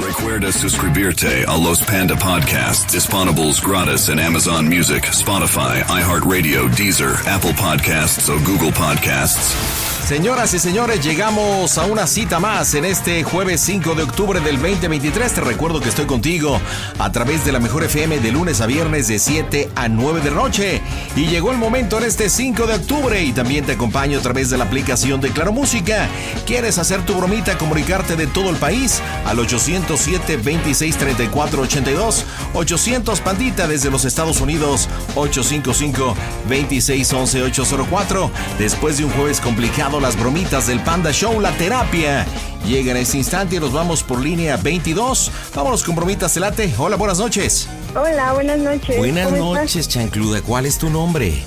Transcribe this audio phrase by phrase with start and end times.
[0.00, 7.54] Recuerda suscribirte a los Panda Podcasts disponibles gratis en Amazon Music, Spotify, iHeartRadio, Deezer, Apple
[7.54, 9.91] Podcasts o Google Podcasts.
[10.06, 14.56] Señoras y señores, llegamos a una cita más en este jueves 5 de octubre del
[14.60, 15.32] 2023.
[15.32, 16.60] Te recuerdo que estoy contigo
[16.98, 20.30] a través de la Mejor FM de lunes a viernes de 7 a 9 de
[20.32, 20.82] noche.
[21.14, 24.50] Y llegó el momento en este 5 de octubre y también te acompaño a través
[24.50, 26.08] de la aplicación de Claro Música.
[26.46, 29.00] ¿Quieres hacer tu bromita, comunicarte de todo el país?
[29.24, 36.16] Al 807 26 34 82 800 Pandita desde los Estados Unidos 855
[36.48, 42.26] 26 11 804 Después de un jueves complicado las bromitas del Panda Show, la terapia.
[42.66, 45.30] Llega en este instante y nos vamos por línea 22.
[45.54, 46.72] Vámonos con bromitas celate.
[46.78, 47.68] Hola, buenas noches.
[47.94, 48.96] Hola, buenas noches.
[48.96, 49.88] Buenas ¿Cómo noches, estás?
[49.88, 50.40] chancluda.
[50.42, 51.42] ¿Cuál es tu nombre?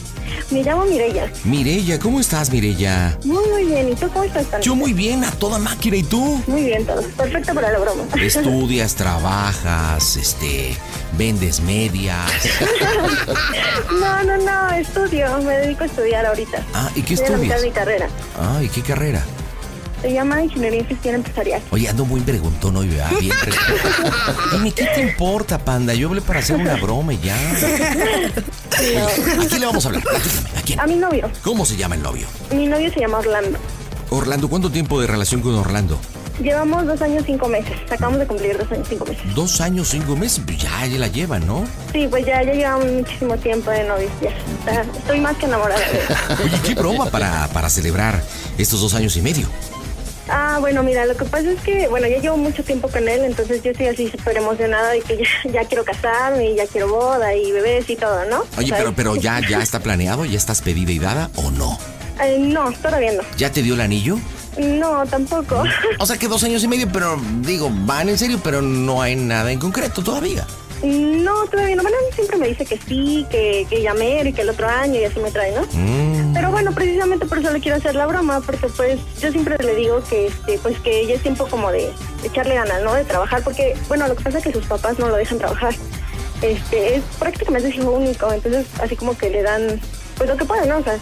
[0.51, 1.31] Me llamo Mireya.
[1.43, 3.17] Mirella, ¿cómo estás, Mirella?
[3.25, 3.91] Muy, muy bien.
[3.91, 4.65] ¿Y tú cómo estás, Tania?
[4.65, 5.97] Yo muy bien, a toda máquina.
[5.97, 6.41] ¿Y tú?
[6.47, 7.01] Muy bien, todo.
[7.01, 8.03] Perfecto para la broma.
[8.21, 10.75] Estudias, trabajas, este,
[11.17, 12.31] vendes medias.
[13.99, 14.69] no, no, no.
[14.75, 15.41] Estudio.
[15.41, 16.63] Me dedico a estudiar ahorita.
[16.73, 17.61] Ah, ¿y qué estudias?
[17.61, 18.07] de mi carrera.
[18.37, 19.23] Ah, ¿y qué carrera?
[20.05, 21.63] Se llama Ingeniería en Gestión Empresarial.
[21.71, 23.09] Oye, ando muy preguntón hoy, ¿verdad?
[23.19, 24.13] Bien preguntón.
[24.51, 25.95] Dime, ¿qué te importa, panda?
[25.95, 27.35] Yo hablé para hacer una broma y ya.
[27.35, 30.03] ¿A quién le vamos a hablar?
[30.03, 30.79] Platícame, ¿A quién?
[30.79, 31.27] A mi novio.
[31.43, 32.27] ¿Cómo se llama el novio?
[32.51, 33.57] Mi novio se llama Orlando.
[34.11, 35.99] Orlando, ¿cuánto tiempo de relación con Orlando?
[36.39, 37.73] Llevamos dos años, cinco meses.
[37.89, 39.23] Acabamos de cumplir dos años, cinco meses.
[39.33, 41.65] Dos años, cinco meses, pues ya, ya la llevan, ¿no?
[41.91, 44.11] Sí, pues ya, ya llevamos muchísimo tiempo de novios.
[44.21, 44.71] Ya.
[44.81, 46.05] Estoy más que enamorada de él.
[46.43, 48.21] Oye, qué broma para, para celebrar
[48.59, 49.47] estos dos años y medio.
[50.27, 53.23] Ah, bueno, mira, lo que pasa es que, bueno, ya llevo mucho tiempo con él,
[53.23, 56.89] entonces yo estoy así súper emocionada de que ya, ya quiero casarme y ya quiero
[56.89, 58.43] boda y bebés y todo, ¿no?
[58.57, 61.77] Oye, pero, pero ya, ya está planeado, ya estás pedida y dada o no?
[62.23, 63.23] eh, no, todavía no.
[63.37, 64.17] ¿Ya te dio el anillo?
[64.57, 65.63] No, tampoco.
[65.99, 69.15] O sea que dos años y medio, pero digo, van en serio, pero no hay
[69.15, 70.47] nada en concreto todavía.
[70.85, 71.81] No, todavía no.
[71.81, 75.03] Bueno, siempre me dice que sí, que, que llamé y que el otro año y
[75.03, 75.63] así me trae, ¿no?
[75.73, 76.33] Mm.
[76.33, 79.75] Pero bueno, precisamente por eso le quiero hacer la broma, porque pues yo siempre le
[79.75, 81.91] digo que este, pues que ya es tiempo como de,
[82.21, 82.93] de echarle ganas, ¿no?
[82.93, 85.73] De trabajar, porque bueno, lo que pasa es que sus papás no lo dejan trabajar.
[86.41, 89.79] Este, es prácticamente hijo único, entonces así como que le dan
[90.17, 90.77] pues lo que pueden, ¿no?
[90.77, 90.97] O sea,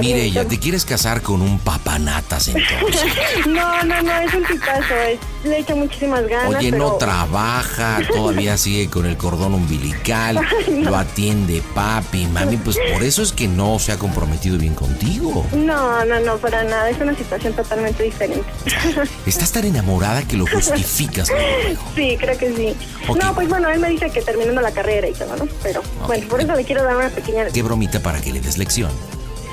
[0.00, 3.12] Mire, ya te quieres casar con un papanatas entonces.
[3.46, 6.56] No, no, no, es un tipazo, es, le echa muchísimas ganas.
[6.56, 13.02] Oye, no trabaja, todavía sigue con el cordón umbilical, lo atiende papi, mami, pues por
[13.02, 15.46] eso es que no se ha comprometido bien contigo.
[15.52, 18.46] No, no, no, para nada, es una situación totalmente diferente.
[19.26, 21.28] Estás tan enamorada que lo justificas.
[21.28, 21.82] luego.
[21.94, 22.76] sí, creo que sí.
[23.20, 25.46] No, pues bueno, él me dice que terminando la carrera y todo, ¿no?
[25.62, 27.46] Pero bueno, por eso le quiero dar una pequeña...
[27.46, 28.90] Qué bromita para que le des lección.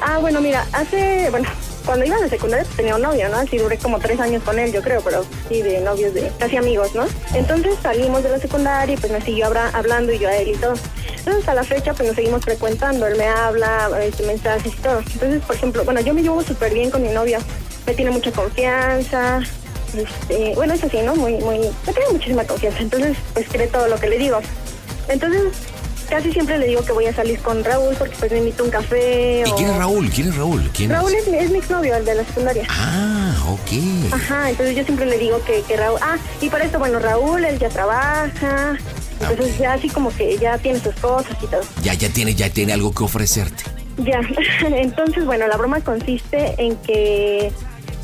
[0.04, 1.48] Ah, bueno, mira, hace, bueno,
[1.86, 3.38] cuando iba de secundaria tenía un novio, ¿no?
[3.38, 6.58] Así duré como tres años con él, yo creo, pero sí, de novios, de casi
[6.58, 7.06] amigos, ¿no?
[7.36, 10.50] Entonces salimos de la secundaria y pues me siguió habla- hablando y yo a él
[10.50, 10.74] y todo.
[11.18, 15.00] Entonces a la fecha pues nos seguimos frecuentando, él me habla, este, mensajes y todo.
[15.00, 17.38] Entonces, por ejemplo, bueno, yo me llevo súper bien con mi novio,
[17.86, 19.40] me tiene mucha confianza,
[19.96, 21.16] este, bueno, es así, ¿no?
[21.16, 24.40] Muy, muy, me tiene muchísima confianza, entonces pues cree todo lo que le digo.
[25.10, 25.44] Entonces,
[26.12, 28.66] casi siempre le digo que voy a salir con Raúl porque pues me invito a
[28.66, 29.44] un café.
[29.48, 30.10] ¿Y o- quién es Raúl?
[30.12, 30.70] ¿Quién es Raúl?
[30.76, 31.24] ¿Quién Raúl es?
[31.26, 32.68] es, mi- es mi exnovio, el de la secundaria.
[32.70, 34.14] Ah, ok.
[34.14, 35.98] Ajá, entonces yo siempre le digo que, que Raúl...
[36.04, 38.78] Ah, y para esto, bueno, Raúl, él ya trabaja,
[39.30, 41.62] entonces ya así como que ya tiene sus cosas y todo.
[41.82, 43.64] Ya, ya tiene, ya tiene algo que ofrecerte.
[43.98, 44.20] Ya,
[44.68, 47.52] entonces, bueno, la broma consiste en que...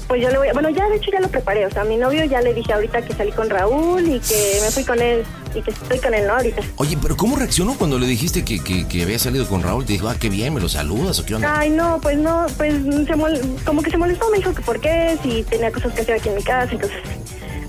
[0.07, 0.53] Pues yo le voy a...
[0.53, 2.71] Bueno, ya de hecho ya lo preparé, o sea, a mi novio ya le dije
[2.71, 5.23] ahorita que salí con Raúl y que me fui con él
[5.53, 6.33] y que estoy con él, ¿no?
[6.35, 6.61] Ahorita.
[6.77, 9.85] Oye, pero ¿cómo reaccionó cuando le dijiste que, que, que había salido con Raúl?
[9.85, 11.59] Te dijo, ah, qué bien, me lo saludas o qué onda.
[11.59, 14.79] Ay, no, pues no, pues se mol- como que se molestó, me dijo que por
[14.79, 16.97] qué, si tenía cosas que hacer aquí en mi casa, entonces,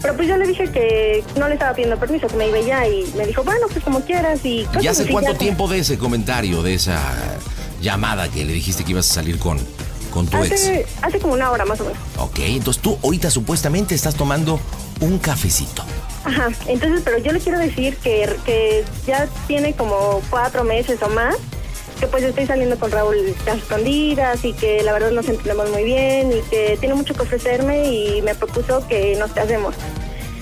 [0.00, 2.87] Pero pues yo le dije que no le estaba pidiendo permiso, que me iba ya
[2.87, 4.64] y me dijo, bueno, pues como quieras y...
[4.81, 7.00] ¿Y hace cuánto tiempo de ese comentario, de esa
[7.81, 9.58] llamada que le dijiste que ibas a salir con,
[10.19, 10.53] con tu ex?
[10.53, 11.99] Hace, hace como una hora más o menos.
[12.19, 14.61] Ok, entonces tú ahorita supuestamente estás tomando
[15.00, 15.85] un cafecito.
[16.25, 21.09] Ajá, entonces, pero yo le quiero decir que, que ya tiene como cuatro meses o
[21.09, 21.37] más
[22.00, 23.17] que pues estoy saliendo con Raúl
[23.50, 27.23] a escondidas y que la verdad nos entendemos muy bien y que tiene mucho que
[27.23, 29.75] ofrecerme y me propuso que nos casemos.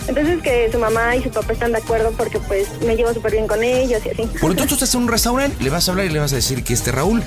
[0.06, 3.32] Entonces que su mamá y su papá están de acuerdo porque pues me llevo súper
[3.32, 4.22] bien con ellos y así.
[4.40, 6.36] Bueno, entonces tú estás en un restaurante, le vas a hablar y le vas a
[6.36, 7.22] decir que este Raúl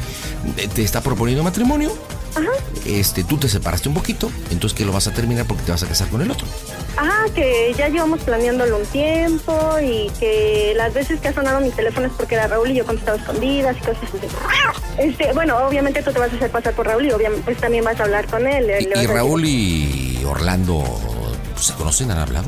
[0.57, 1.92] eh, te está proponiendo matrimonio.
[2.40, 2.52] Ajá,
[2.86, 5.84] Este, tú te separaste un poquito, entonces que lo vas a terminar porque te vas
[5.84, 6.48] a casar con el otro.
[6.98, 11.70] ajá, que ya llevamos planeándolo un tiempo y que las veces que ha sonado mi
[11.72, 14.18] teléfono es porque era Raúl y yo contestaba escondidas y cosas así.
[14.98, 17.84] Este, bueno, obviamente tú te vas a hacer pasar por Raúl y obviamente pues también
[17.86, 18.68] vas a hablar con él.
[18.68, 20.84] le- Y, le y Raúl y Orlando
[21.58, 22.48] se conocen, han hablado.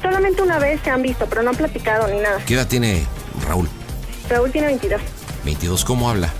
[0.00, 2.38] Solamente una vez se han visto, pero no han platicado ni nada.
[2.46, 3.04] ¿Qué edad tiene
[3.46, 3.68] Raúl?
[4.28, 5.00] Raúl tiene 22.
[5.44, 6.32] 22, ¿cómo habla?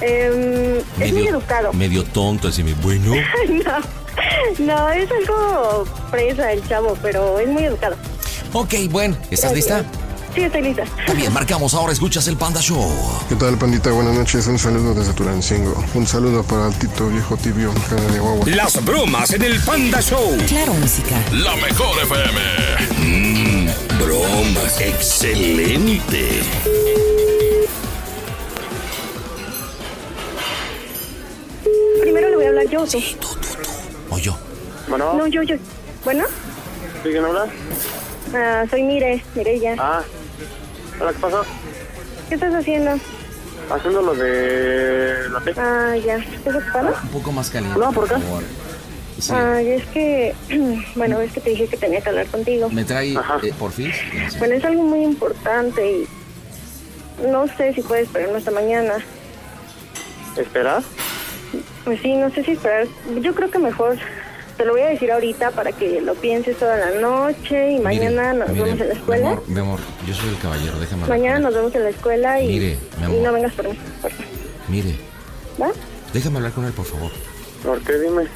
[0.00, 1.72] Eh, es muy educado.
[1.72, 3.14] Medio tonto, así, bueno.
[3.48, 7.96] no, no, es algo presa el chavo, pero es muy educado.
[8.52, 9.84] Ok, bueno, ¿estás lista?
[10.34, 10.82] Sí, estoy lista.
[10.82, 12.84] Está bien, marcamos ahora, escuchas el Panda Show.
[13.28, 13.92] ¿Qué tal, pandita?
[13.92, 14.46] Buenas noches.
[14.48, 15.74] Un saludo desde Tulancingo.
[15.94, 18.46] Un saludo para Tito, viejo tibio, cara de guagua.
[18.48, 20.36] Las bromas en el Panda Show.
[20.48, 21.22] Claro, música.
[21.30, 22.40] La mejor FM.
[22.98, 24.80] Mmm, bromas.
[24.80, 26.42] Excelente.
[32.04, 32.84] Primero le voy a hablar yo.
[32.84, 32.98] ¿tú?
[34.10, 34.36] O yo.
[34.88, 35.56] Bueno, No, yo, yo.
[36.04, 36.26] Bueno,
[37.02, 37.46] ¿sí quién habla?
[38.34, 39.74] ah, soy Mire, Mireya.
[39.78, 40.02] Ah,
[41.00, 41.42] hola, ¿qué pasó?
[42.28, 42.90] ¿Qué estás haciendo?
[43.70, 45.54] Haciendo lo de la P.
[45.56, 46.16] Ah, ya.
[46.18, 46.94] ¿Estás ocupado?
[47.04, 47.78] Un poco más caliente.
[47.80, 48.14] No, ¿por qué?
[48.16, 48.42] favor.
[49.18, 49.32] Sí.
[49.34, 50.34] Ay, es que,
[50.96, 52.68] bueno, es que te dije que tenía que hablar contigo.
[52.68, 53.90] ¿Me trae eh, por fin?
[54.38, 56.06] Bueno, es algo muy importante y
[57.30, 58.96] no sé si puedes esperarme hasta mañana.
[60.36, 60.82] ¿Esperar?
[61.84, 62.86] Pues sí, no sé si esperar.
[63.20, 63.96] Yo creo que mejor
[64.56, 68.32] te lo voy a decir ahorita para que lo pienses toda la noche y mañana
[68.32, 69.26] Mire, nos mire, vemos en la escuela.
[69.26, 71.90] Mi amor, mi amor, yo soy el caballero, déjame hablar Mañana nos vemos en la
[71.90, 73.18] escuela y, Mire, mi amor.
[73.18, 73.78] y no vengas por mí.
[74.00, 74.26] por favor.
[74.68, 74.94] Mire,
[75.60, 75.68] ¿Va?
[76.12, 77.10] déjame hablar con él, por favor.
[77.64, 77.98] ¿Por qué?
[77.98, 78.26] Dime.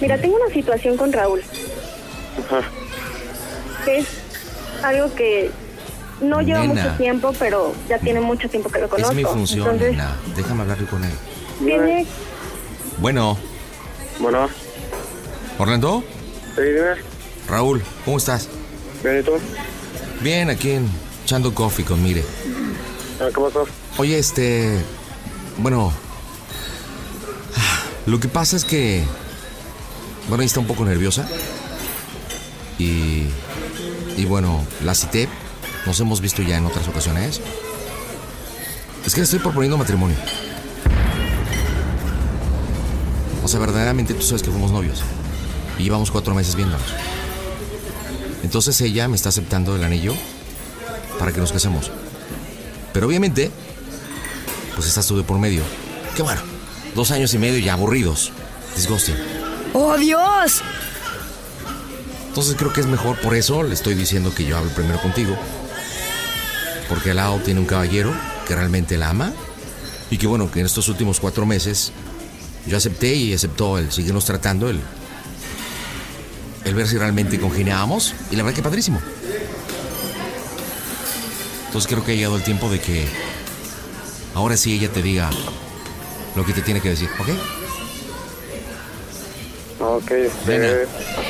[0.00, 1.40] Mira, tengo una situación con Raúl.
[2.38, 2.60] Ajá.
[3.84, 4.06] que es
[4.82, 5.50] algo que
[6.20, 6.74] no lleva Nena.
[6.82, 9.10] mucho tiempo, pero ya tiene mucho tiempo que lo conozco.
[9.12, 10.16] Es mi función, Entonces, nena.
[10.36, 11.10] Déjame hablar con él.
[12.98, 13.38] Bueno,
[14.18, 14.48] Bueno,
[15.58, 16.04] Orlando,
[16.54, 16.94] sí, dime.
[17.48, 18.48] Raúl, ¿cómo estás?
[19.02, 19.32] Bien, ¿y tú?
[20.20, 20.88] Bien, aquí en
[21.24, 22.24] echando coffee con Mire.
[23.20, 23.66] Ah, ¿Qué pasó?
[23.98, 24.78] Oye, este.
[25.58, 25.92] Bueno.
[28.06, 29.02] Lo que pasa es que.
[30.28, 31.28] Bueno, ella está un poco nerviosa.
[32.78, 33.24] Y.
[34.16, 35.28] Y bueno, la cité.
[35.86, 37.40] Nos hemos visto ya en otras ocasiones.
[39.06, 40.16] Es que le estoy proponiendo matrimonio.
[43.46, 45.02] O sea, verdaderamente tú sabes que fuimos novios.
[45.78, 46.88] Y llevamos cuatro meses viéndonos.
[48.42, 50.14] Entonces ella me está aceptando el anillo
[51.20, 51.92] para que nos casemos.
[52.92, 53.52] Pero obviamente,
[54.74, 55.62] pues estás tú de por medio.
[56.16, 56.40] Que bueno,
[56.96, 58.32] dos años y medio ya aburridos.
[58.74, 59.14] Disgusting.
[59.74, 60.62] ¡Oh, Dios!
[62.26, 65.36] Entonces creo que es mejor, por eso le estoy diciendo que yo hable primero contigo.
[66.88, 68.12] Porque Lao tiene un caballero
[68.44, 69.32] que realmente la ama.
[70.10, 71.92] Y que bueno, que en estos últimos cuatro meses
[72.66, 74.80] yo acepté y aceptó el seguirnos tratando, el,
[76.64, 78.14] el ver si realmente congeniábamos.
[78.30, 79.00] Y la verdad que padrísimo.
[81.66, 83.06] Entonces creo que ha llegado el tiempo de que
[84.34, 85.30] ahora sí ella te diga
[86.34, 87.28] lo que te tiene que decir, ¿ok?
[89.80, 90.10] Ok.
[90.46, 90.68] Nena,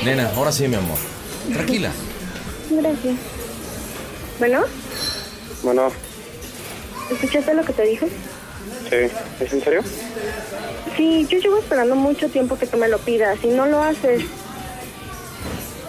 [0.05, 0.99] nena, ahora sí, mi amor.
[1.53, 1.91] Tranquila.
[2.71, 3.15] Gracias.
[4.39, 4.61] Bueno,
[5.63, 5.89] Bueno,
[7.11, 8.09] ¿escuchaste lo que te dije?
[8.89, 8.97] Sí.
[9.41, 9.83] ¿Es en serio?
[10.97, 14.23] Sí, yo llevo esperando mucho tiempo que tú me lo pidas y no lo haces.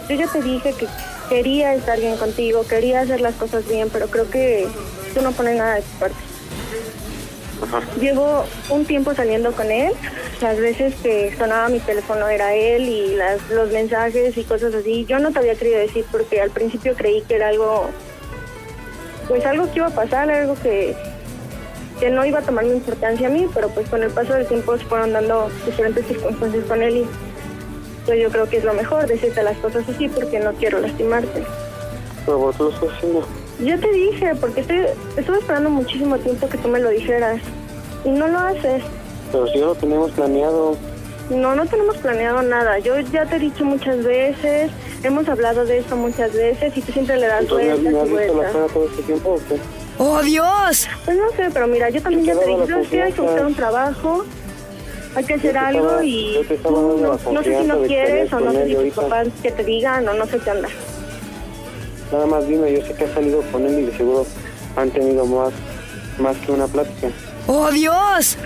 [0.08, 0.86] Yo ya te dije que
[1.28, 4.66] quería estar bien contigo, quería hacer las cosas bien, pero creo que
[5.14, 6.16] tú no pones nada de tu parte.
[8.00, 9.92] Llevo un tiempo saliendo con él.
[10.40, 15.04] Las veces que sonaba mi teléfono era él y las, los mensajes y cosas así.
[15.06, 17.90] Yo no te había querido decir porque al principio creí que era algo,
[19.26, 20.94] pues algo que iba a pasar, algo que,
[21.98, 24.46] que no iba a tomar mi importancia a mí, pero pues con el paso del
[24.46, 27.06] tiempo se fueron dando diferentes circunstancias con él y
[28.06, 31.44] pues yo creo que es lo mejor decirte las cosas así porque no quiero lastimarte.
[32.24, 33.26] Pero ¿por qué lo estás haciendo?
[33.60, 34.80] Yo te dije, porque estoy,
[35.16, 37.40] estuve esperando muchísimo tiempo que tú me lo dijeras
[38.04, 38.82] y no lo haces.
[39.32, 40.76] Pero si ya lo teníamos planeado.
[41.30, 42.78] No, no tenemos planeado nada.
[42.78, 44.70] Yo ya te he dicho muchas veces,
[45.02, 48.14] hemos hablado de esto muchas veces y tú siempre le das Entonces, ¿me, vueltas me
[48.14, 49.77] y has visto la cara todo este tiempo o qué?
[49.98, 50.88] ¡Oh, Dios!
[51.04, 53.02] Pues no sé, pero mira, yo también ya te dije, ¿sabes qué?
[53.02, 54.24] Hay que buscar un trabajo,
[55.16, 57.78] hay que hacer algo estaba- y yo te estaba tú no, no sé si no
[57.82, 60.68] quieres o no sé si tus papás que te digan o no sé qué onda.
[62.12, 64.24] Nada más dime, yo sé que has salido con él y de seguro
[64.76, 65.52] han tenido más,
[66.18, 67.08] más que una plática.
[67.46, 68.36] ¡Oh, Dios!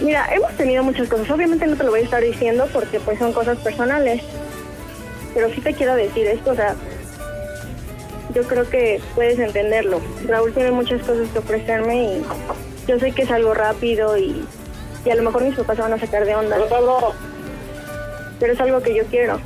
[0.00, 1.28] Mira, hemos tenido muchas cosas.
[1.30, 4.22] Obviamente no te lo voy a estar diciendo porque pues son cosas personales.
[5.34, 6.74] Pero sí te quiero decir esto, o sea,
[8.34, 10.00] yo creo que puedes entenderlo.
[10.26, 12.24] Raúl tiene muchas cosas que ofrecerme y
[12.86, 14.44] yo sé que es algo rápido y,
[15.04, 16.56] y a lo mejor mis papás van a sacar de onda.
[18.40, 19.40] Pero es algo que yo quiero.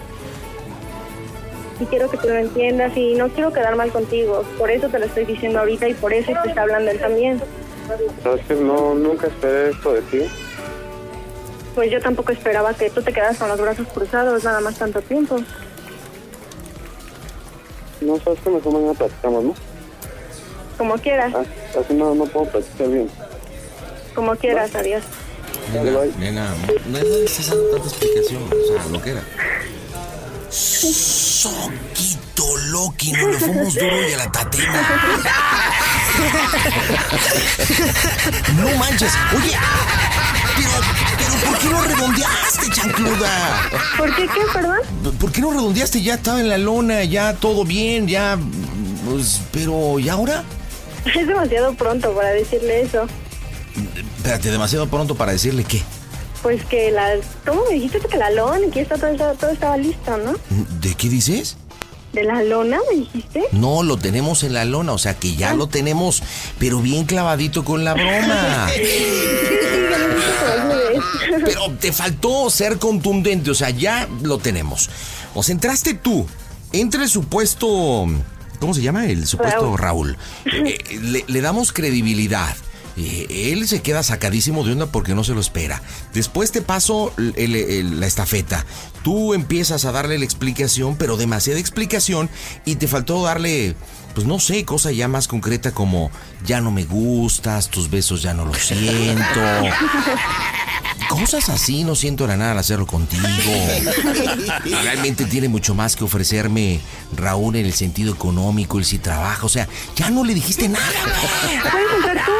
[1.80, 4.44] Y quiero que tú lo entiendas y no quiero quedar mal contigo.
[4.58, 7.40] Por eso te lo estoy diciendo ahorita y por eso te está hablando él también.
[8.22, 10.22] Sabes que no, nunca esperé esto de ti.
[11.74, 15.00] Pues yo tampoco esperaba que tú te quedaras con los brazos cruzados nada más tanto
[15.00, 15.38] tiempo.
[18.02, 19.54] No sabes que mejor mañana platicamos, ¿no?
[20.78, 21.44] Como quieras, Ah,
[21.80, 23.08] así no, no puedo platicar bien.
[24.14, 25.02] como quieras, adiós.
[25.72, 26.54] Nena, nena,
[26.88, 29.22] no necesitas dando tanta explicación, o sea, lo que era.
[31.42, 34.86] Soquito Loki, no le fuimos duro y a la tatena.
[38.56, 39.56] No manches, oye,
[40.56, 40.70] pero
[41.46, 43.70] ¿por qué no redondeaste, chancluda?
[43.96, 44.78] ¿Por qué qué, perdón?
[45.18, 46.02] ¿Por qué no redondeaste?
[46.02, 48.38] Ya estaba en la lona, ya todo bien, ya.
[49.08, 50.44] Pues, pero, ¿y ahora?
[51.04, 53.06] Es demasiado pronto para decirle eso.
[54.16, 55.82] Espérate, demasiado pronto para decirle qué.
[56.42, 57.14] Pues que la...
[57.46, 60.34] ¿Cómo me dijiste que la lona y que esto, todo, estaba- todo estaba listo, no?
[60.80, 61.56] ¿De qué dices?
[62.12, 63.44] ¿De la lona me dijiste?
[63.52, 66.22] No, lo tenemos en la lona, o sea que ya lo tenemos,
[66.58, 68.68] pero bien clavadito con la broma.
[71.44, 74.90] Pero te faltó ser contundente, o sea, ya lo tenemos.
[75.34, 76.26] O sea, entraste tú,
[76.72, 78.06] entra el supuesto,
[78.60, 79.06] ¿cómo se llama?
[79.06, 80.16] El supuesto Raúl.
[80.44, 82.54] Eh, eh, le, le damos credibilidad.
[82.96, 85.80] Eh, él se queda sacadísimo de onda porque no se lo espera.
[86.12, 88.66] Después te paso el- el- el- la estafeta.
[89.02, 92.28] Tú empiezas a darle la explicación, pero demasiada explicación
[92.64, 93.74] y te faltó darle,
[94.14, 96.10] pues no sé, cosa ya más concreta como
[96.46, 99.40] ya no me gustas, tus besos ya no los siento.
[101.08, 103.22] Cosas así, no siento la nada al hacerlo contigo.
[104.82, 106.80] Realmente tiene mucho más que ofrecerme
[107.14, 110.86] Raúl en el sentido económico, él sí trabaja, o sea, ya no le dijiste nada.
[111.70, 112.32] ¿Puedes entrar tú?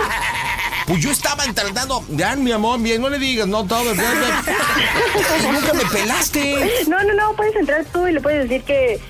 [0.87, 5.49] Pues yo estaba tratando, ya mi amor, bien, no le digas, no todo, ya, ya.
[5.49, 6.85] Y nunca me pelaste.
[6.89, 9.01] No, no, no, puedes entrar tú y le puedes decir que,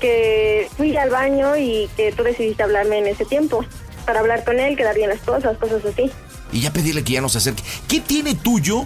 [0.00, 3.64] que fui al baño y que tú decidiste hablarme en ese tiempo.
[4.06, 6.10] Para hablar con él, quedar bien las cosas, cosas así.
[6.52, 7.62] Y ya pedirle que ya no se acerque.
[7.88, 8.84] ¿Qué tiene tuyo?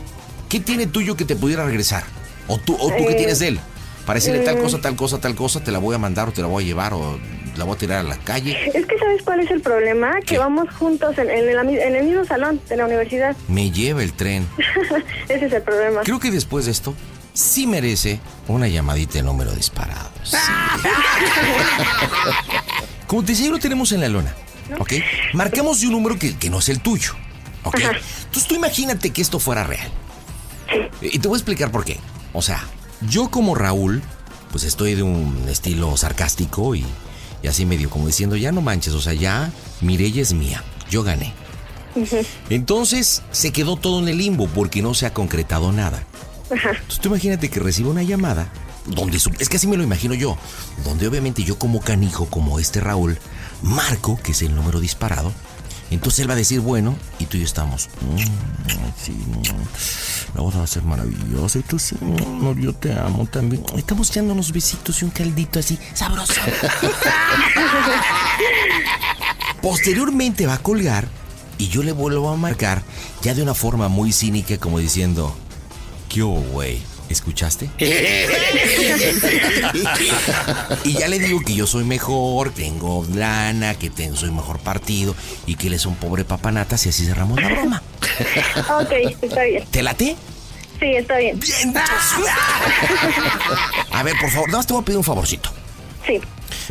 [0.49, 2.05] ¿Qué tiene tuyo que te pudiera regresar?
[2.47, 3.61] ¿O tú, o tú qué Eh, tienes de él?
[4.09, 4.63] Para decirle tal mm.
[4.63, 6.67] cosa, tal cosa, tal cosa, te la voy a mandar o te la voy a
[6.67, 7.19] llevar o
[7.59, 8.57] la voy a tirar a la calle.
[8.75, 10.13] Es que ¿sabes cuál es el problema?
[10.25, 13.37] Que vamos juntos en, en el, ami- en el mismo salón de la universidad.
[13.49, 14.49] Me lleva el tren.
[15.29, 16.01] Ese es el problema.
[16.05, 16.95] Creo que después de esto,
[17.35, 20.09] sí merece una llamadita de número disparado.
[20.23, 20.39] Sí.
[23.07, 24.35] Como te decía, lo tenemos en la lona.
[24.79, 24.95] ¿Ok?
[25.35, 27.13] Marcamos de un número que, que no es el tuyo.
[27.63, 27.81] ¿Ok?
[27.81, 29.91] Entonces tú imagínate que esto fuera real.
[31.03, 31.99] Y te voy a explicar por qué.
[32.33, 32.65] O sea,
[33.03, 34.03] yo como Raúl,
[34.51, 36.85] pues estoy de un estilo sarcástico y,
[37.43, 39.51] y así medio como diciendo, ya no manches, o sea, ya
[39.81, 41.33] Mireya es mía, yo gané.
[42.51, 46.03] Entonces se quedó todo en el limbo porque no se ha concretado nada.
[46.51, 48.51] Entonces tú imagínate que recibo una llamada
[48.87, 50.39] donde es que así me lo imagino yo,
[50.85, 53.19] donde obviamente yo como canijo, como este Raúl,
[53.63, 55.33] marco, que es el número disparado,
[55.91, 58.17] entonces él va a decir, bueno, y tú y yo estamos, "Mm,
[59.03, 59.17] sí,
[60.35, 63.63] la boda va a ser maravillosa, y tú sí, amor, yo te amo también.
[63.77, 66.35] Estamos echando unos besitos y un caldito así, sabroso.
[69.63, 71.09] Posteriormente va a colgar
[71.59, 72.83] y yo le vuelvo a marcar
[73.23, 75.35] ya de una forma muy cínica como diciendo,
[76.09, 76.81] ¿qué hubo, güey?
[77.09, 77.71] ¿Escuchaste?
[80.85, 85.15] y ya le digo que yo soy mejor, tengo lana, que tengo, soy mejor partido
[85.47, 87.83] y que él es un pobre papanatas y así cerramos la broma.
[88.81, 89.65] ok, está bien.
[89.71, 90.17] ¿Te late?
[90.79, 91.41] Sí, está bien.
[91.41, 91.75] Bien.
[93.93, 95.51] A ver, por favor, nada más te voy a pedir un favorcito.
[96.07, 96.21] Sí.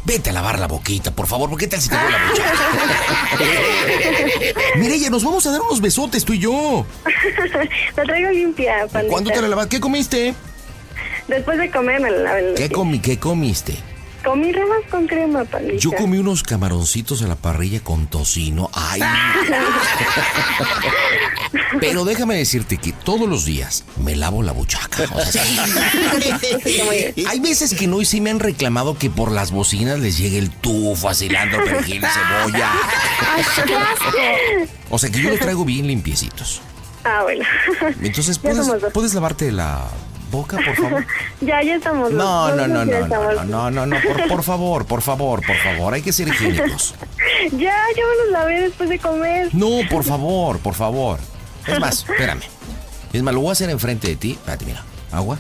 [0.06, 2.44] Vete a lavar la boquita, por favor, porque ¿qué tal si te voy la boca?
[4.78, 6.86] Mireya, nos vamos a dar unos besotes tú y yo.
[7.96, 9.12] la traigo limpia, pandita.
[9.12, 9.68] ¿Cuándo te la lavas?
[9.68, 10.34] ¿Qué comiste?
[11.28, 12.54] Después de comer me la lavé.
[12.56, 13.78] ¿Qué, comi ¿Qué comiste?
[14.28, 15.78] Comí ramas con crema, pandita.
[15.78, 18.70] Yo comí unos camaroncitos a la parrilla con tocino.
[18.74, 19.02] Ay.
[21.80, 25.06] Pero déjame decirte que todos los días me lavo la buchaca.
[25.16, 25.44] O sea,
[27.30, 30.40] hay veces que no y sí me han reclamado que por las bocinas les llegue
[30.40, 32.70] el tufo, cilantro, perejil, cebolla.
[33.34, 34.12] Ay, qué asco.
[34.90, 36.60] O sea que yo los traigo bien limpiecitos.
[37.06, 37.46] Ah, bueno.
[38.02, 38.94] Entonces, Ya somos ¿puedes, dos.
[38.94, 39.88] ¿puedes lavarte la
[40.32, 41.06] boca, por favor?
[41.42, 42.12] ya, ya estamos.
[42.12, 45.56] No, no, no, no, no, no, no, no, no, por, por favor, por favor, por
[45.58, 46.96] favor, hay que ser higiénicos.
[47.52, 49.50] Ya, yo me los lavé después de comer.
[49.54, 51.20] No, por favor, por favor.
[51.66, 52.42] Es más, espérame.
[53.14, 54.32] Es más, lo voy a hacer enfrente de ti.
[54.32, 54.84] Espérate, mira.
[55.12, 55.38] Agua.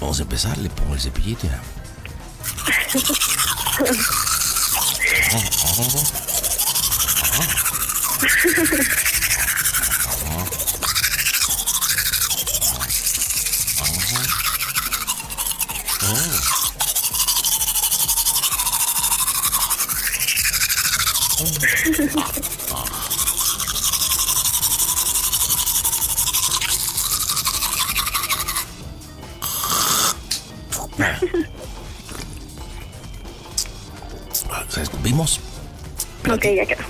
[0.00, 0.56] Vamos a empezar.
[0.58, 1.46] Le pongo el cepillito.
[1.46, 1.60] Mira.
[35.04, 35.38] ¿Vimos?
[36.30, 36.82] Ok, ya quedó.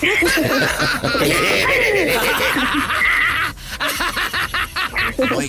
[5.36, 5.48] Oye,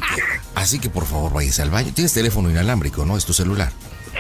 [0.56, 1.92] Así que por favor váyase al baño.
[1.94, 3.18] Tienes teléfono inalámbrico, ¿no?
[3.18, 3.72] Es tu celular.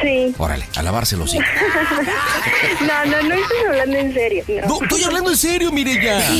[0.01, 0.33] Sí.
[0.37, 1.37] Órale, a lavárselo sí.
[2.81, 4.43] No, no, no estoy hablando en serio.
[4.65, 6.25] No, No, estoy hablando en serio, Mireya.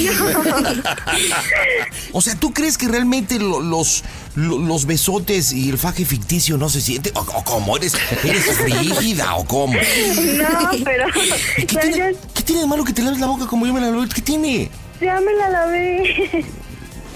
[2.14, 4.04] O sea, ¿tú crees que realmente lo- los,
[4.36, 7.14] lo- los besotes y el faje ficticio no se sienten?
[7.16, 7.78] ¿O, o cómo?
[7.78, 9.74] ¿Eres, ¿Eres frígida o cómo?
[9.74, 11.06] No, pero.
[11.58, 13.66] ¿Qué o sea, tiene, ya, qué tiene de malo que te laves la boca como
[13.66, 14.08] yo me la lavé?
[14.14, 14.70] ¿Qué tiene?
[15.02, 16.46] ya me la lavé.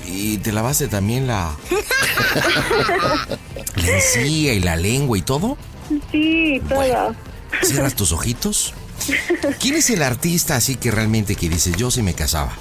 [0.08, 1.56] Y te lavaste también la...
[3.76, 5.58] la encía y la lengua y todo.
[6.12, 7.16] Sí, todo.
[7.64, 8.74] Cierras tus ojitos.
[9.60, 12.54] ¿Quién es el artista así que realmente que dices yo si me casaba?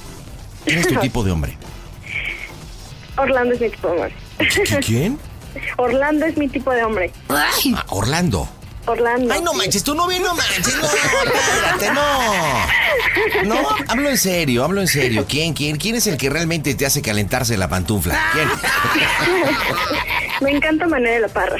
[0.65, 1.57] ¿Quién es tu tipo de hombre?
[3.17, 4.15] Orlando es mi tipo de hombre.
[4.39, 5.19] ¿Qui- ¿Quién?
[5.76, 7.13] Orlando es mi tipo de hombre.
[7.28, 7.50] Ah,
[7.89, 8.49] Orlando.
[8.86, 9.32] Orlando.
[9.32, 13.54] Ay, no manches, tú no vienes, no manches, no, espérate, no.
[13.54, 15.26] No, hablo en serio, hablo en serio.
[15.28, 18.20] ¿Quién, quién, quién es el que realmente te hace calentarse la pantufla?
[18.32, 18.49] ¿Quién?
[20.40, 21.58] Me encanta Manuel de la Parra.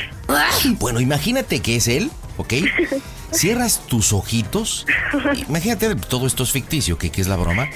[0.79, 2.55] Bueno, imagínate que es él, ¿ok?
[3.33, 4.87] Cierras tus ojitos.
[5.49, 7.69] Imagínate, todo esto es ficticio, que, que es la broma.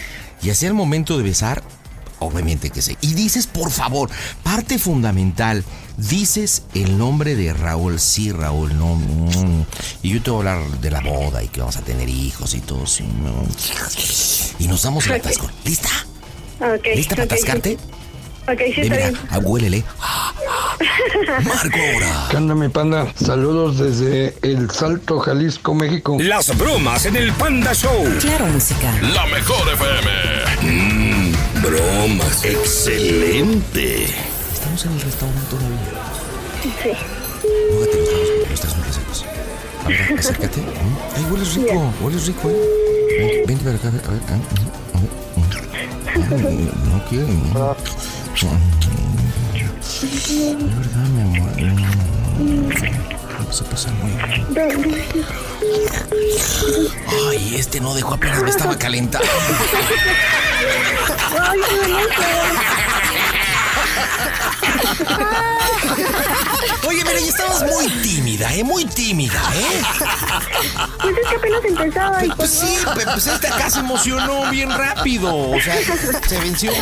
[0.43, 1.63] Y hacia el momento de besar,
[2.19, 2.97] obviamente que sí.
[3.01, 4.11] Y dices, por favor,
[4.43, 5.65] parte fundamental.
[5.99, 7.99] Dices el nombre de Raúl.
[7.99, 8.95] Sí, Raúl, no.
[8.95, 9.65] mm.
[10.03, 12.55] Y yo te voy a hablar de la boda y que vamos a tener hijos
[12.55, 12.87] y todo.
[12.87, 13.45] sí, no.
[14.59, 15.51] Y nos damos el atasco.
[15.65, 15.89] ¿Lista?
[16.95, 17.71] ¿Lista para ok, atascarte?
[17.71, 17.79] sí.
[18.51, 19.19] Ok, sí, está mira, bien.
[19.31, 19.85] ah, huélele.
[21.45, 22.27] Marco ahora.
[22.31, 23.13] ¿Qué onda, mi panda?
[23.23, 26.17] Saludos desde El Salto, Jalisco, México.
[26.21, 28.05] Las bromas en el Panda Show.
[28.21, 28.91] Claro, música.
[29.13, 30.11] La mejor FM.
[30.63, 31.33] Mmm,
[31.63, 32.45] bromas.
[32.45, 34.05] Excelente.
[34.55, 35.78] Estamos en el restaurante todavía.
[36.83, 36.93] Sí.
[37.73, 39.25] Mójate los porque los estás muy resecos.
[39.85, 40.61] A ver, acércate.
[41.17, 43.45] Ay, hueles rico, hueles rico, eh.
[43.47, 44.21] Vente, para acá, a ver, a ver.
[44.29, 44.39] ah.
[46.15, 47.27] Ay, No quiero.
[47.27, 47.53] mm.
[50.59, 51.51] De verdad, mi amor.
[52.39, 52.73] Mm.
[53.53, 54.47] Se pasa muy bien.
[57.31, 59.27] Ay, este no dejó apenas me estaba calentando.
[61.41, 62.23] Ay, qué bonito.
[66.87, 68.65] Oye, mira, y estabas muy tímida, ¿eh?
[68.65, 69.83] Muy tímida, ¿eh?
[71.01, 72.25] Pues es que apenas empezaba.
[72.25, 75.51] y Pues, pues, sí, pues esta acá se emocionó bien rápido.
[75.51, 75.77] O sea,
[76.27, 76.73] se venció.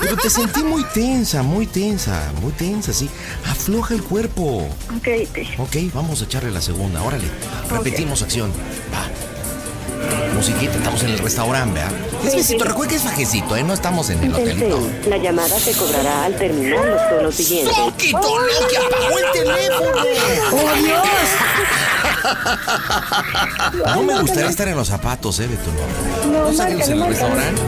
[0.00, 3.08] Pero te sentí muy tensa, muy tensa, muy tensa, sí.
[3.50, 4.68] Afloja el cuerpo.
[4.96, 7.28] Ok, te- Ok, vamos a echarle la segunda, órale.
[7.70, 8.52] Repetimos acción.
[8.92, 9.08] Va.
[10.34, 11.92] Musiquita, estamos en el restaurante, ¿verdad?
[12.26, 13.62] Es besito, recuerda que es fajecito, ¿eh?
[13.62, 14.80] No estamos en el hotelito.
[15.08, 17.76] La llamada se cobrará al terminar los tonos siguientes.
[17.76, 20.02] ¡Poquito, lo que apagó el teléfono!
[20.52, 21.02] ¡Oh, Dios!
[23.94, 25.70] No me gustaría estar en los zapatos, ¿eh, Beto?
[26.26, 27.60] No, No, no salimos en el restaurante.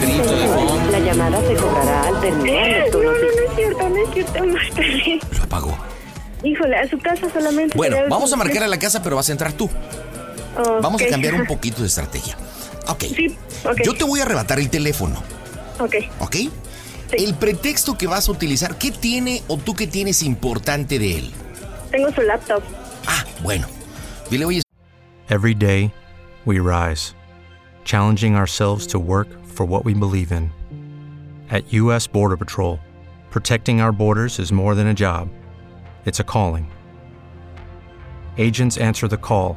[0.00, 0.90] Grito de fondo.
[0.92, 4.14] La llamada se cobrará al terminar los No, tonos no, no es cierto, no es
[4.14, 5.20] cierto, márcale.
[5.36, 5.78] Lo apagó.
[6.42, 7.76] Híjole, a su casa solamente.
[7.76, 9.68] Bueno, vamos a marcar a la casa, pero vas a entrar tú.
[10.82, 12.36] Vamos a cambiar un poquito de estrategia.
[12.88, 13.04] Ok.
[13.14, 13.82] Sí, ok.
[13.84, 15.22] Yo te voy a arrebatar el teléfono,
[15.78, 15.94] Ok.
[16.20, 16.36] ¿ok?
[17.12, 21.32] El pretexto que vas a utilizar, ¿qué tiene o tú qué tienes importante de él?
[21.90, 22.62] Tengo su laptop.
[23.06, 23.66] Ah, bueno.
[24.30, 24.62] Dile, oye,
[25.28, 25.92] Every day,
[26.44, 27.14] we rise,
[27.84, 30.50] challenging ourselves to work for what we believe in.
[31.50, 32.06] At U.S.
[32.08, 32.78] Border Patrol,
[33.30, 35.28] protecting our borders is more than a job,
[36.04, 36.66] it's a calling.
[38.38, 39.56] Agents answer the call,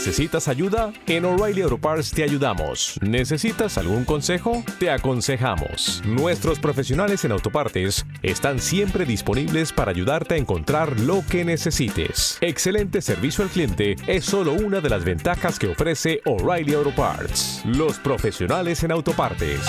[0.00, 0.94] ¿Necesitas ayuda?
[1.06, 2.98] En O'Reilly Auto Parts te ayudamos.
[3.02, 4.64] ¿Necesitas algún consejo?
[4.78, 6.00] Te aconsejamos.
[6.06, 12.38] Nuestros profesionales en autopartes están siempre disponibles para ayudarte a encontrar lo que necesites.
[12.40, 17.60] Excelente servicio al cliente es solo una de las ventajas que ofrece O'Reilly Auto Parts.
[17.66, 19.60] Los profesionales en autopartes.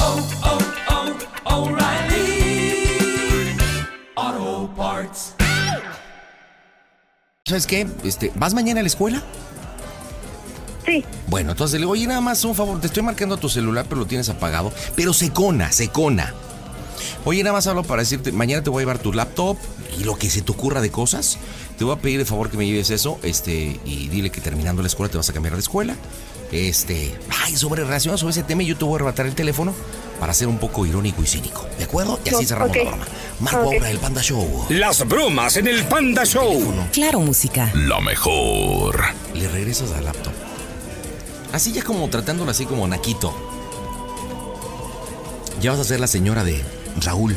[7.44, 7.86] ¿Sabes qué?
[8.06, 9.22] Este, ¿Vas mañana a la escuela?
[10.86, 11.04] Sí.
[11.28, 13.86] Bueno, entonces le digo, oye, nada más un favor, te estoy marcando a tu celular,
[13.88, 14.72] pero lo tienes apagado.
[14.96, 16.34] Pero secona, secona.
[17.26, 19.58] Oye, nada más hablo para decirte, mañana te voy a llevar tu laptop
[20.00, 21.38] y lo que se te ocurra de cosas.
[21.78, 24.82] Te voy a pedir de favor que me lleves eso, este, y dile que terminando
[24.82, 25.96] la escuela te vas a cambiar de escuela.
[26.52, 29.74] Este, ay, sobre relaciones sobre ese tema, yo te voy a arrebatar el teléfono
[30.20, 32.20] para ser un poco irónico y cínico, ¿de acuerdo?
[32.26, 32.84] Y así cerramos ok.
[32.84, 33.06] la broma.
[33.39, 33.74] Marco Ok.
[33.76, 34.65] ahora el Panda Show.
[34.70, 36.62] Las bromas en el Panda Show.
[36.91, 37.72] Claro, música.
[37.74, 39.00] La mejor.
[39.34, 40.34] Le regresas al laptop.
[41.54, 43.34] Así ya como tratándolo así como naquito.
[45.60, 46.64] Ya vas a ser la señora de
[47.04, 47.36] Raúl.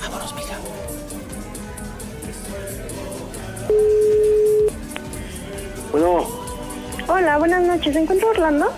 [0.00, 0.56] Vámonos, mija.
[5.92, 6.26] Bueno,
[7.08, 7.92] Hola, buenas noches.
[7.94, 8.70] ¿Se encuentra Orlando?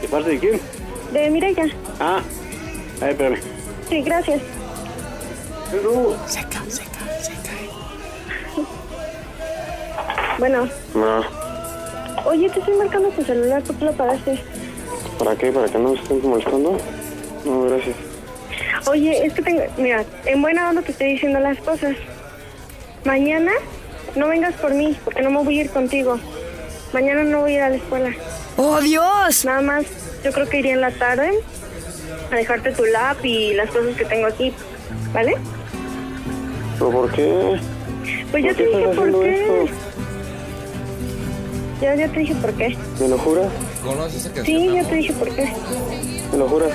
[0.00, 0.60] ¿de parte de quién?
[1.12, 1.64] De Mireya.
[2.00, 2.20] Ah,
[3.00, 3.38] ay, espérame.
[3.88, 4.40] Sí, gracias.
[5.70, 7.50] Pero, Seca, seca, seca.
[10.38, 11.22] Bueno, no,
[12.26, 13.62] oye, te estoy marcando tu celular.
[13.62, 14.40] ¿Por qué lo pagaste?
[15.18, 15.52] ¿para qué?
[15.52, 16.76] ¿Para que no me estén molestando?
[17.44, 17.96] No, gracias.
[18.86, 19.62] Oye, es que tengo...
[19.76, 21.96] Mira, en buena onda te estoy diciendo las cosas.
[23.04, 23.52] Mañana
[24.16, 26.18] no vengas por mí, porque no me voy a ir contigo.
[26.92, 28.10] Mañana no voy a ir a la escuela.
[28.56, 29.44] ¡Oh, Dios!
[29.44, 29.84] Nada más,
[30.24, 31.30] yo creo que iría en la tarde
[32.30, 34.52] a dejarte tu lap y las cosas que tengo aquí,
[35.12, 35.36] ¿vale?
[36.78, 37.58] ¿Pero por qué?
[38.30, 39.40] Pues ya ¿Por te qué dije por qué.
[39.40, 39.74] esto?
[41.84, 42.78] Ya, ya te dije por qué.
[42.98, 43.46] ¿Me lo juras?
[43.84, 44.46] ¿Conoces esa canción?
[44.46, 44.86] Sí, ya amor?
[44.90, 45.52] te dije por qué.
[46.32, 46.72] ¿Me lo juras?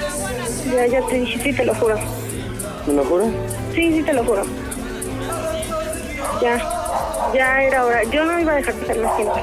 [0.72, 1.96] Ya, ya te dije, sí, te lo juro.
[2.86, 3.30] ¿Me lo juras?
[3.74, 4.44] Sí, sí, te lo juro.
[6.44, 6.58] Ya,
[7.34, 8.04] ya era hora.
[8.12, 9.34] Yo no iba a dejar pasar más tiempo.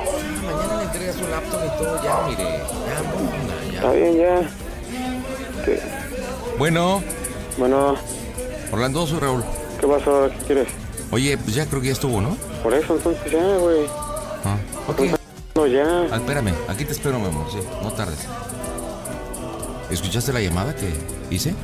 [0.44, 2.44] Mañana le entregas su laptop y todo, ya, mire.
[2.44, 3.90] Ya, mona, Está ya.
[3.92, 5.64] bien, ya.
[5.64, 5.80] ¿Qué?
[6.58, 7.02] Bueno,
[7.58, 7.96] Bueno,
[8.70, 9.42] Orlando, soy Raúl.
[9.80, 10.28] ¿qué pasó?
[10.30, 10.68] ¿Qué quieres?
[11.10, 12.36] Oye, pues ya creo que ya estuvo, ¿no?
[12.62, 13.86] Por eso, entonces ya, güey.
[14.44, 15.16] Ah, ok.
[15.56, 16.06] No, ya.
[16.12, 18.18] Ah, espérame, aquí te espero, mi amor, sí, no tardes.
[19.90, 20.92] ¿Escuchaste la llamada que
[21.30, 21.54] hice?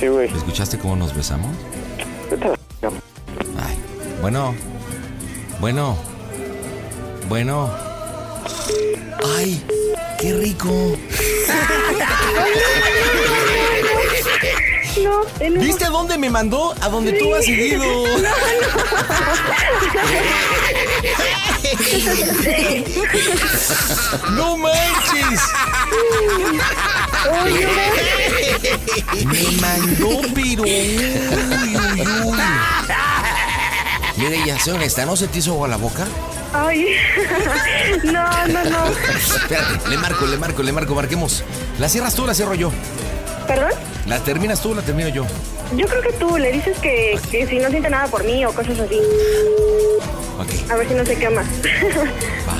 [0.00, 0.34] Sí, güey.
[0.34, 1.54] ¿Escuchaste cómo nos besamos?
[3.60, 3.78] Ay,
[4.22, 4.54] bueno,
[5.60, 5.98] bueno,
[7.28, 7.70] bueno.
[9.36, 9.62] Ay,
[10.18, 10.96] qué rico.
[15.02, 15.60] No, no.
[15.60, 16.72] ¿Viste a dónde me mandó?
[16.80, 17.84] A donde tú has seguido.
[17.84, 18.28] ¡No
[24.58, 25.40] manches!
[29.24, 30.64] Me mandó, pero.
[34.16, 36.06] Mire, ya sé honesta, ¿no se te hizo agua la boca?
[36.52, 36.96] Ay,
[38.04, 38.86] no, no, no.
[38.86, 41.42] Espérate, le marco, le marco, le marco, marquemos.
[41.80, 42.70] ¿La cierras tú o la cierro yo?
[43.46, 43.70] ¿Perdón?
[44.06, 45.24] ¿La terminas tú o la termino yo?
[45.76, 48.52] Yo creo que tú le dices que, que si no siente nada por mí o
[48.52, 49.00] cosas así.
[50.70, 51.42] A ver si no se quema.
[51.42, 52.54] va.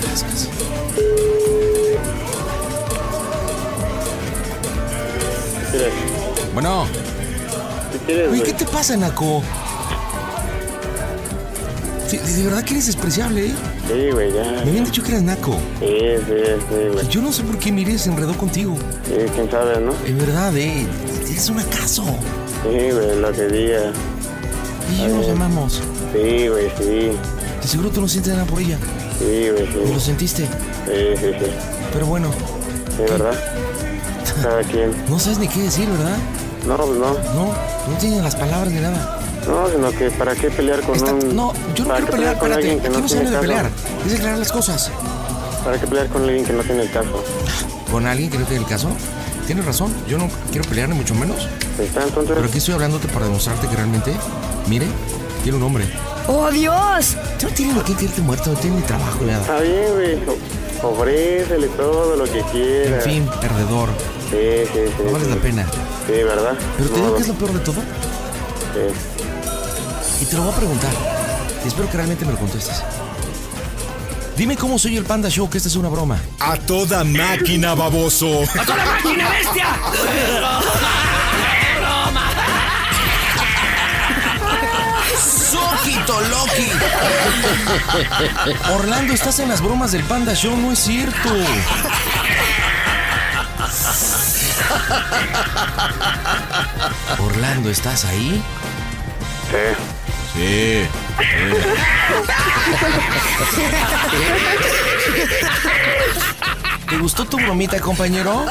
[0.00, 0.48] Sascas.
[5.70, 5.92] ¿Qué quieres?
[6.54, 6.86] Bueno,
[8.44, 9.42] ¿Qué te pasa, Naco?
[12.10, 13.54] De, de verdad que eres despreciable, ¿eh?
[13.86, 14.42] Sí, güey, ya.
[14.64, 15.58] Me habían dicho que eras Naco.
[15.78, 15.86] Sí,
[16.26, 16.34] sí,
[16.68, 17.08] sí, güey.
[17.08, 18.78] Yo no sé por qué Mire se enredó contigo.
[19.06, 19.92] Sí, quién sabe, ¿no?
[20.06, 20.86] En verdad, ¿eh?
[21.38, 22.02] Eres un acaso.
[22.64, 23.92] Sí, güey, lo que diga.
[24.92, 25.74] Y yo nos amamos.
[26.12, 27.12] Sí, güey, sí.
[27.62, 28.76] De seguro tú no sientes nada por ella.
[29.20, 30.06] Sí, güey, ¿Y lo sí.
[30.06, 30.42] sentiste?
[30.46, 31.46] Sí, sí, sí.
[31.92, 32.28] Pero bueno,
[32.96, 33.34] Sí, ¿verdad?
[34.42, 34.92] Cada quien.
[35.08, 36.16] no sabes ni qué decir, ¿verdad?
[36.66, 37.12] No, pues no.
[37.34, 37.52] No,
[37.88, 39.20] no tienes las palabras ni nada.
[39.46, 41.36] No, sino que para qué pelear con Está- un...
[41.36, 42.54] no, yo no ¿para quiero pelear, con espérate.
[42.72, 43.40] alguien que no no tiene caso?
[43.40, 43.70] pelear.
[44.08, 44.90] Es aclarar las cosas.
[45.64, 47.22] ¿Para qué pelear con alguien que no tiene el caso?
[47.92, 48.88] ¿Con alguien que no tiene el caso?
[49.48, 51.48] Tienes razón, yo no quiero pelear ni mucho menos.
[51.80, 52.34] Está entonces...
[52.36, 54.12] Pero aquí estoy hablándote para demostrarte que realmente
[54.68, 54.86] Mire,
[55.42, 55.84] tiene un nombre.
[56.26, 57.16] ¡Oh, Dios!
[57.42, 59.40] No tiene ni que quererte muerto, no tiene ni trabajo, nada.
[59.40, 60.18] Está bien, güey.
[60.82, 62.96] Ofrécele todo lo que quiera.
[62.96, 63.88] En fin, perdedor.
[64.30, 64.36] Sí,
[64.70, 65.02] sí, sí.
[65.06, 65.30] No vale sí.
[65.30, 65.66] la pena.
[66.06, 66.54] Sí, ¿verdad?
[66.76, 67.74] Pero te digo No, que es lo peor de todo.
[68.74, 70.20] sí.
[70.20, 70.90] Y te lo voy a preguntar.
[71.64, 72.82] Y espero que realmente me lo contestes.
[74.38, 76.16] Dime cómo soy el Panda Show, que esta es una broma.
[76.38, 78.44] A toda máquina, baboso.
[78.56, 79.66] ¡A toda máquina, bestia!
[85.50, 86.70] ¡Soquito Loki!
[88.72, 91.30] Orlando, estás en las bromas del Panda Show, no es cierto.
[97.18, 98.40] Orlando, ¿estás ahí?
[99.50, 99.74] Sí.
[100.36, 100.88] Sí.
[106.88, 108.46] ¿Te gustó tu bromita, compañero?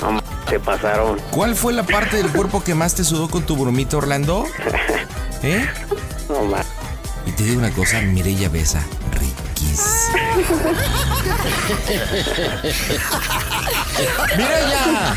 [0.00, 1.20] No, se pasaron.
[1.30, 4.46] ¿Cuál fue la parte del cuerpo que más te sudó con tu bromita, Orlando?
[5.42, 5.66] ¿Eh?
[6.28, 6.58] No, ma.
[7.26, 10.18] Y te digo una cosa, Mireya Besa, riquísima.
[14.36, 15.14] Mireya,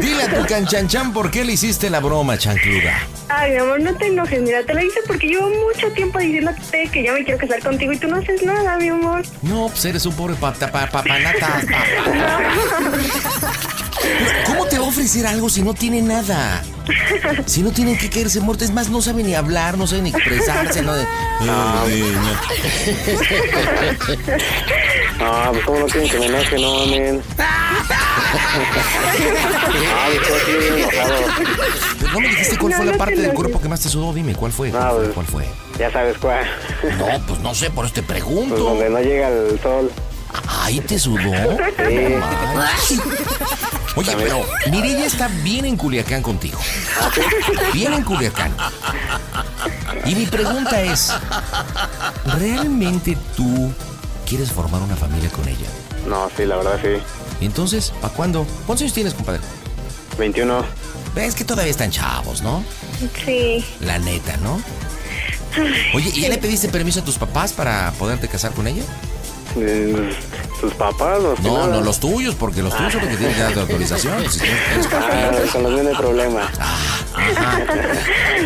[0.00, 2.98] dile a tu canchanchan por qué le hiciste la broma, chancluda.
[3.28, 4.40] Ay, mi amor, no te enojes.
[4.42, 7.92] Mira, te lo hice porque llevo mucho tiempo diciéndote que ya me quiero casar contigo
[7.92, 9.22] y tú no haces nada, mi amor.
[9.42, 11.60] No, pues eres un pobre pata, pa, papanata.
[14.46, 16.62] ¿Cómo te va a ofrecer algo si no tiene nada?
[17.46, 20.10] Si no tienen que caerse muertos, es más, no sabe ni hablar, no sabe ni
[20.10, 21.04] expresarse, no de...
[21.40, 21.86] No,
[25.18, 27.22] No, pues cómo no quieren que me enoje, no, mamen.
[32.12, 34.12] No me dijiste cuál No, fue la no parte del cuerpo que más te sudó,
[34.12, 34.70] dime, ¿cuál fue?
[34.70, 34.98] ¿Cuál No, fue?
[35.04, 35.48] pues, ¿Cuál fue?
[35.78, 36.44] Ya sabes cuál.
[36.98, 38.56] No, pues no sé, por eso te Pues pregunto.
[38.56, 39.90] donde no llega el sol.
[40.48, 41.20] Ahí te sudó.
[42.88, 43.00] Sí.
[43.96, 46.58] Oye, pero Mireya está bien en Culiacán contigo.
[47.72, 48.52] Bien en Culiacán.
[50.04, 51.12] Y mi pregunta es,
[52.38, 53.72] ¿realmente tú
[54.26, 55.68] quieres formar una familia con ella?
[56.08, 57.00] No, sí, la verdad sí.
[57.40, 58.46] Entonces, ¿para cuándo?
[58.66, 59.40] ¿Cuántos años tienes, compadre?
[60.18, 60.64] 21.
[61.14, 62.64] Ves que todavía están chavos, ¿no?
[63.24, 63.64] Sí.
[63.80, 64.60] La neta, ¿no?
[65.94, 68.82] Oye, ¿y ya le pediste permiso a tus papás para poderte casar con ella?
[69.56, 70.12] Eh,
[70.60, 71.22] ¿Tus papás?
[71.22, 71.76] Los No, nada.
[71.76, 74.28] no los tuyos, porque los tuyos son los que tienen que dar de autorización.
[74.28, 76.50] Si tienes- tienes Ah, con los no hay problema.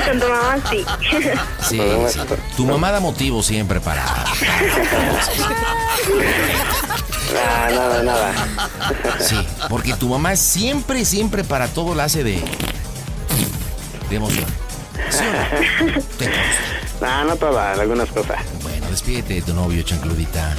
[0.06, 0.84] Con tu mamá sí.
[1.66, 1.80] Sí,
[2.12, 2.18] sí.
[2.58, 4.04] Tu mamá da motivo siempre para.
[7.36, 8.32] Ah, nada, nada.
[9.20, 9.36] Sí,
[9.68, 12.42] porque tu mamá siempre, siempre para todo la hace de.
[14.08, 14.46] de emoción.
[15.10, 16.00] ¿Sí o no?
[16.18, 16.78] Te consta.
[17.00, 18.38] Ah, no todas, algunas cosas.
[18.62, 20.56] Bueno, despídete de tu novio, chancludita.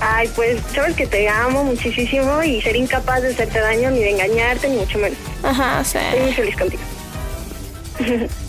[0.00, 4.10] Ay, pues sabes que te amo muchísimo y ser incapaz de hacerte daño, ni de
[4.10, 5.18] engañarte, ni mucho menos.
[5.42, 5.98] Ajá, sí.
[5.98, 6.82] Estoy muy feliz contigo.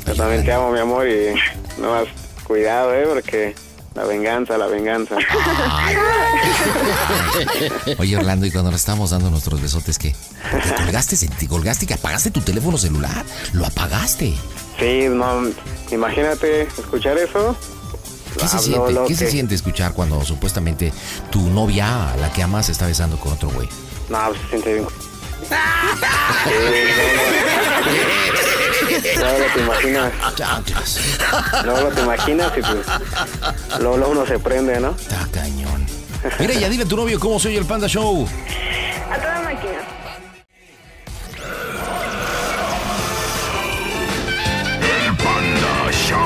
[0.06, 1.34] Yo también te amo, mi amor, y
[1.80, 2.06] no más
[2.44, 3.06] cuidado, ¿eh?
[3.12, 3.56] Porque
[3.96, 5.16] la venganza, la venganza.
[7.98, 10.16] Oye, Orlando, y cuando le estábamos dando nuestros besotes, ¿qué?
[10.64, 13.26] ¿Te colgaste, te colgaste que apagaste tu teléfono celular?
[13.54, 14.34] Lo apagaste.
[14.80, 15.50] Sí, no,
[15.92, 17.56] imagínate escuchar eso.
[18.40, 18.96] ¿Qué se siente?
[19.08, 20.94] ¿Qué se siente escuchar cuando supuestamente
[21.32, 23.68] tu novia, la que amas, está besando con otro güey?
[24.08, 24.88] No, se siente bien.
[28.82, 30.12] No lo te imaginas.
[31.66, 32.86] No lo te imaginas y pues
[33.80, 34.92] luego, luego uno se prende, ¿no?
[34.92, 35.86] Está cañón.
[36.40, 38.28] Mira, ya dile a tu novio cómo soy el Panda Show.
[39.12, 39.80] A toda máquina.
[44.82, 46.20] El Panda Show.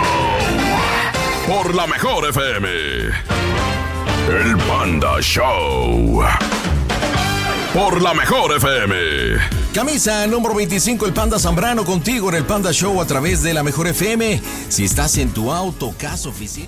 [1.48, 2.68] Por la mejor FM.
[4.30, 6.24] El Panda Show.
[7.74, 9.62] Por la mejor FM.
[9.73, 13.63] Camisa número 25, el Panda Zambrano contigo en el Panda Show a través de la
[13.63, 14.39] Mejor FM.
[14.69, 16.67] Si estás en tu auto, casa, oficina,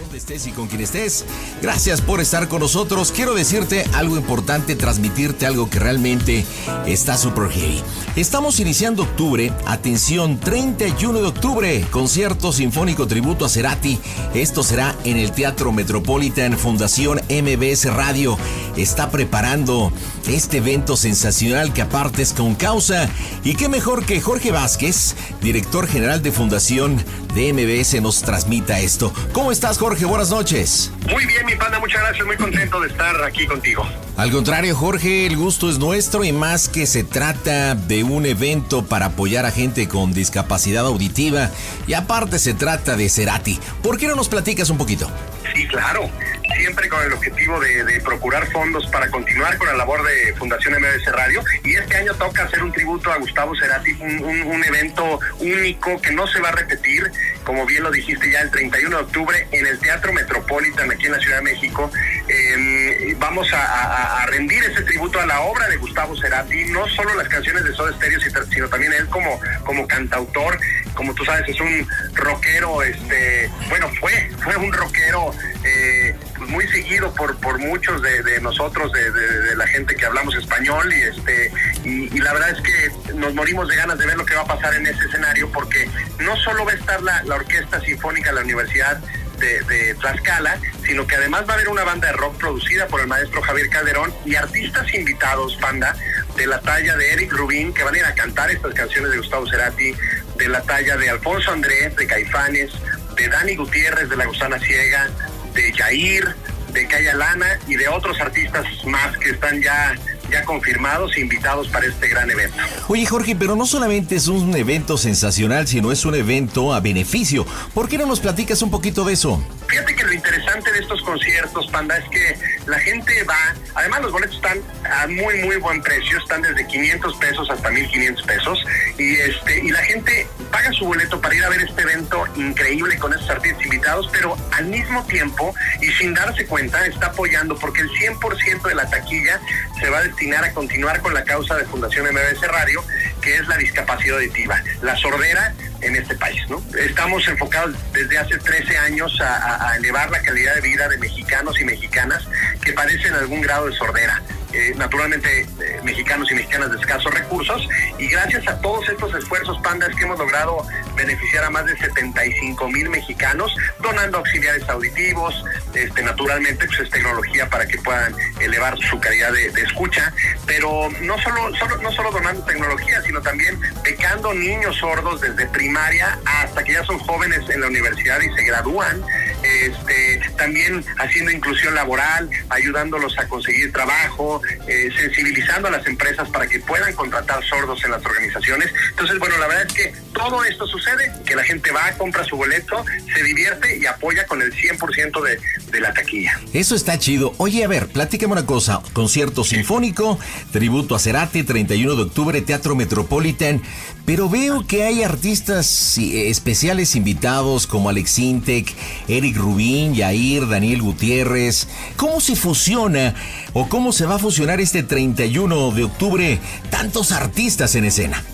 [0.00, 1.24] donde estés y con quien estés,
[1.60, 3.10] gracias por estar con nosotros.
[3.10, 6.46] Quiero decirte algo importante, transmitirte algo que realmente
[6.86, 7.82] está super heavy.
[8.14, 13.98] Estamos iniciando octubre, atención, 31 de octubre, concierto sinfónico tributo a Cerati.
[14.34, 18.38] Esto será en el Teatro Metropolitan Fundación MBS Radio.
[18.76, 19.92] Está preparando
[20.28, 23.08] este evento sensacional que aparte es con causa.
[23.44, 27.02] Y qué mejor que Jorge Vázquez, director general de Fundación
[27.34, 29.12] de MBS, nos transmita esto.
[29.32, 30.04] ¿Cómo estás, Jorge?
[30.04, 30.90] Buenas noches.
[31.10, 32.26] Muy bien, mi panda, muchas gracias.
[32.26, 33.86] Muy contento de estar aquí contigo.
[34.16, 38.86] Al contrario, Jorge, el gusto es nuestro y más que se trata de un evento
[38.86, 41.50] para apoyar a gente con discapacidad auditiva
[41.86, 43.58] y aparte se trata de Cerati.
[43.82, 45.10] ¿Por qué no nos platicas un poquito?
[45.54, 46.08] Sí, claro.
[46.56, 51.12] Siempre con el objetivo de, procurar fondos para continuar con la labor de Fundación MBS
[51.12, 51.42] Radio.
[51.64, 56.26] Y este año toca hacer un tributo a Gustavo Cerati, un evento único que no
[56.26, 57.10] se va a repetir,
[57.46, 61.12] como bien lo dijiste ya el 31 de octubre en el Teatro Metropolitan aquí en
[61.12, 61.90] la Ciudad de México.
[62.28, 67.28] Eh, vamos a, rendir ese tributo a la obra de Gustavo Cerati, no solo las
[67.28, 68.18] canciones de Soda Stereo,
[68.50, 70.58] sino- también él como, como cantautor.
[70.94, 75.30] Como tú sabes, es un rockero, este, bueno, fue, fue un rockero
[75.62, 76.16] eh,
[76.48, 81.52] muy seguido por, por muchos de, nosotros, de, la gente que hablamos español, y este,
[81.84, 84.46] y, la verdad es que nos morimos de ganas de ver lo que va a
[84.46, 88.42] pasar en ese escenario, porque no solo va a estar la Orquesta Sinfónica de la
[88.42, 89.00] Universidad
[89.38, 93.06] de, Tlaxcala, sino que además va a haber una banda de rock producida por el
[93.06, 95.94] maestro Javier Calderón y artistas invitados, Panda,
[96.36, 99.18] de la talla de Eric Rubín, que van a ir a cantar estas canciones de
[99.18, 99.94] Gustavo Cerati,
[100.36, 102.72] de la talla de Alfonso Andrés, de Caifanes,
[103.16, 105.08] de Dani Gutiérrez, de La Gusana Ciega,
[105.54, 106.34] de Jair,
[106.72, 109.94] de Calla Lana y de otros artistas más que están ya,
[110.30, 112.56] ya confirmados invitados para este gran evento.
[112.88, 117.46] Oye Jorge, pero no solamente es un evento sensacional, sino es un evento a beneficio.
[117.74, 119.42] ¿Por qué no nos platicas un poquito de eso?
[119.68, 124.12] Fíjate que lo interesante de estos conciertos, Panda, es que la gente va, además los
[124.12, 128.64] boletos están a muy, muy buen precio, están desde 500 pesos hasta 1500 pesos,
[128.98, 132.96] y este y la gente paga su boleto para ir a ver este evento increíble
[132.98, 137.82] con esos artistas invitados, pero al mismo tiempo y sin darse cuenta está apoyando porque
[137.82, 139.40] el 100% de la taquilla
[139.80, 142.82] se va a a continuar con la causa de Fundación MBS Radio,
[143.20, 145.52] que es la discapacidad auditiva, la sordera
[145.82, 146.62] en este país, ¿no?
[146.78, 151.60] Estamos enfocados desde hace 13 años a- a elevar la calidad de vida de mexicanos
[151.60, 152.26] y mexicanas
[152.64, 154.22] que padecen algún grado de sordera.
[154.56, 157.68] Eh, naturalmente eh, mexicanos y mexicanas de escasos recursos.
[157.98, 162.66] Y gracias a todos estos esfuerzos pandas que hemos logrado beneficiar a más de 75
[162.70, 168.98] mil mexicanos donando auxiliares auditivos este naturalmente pues es tecnología para que puedan elevar su
[168.98, 170.10] calidad de, de escucha.
[170.46, 176.18] Pero no solo, solo no solo donando tecnología sino también becando niños sordos desde primaria
[176.24, 179.04] hasta que ya son jóvenes en la universidad y se gradúan
[179.42, 186.46] este, también haciendo inclusión laboral, ayudándolos a conseguir trabajo, eh, sensibilizando a las empresas para
[186.46, 188.72] que puedan contratar sordos en las organizaciones.
[188.90, 192.36] Entonces, bueno, la verdad es que todo esto sucede, que la gente va, compra su
[192.36, 195.38] boleto, se divierte y apoya con el 100% de,
[195.70, 196.40] de la taquilla.
[196.52, 197.34] Eso está chido.
[197.38, 198.80] Oye, a ver, platícame una cosa.
[198.92, 200.18] Concierto sinfónico,
[200.52, 203.62] tributo a Cerati, 31 de octubre, Teatro Metropolitan.
[204.04, 208.72] Pero veo que hay artistas especiales invitados como Alex Intec,
[209.08, 211.66] Eric Rubín, Yair, Daniel Gutiérrez.
[211.96, 213.14] ¿Cómo se fusiona
[213.52, 218.24] o cómo se va a fusionar este 31 de octubre tantos artistas en escena?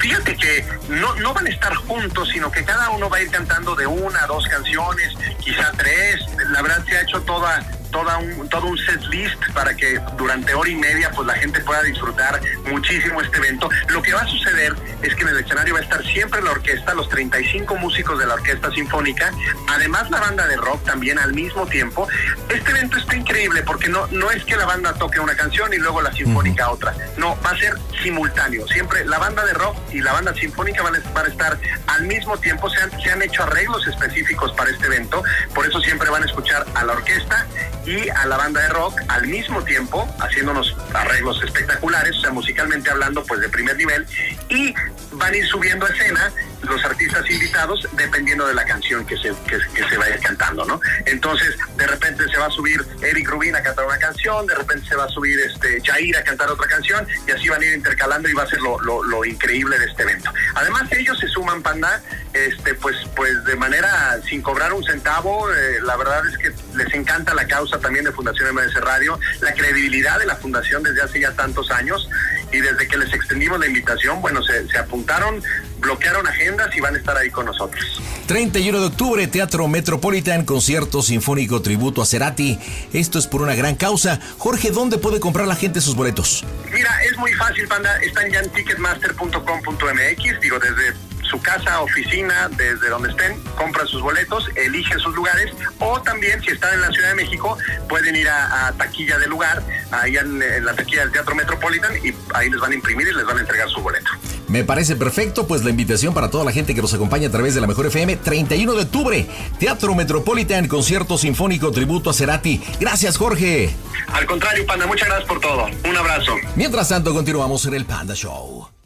[0.00, 3.30] Fíjate que no, no van a estar juntos, sino que cada uno va a ir
[3.30, 6.26] cantando de una, dos canciones, quizá tres.
[6.50, 10.54] La verdad se ha hecho toda toda un, todo un set list para que durante
[10.54, 13.68] hora y media pues la gente pueda disfrutar muchísimo este evento.
[13.88, 16.50] Lo que va a suceder es que en el escenario va a estar siempre la
[16.50, 19.32] orquesta, los 35 músicos de la Orquesta Sinfónica,
[19.68, 22.08] además la banda de rock también al mismo tiempo.
[22.48, 25.78] Este evento está increíble porque no, no es que la banda toque una canción y
[25.78, 26.94] luego la sinfónica otra.
[27.16, 28.66] No, va a ser simultáneo.
[28.68, 32.02] Siempre la banda de rock y la banda sinfónica van a, van a estar al
[32.04, 32.68] mismo tiempo.
[32.70, 35.22] Se han, se han hecho arreglos específicos para este evento.
[35.54, 37.46] Por eso siempre van a escuchar a la orquesta
[37.88, 42.90] y a la banda de rock al mismo tiempo, haciéndonos arreglos espectaculares, o sea, musicalmente
[42.90, 44.06] hablando, pues de primer nivel,
[44.50, 44.74] y
[45.12, 46.30] van a ir subiendo a escena
[46.62, 50.80] los artistas invitados dependiendo de la canción que se, que, que se vaya cantando, ¿no?
[51.06, 54.88] Entonces, de repente se va a subir Eric Rubin a cantar una canción, de repente
[54.88, 57.74] se va a subir este Jair a cantar otra canción, y así van a ir
[57.74, 60.32] intercalando y va a ser lo, lo, lo increíble de este evento.
[60.54, 65.78] Además, ellos se suman, Panda, este, pues, pues de manera sin cobrar un centavo, eh,
[65.82, 70.18] la verdad es que les encanta la causa también de Fundación MBS Radio, la credibilidad
[70.18, 72.08] de la fundación desde hace ya tantos años
[72.52, 75.42] y desde que les extendimos la invitación, bueno, se, se apuntaron,
[75.80, 78.00] bloquearon agendas y van a estar ahí con nosotros.
[78.26, 82.58] 31 de octubre, Teatro Metropolitan, concierto sinfónico tributo a Cerati.
[82.92, 84.20] Esto es por una gran causa.
[84.36, 86.44] Jorge, ¿dónde puede comprar la gente sus boletos?
[86.72, 92.88] Mira, es muy fácil, Panda, están ya en ticketmaster.com.mx, digo, desde su casa, oficina, desde
[92.88, 97.10] donde estén, compran sus boletos, eligen sus lugares o también si están en la Ciudad
[97.10, 97.56] de México
[97.88, 101.92] pueden ir a, a taquilla del lugar, ahí en, en, la taquilla del Teatro Metropolitan
[102.04, 104.10] y ahí les van a imprimir y les van a entregar su boleto.
[104.48, 107.54] Me parece perfecto, pues la invitación para toda la gente que nos acompaña a través
[107.54, 109.26] de la Mejor FM, 31 de octubre,
[109.58, 112.62] Teatro Metropolitan, concierto sinfónico tributo a Cerati.
[112.80, 113.74] Gracias, Jorge.
[114.12, 115.66] Al contrario, Panda, muchas gracias por todo.
[115.88, 116.32] Un abrazo.
[116.56, 118.77] Mientras tanto, continuamos en el Panda Show.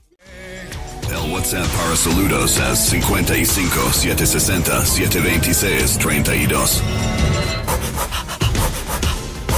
[1.12, 6.82] El WhatsApp para saludos es 55 760 726 32.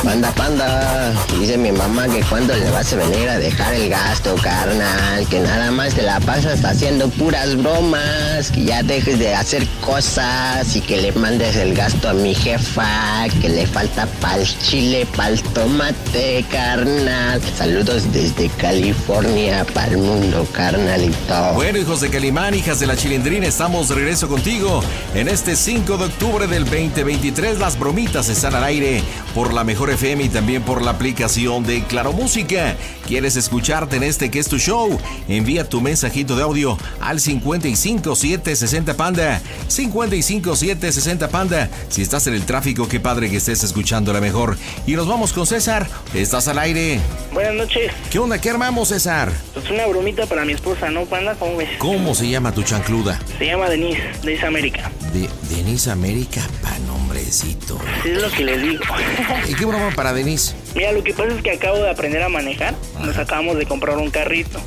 [0.05, 1.15] Panda, panda.
[1.41, 5.27] Dice mi mamá que cuando le vas a venir a dejar el gasto, carnal.
[5.29, 8.51] Que nada más te la pasas haciendo puras bromas.
[8.51, 13.25] Que ya dejes de hacer cosas y que le mandes el gasto a mi jefa.
[13.41, 17.41] Que le falta pa'l chile, pa'l tomate, carnal.
[17.57, 21.55] Saludos desde California para el mundo, carnalito.
[21.55, 24.83] Bueno, hijos de Calimán, hijas de la Chilindrina, estamos de regreso contigo.
[25.15, 29.03] En este 5 de octubre del 2023, las bromitas están al aire
[29.35, 32.77] por la Mejor FM y también por la aplicación de Claro Música.
[33.07, 34.99] ¿Quieres escucharte en este que es tu show?
[35.29, 39.41] Envía tu mensajito de audio al 55760 Panda.
[39.69, 41.71] 55760 Panda.
[41.89, 44.57] Si estás en el tráfico, qué padre que estés escuchando la mejor.
[44.87, 45.87] Y nos vamos con César.
[46.13, 46.99] Estás al aire.
[47.33, 47.93] Buenas noches.
[48.11, 48.41] ¿Qué onda?
[48.41, 49.33] ¿Qué armamos, César?
[49.53, 51.37] Pues una bromita para mi esposa, ¿no, Panda?
[51.39, 51.69] ¿Cómo ves?
[51.79, 53.21] ¿Cómo se llama tu chancluda?
[53.39, 54.91] Se llama Denise, Denise América.
[55.13, 57.79] De Denise América, pa nombrecito.
[58.03, 58.83] Sí, es lo que les digo.
[59.49, 60.55] ¿Y qué broma para Denise?
[60.75, 62.75] Mira, lo que pasa es que acabo de aprender a manejar.
[63.01, 64.61] Nos acabamos de comprar un carrito.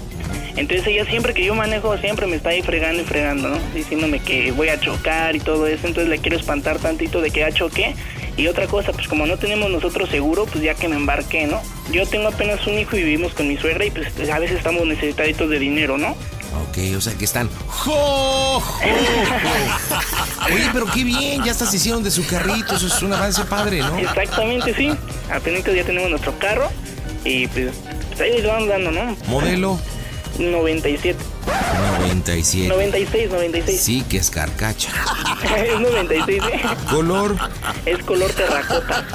[0.56, 3.60] Entonces ella siempre que yo manejo, siempre me está ahí fregando y fregando, ¿no?
[3.76, 5.86] Diciéndome que voy a chocar y todo eso.
[5.86, 7.96] Entonces le quiero espantar tantito de que ya choqué.
[8.38, 11.62] Y otra cosa, pues como no tenemos nosotros seguro, pues ya que me embarqué, ¿no?
[11.92, 14.86] Yo tengo apenas un hijo y vivimos con mi suegra y pues a veces estamos
[14.86, 16.16] necesitaditos de dinero, ¿no?
[16.70, 17.50] Ok, o sea que están.
[17.68, 20.54] ¡Jo, jo, jo!
[20.54, 23.80] Oye, pero qué bien, ya estás hicieron de su carrito, eso es un avance padre,
[23.80, 23.98] ¿no?
[23.98, 24.92] Exactamente, sí.
[25.32, 26.70] Apenas ya tenemos nuestro carro
[27.24, 27.74] y pues,
[28.10, 29.16] pues ahí van dando, ¿no?
[29.28, 29.80] ¿Modelo?
[30.40, 31.18] 97.
[32.00, 32.68] 97.
[32.68, 33.82] 96, 96.
[33.82, 34.90] Sí, que es carcacha.
[35.58, 36.62] es 96, ¿eh?
[36.90, 37.36] ¿Color?
[37.86, 39.06] Es color terracota.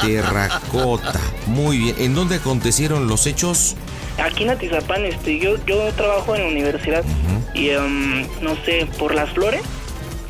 [0.00, 1.20] Terracota.
[1.46, 1.96] Muy bien.
[1.98, 3.76] ¿En dónde acontecieron los hechos?
[4.22, 7.04] Aquí en Atizapán, este, yo, yo trabajo en la universidad
[7.52, 9.62] y um, no sé, por las flores.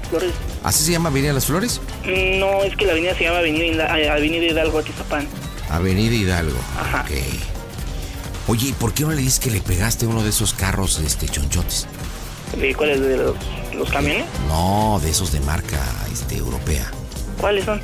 [0.08, 0.32] Flores.
[0.62, 1.80] ¿Así se llama Avenida Las Flores?
[2.38, 5.26] No, es que la avenida se llama Avenida, Hidalgo, Avenida Hidalgo Atizapán.
[5.68, 6.58] Avenida Hidalgo.
[6.78, 7.02] Ajá.
[7.02, 7.53] Ok.
[8.46, 11.28] Oye, ¿y por qué no le dices que le pegaste uno de esos carros este,
[11.28, 11.86] chonchotes?
[12.58, 13.00] ¿De cuáles?
[13.00, 13.36] ¿De los,
[13.74, 14.26] los camiones?
[14.48, 15.80] No, de esos de marca
[16.12, 16.90] este, europea.
[17.40, 17.80] ¿Cuáles son?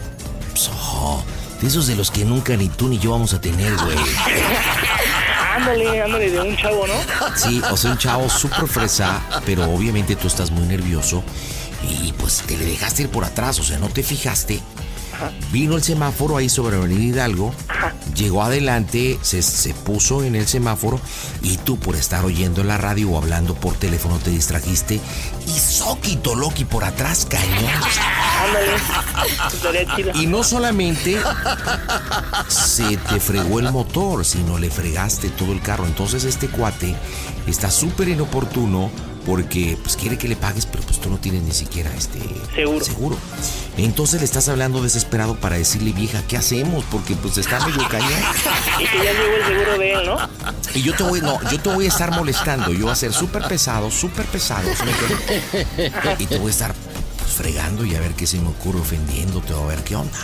[0.50, 1.22] Pues, oh,
[1.60, 3.96] de esos de los que nunca ni tú ni yo vamos a tener, güey.
[5.56, 6.94] ándale, ándale, de un chavo, ¿no?
[7.36, 11.22] Sí, o sea, un chavo súper fresa, pero obviamente tú estás muy nervioso
[11.82, 14.60] y pues te le dejaste ir por atrás, o sea, no te fijaste.
[15.52, 17.54] Vino el semáforo ahí sobre Avenida Hidalgo,
[18.14, 21.00] llegó adelante, se, se, puso en el semáforo
[21.42, 25.00] y tú por estar oyendo la radio o hablando por teléfono te distrajiste
[25.46, 27.72] y Soquito Loki por atrás cañón.
[30.14, 31.16] Y no solamente
[32.48, 35.86] se te fregó el motor, sino le fregaste todo el carro.
[35.86, 36.94] Entonces este cuate
[37.46, 38.90] está súper inoportuno
[39.30, 42.18] porque pues quiere que le pagues, pero pues tú no tienes ni siquiera este
[42.52, 42.84] seguro.
[42.84, 43.16] seguro.
[43.76, 46.84] Entonces le estás hablando desesperado para decirle, vieja, ¿qué hacemos?
[46.90, 48.10] Porque pues está medio cañón.
[48.80, 50.16] Y que ya llegó el seguro de él, ¿no?
[50.74, 53.12] Y yo te voy, no, yo te voy a estar molestando, yo voy a ser
[53.12, 54.68] súper pesado, súper pesado.
[56.18, 56.74] y te voy a estar
[57.18, 60.18] pues, fregando y a ver qué se me ocurre ofendiéndote o a ver qué onda.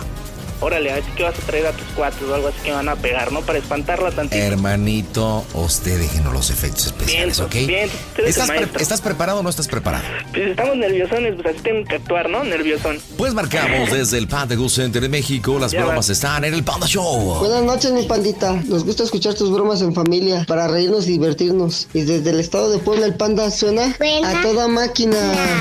[0.60, 2.72] Órale, a ver si que vas a traer a tus cuates o algo así que
[2.72, 3.42] van a pegar, ¿no?
[3.42, 4.42] Para espantarla tantito.
[4.42, 7.68] Hermanito, usted déjenos los efectos especiales, bien, ¿ok?
[7.68, 7.90] Bien,
[8.26, 10.04] ¿Estás, pre ¿Estás, preparado o no estás preparado?
[10.32, 12.42] Pues estamos nerviosones, pues así tengo que actuar, ¿no?
[12.44, 12.98] Nerviosón.
[13.16, 15.58] Pues marcamos desde el Panda Goose Center de México.
[15.58, 16.12] Las Ya bromas va.
[16.12, 17.38] están en el Panda Show.
[17.38, 18.52] Buenas noches, mi pandita.
[18.66, 21.88] Nos gusta escuchar tus bromas en familia para reírnos y divertirnos.
[21.92, 23.94] Y desde el estado de Puebla, el panda suena
[24.24, 25.16] a toda máquina.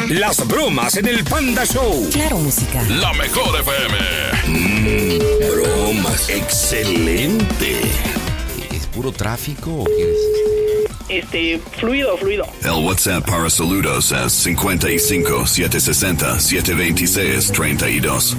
[0.10, 2.10] Las bromas en el Panda Show.
[2.12, 2.82] Claro, música.
[2.84, 3.98] La mejor FM.
[4.48, 6.30] Mm, bromas.
[6.30, 7.82] Excelente.
[8.72, 10.18] ¿Es puro tráfico o quieres?
[11.10, 12.46] Este, fluido, fluido.
[12.64, 18.38] El WhatsApp para saludos es 55 760 726 32.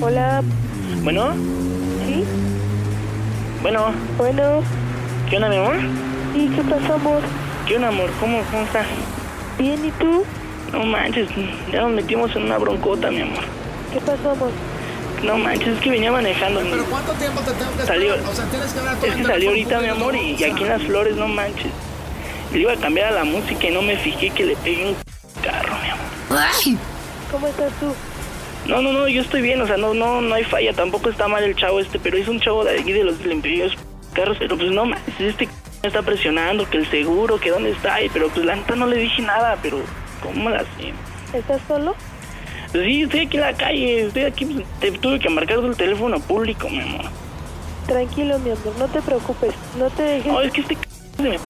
[0.00, 0.42] Hola.
[1.02, 2.24] Bueno, ¿Sí?
[3.62, 4.62] bueno, Bueno.
[5.30, 5.76] ¿qué onda, mi amor?
[6.34, 7.20] ¿Y qué pasó, amor?
[7.66, 8.10] ¿Qué onda, amor?
[8.20, 8.86] ¿Cómo, cómo estás?
[9.58, 10.24] Bien, ¿y tú?
[10.72, 11.28] No manches,
[11.72, 13.44] ya nos metimos en una broncota, mi amor.
[13.92, 14.50] ¿Qué pasó, amor?
[15.22, 16.60] No manches, es que venía manejando.
[16.60, 19.24] ¿Pero cuánto tiempo te tengo que Salió, O sea, tienes que hablar todo es que
[19.24, 21.72] salió ahorita, mi amor, y, y aquí en las flores, no manches.
[22.52, 24.96] Le iba a cambiar a la música y no me fijé que le pegué un
[25.42, 26.06] carro, mi amor.
[27.30, 27.92] ¿Cómo estás tú?
[28.66, 31.28] No, no, no, yo estoy bien, o sea, no, no, no hay falla, tampoco está
[31.28, 33.76] mal el chavo este, pero es un chavo de aquí de los limpios
[34.12, 35.48] carros, pero pues no manches, este
[35.82, 38.86] me está presionando, que el seguro, que dónde está, y, pero pues la neta no
[38.86, 39.78] le dije nada, pero
[40.20, 40.92] ¿cómo la sé?
[41.32, 41.94] ¿Estás solo?
[42.84, 44.64] Sí, estoy aquí en la calle, estoy aquí.
[44.80, 47.06] Te tuve que marcar teléfono público, mi amor.
[47.86, 49.54] Tranquilo, mi amor, no te preocupes.
[49.78, 50.32] No te dejes.
[50.32, 51.40] Oh, es que este c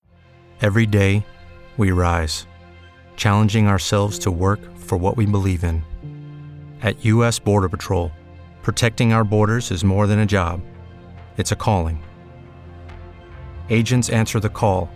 [0.63, 1.25] Every day,
[1.77, 2.47] we rise,
[3.17, 5.83] challenging ourselves to work for what we believe in.
[6.83, 7.41] At U.S.
[7.41, 8.13] Border Patrol,
[8.63, 10.61] protecting our borders is more than a job,
[11.37, 11.99] it's a calling.
[13.69, 14.89] Agents answer the call,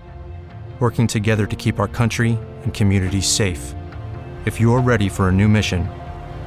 [0.79, 3.75] working together to keep our country and communities safe.
[4.47, 5.89] If you're ready for a new mission,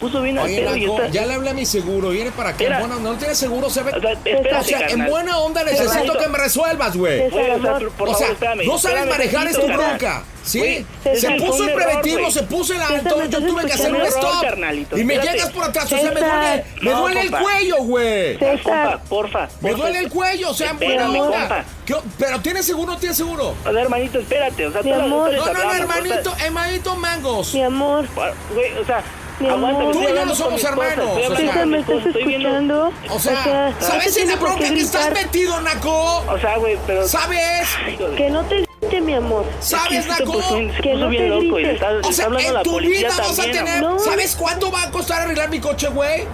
[0.00, 1.10] Oye.
[1.10, 3.00] Ya le hablé a mi seguro, viene para que en buena...
[3.00, 3.90] no tiene seguro, se ve.
[4.56, 7.22] O sea, en buena onda necesito que me resuelvas, güey.
[7.26, 10.22] O sea, no sabes manejar es tu bronca.
[10.44, 14.02] Sí, se puso el preventivo, error, se puso el alto, yo tuve que hacer un
[14.02, 14.44] stop.
[14.96, 18.38] Y me llegas por atrás, o sea, me duele, me duele el cuello, güey.
[18.38, 19.48] Porfa, porfa.
[19.60, 21.64] Me duele el cuello, o sea, buena onda.
[22.18, 23.56] Pero tienes seguro, tienes seguro.
[23.66, 25.32] O sea, hermanito, espérate, o sea, mi amor.
[25.32, 27.52] No, no, no, hermanito, hermanito mangos.
[27.52, 28.06] Mi amor.
[28.54, 29.02] Güey, o sea,
[29.40, 29.92] mi amor.
[29.92, 31.08] Tú y yo no somos hermanos.
[31.30, 32.92] O sea, me estás escuchando.
[33.10, 36.24] O sea, ¿sabes en la bronca que estás metido, Naco?
[36.28, 37.06] O sea, güey, pero.
[37.06, 37.68] ¿Sabes?
[38.16, 39.44] Que no te grite, mi amor.
[39.60, 40.32] ¿Sabes, Naco?
[40.32, 41.78] Pues, que no te.
[42.02, 43.84] O sea, en tu vida vas a tener.
[43.98, 46.24] ¿Sabes cuánto va a costar arreglar mi coche, güey?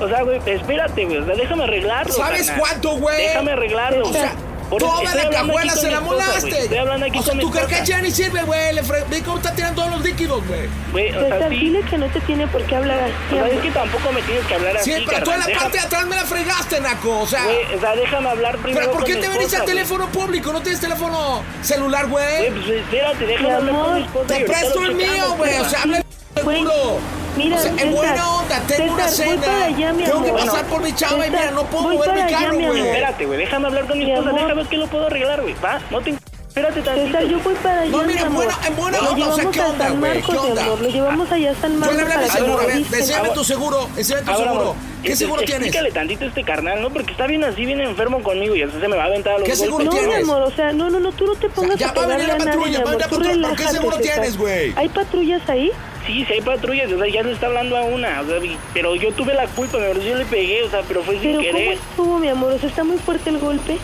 [0.00, 1.20] O sea, güey, espérate, güey.
[1.20, 2.12] Déjame arreglarlo.
[2.12, 3.28] ¿Sabes cuánto, güey?
[3.28, 4.08] Déjame arreglarlo.
[4.08, 4.32] O sea
[4.78, 6.68] Toda la cajuela se la molaste.
[7.14, 8.60] o sea, tu carcacha ya ni sirve, güey.
[9.08, 10.66] Ve cómo está tirando todos los líquidos, güey.
[10.66, 13.12] O pues sea, dile que no te tiene por qué hablar así.
[13.30, 14.92] Pues, o que tampoco me tienes que hablar así.
[14.92, 17.20] Sí, pero tú en la parte de atrás me la fregaste, Naco.
[17.20, 18.86] O sea, o sea déjame hablar primero.
[18.86, 20.52] Pero ¿por qué te venís al teléfono público?
[20.52, 22.50] ¿No tienes teléfono celular, güey?
[22.50, 24.08] Pues, espérate, déjame hablar.
[24.26, 25.58] Te presto el mío, güey.
[25.58, 26.01] O sea, habla
[26.34, 26.98] Seguro.
[27.36, 29.42] Mira, o en buena onda, tengo César, una cena.
[29.42, 32.54] Para allá, tengo que pasar por mi chava y mira, no puedo mover mi carro,
[32.54, 32.80] güey.
[32.80, 34.42] Espérate, güey, déjame hablar con mi, mi esposa, amor.
[34.42, 35.54] déjame que lo puedo arreglar, güey.
[35.64, 36.10] Va, no te
[36.52, 37.06] Espérate tantito.
[37.06, 37.90] César, yo voy para allá.
[37.90, 40.20] No, mira, en buena, en buena lo onda, o sea, ¿qué onda, güey?
[40.20, 40.66] ¿Qué onda?
[40.66, 41.90] Lo llevamos allá hasta el mar.
[41.90, 44.76] Yo le hablé a mi seguro, a tu seguro, deseame tu seguro.
[44.78, 45.68] Ah, ¿Qué seguro tienes?
[45.68, 46.90] Explícale tantito a este carnal, ¿no?
[46.90, 49.38] Porque está bien así, bien enfermo conmigo y entonces se me va a aventar a
[49.38, 50.10] los ¿Qué seguro tienes?
[50.10, 52.18] No, mi amor, o sea, no, no, no, tú no te pongas a pegarle a
[52.18, 54.74] Ya va a venir la patrulla, va a ¿Qué seguro tienes, güey?
[54.76, 55.70] ¿Hay patrullas ahí?
[56.06, 58.36] Sí, sí hay patrullas, o sea, ya le está hablando a una, o sea,
[58.74, 61.40] pero yo tuve la culpa, mi amor, yo le pegué, o sea, pero fue sin
[61.40, 61.52] querer.
[61.52, 62.52] Cómo estuvo, mi amor?
[62.52, 63.78] O sea, ¿está muy fuerte el golpe?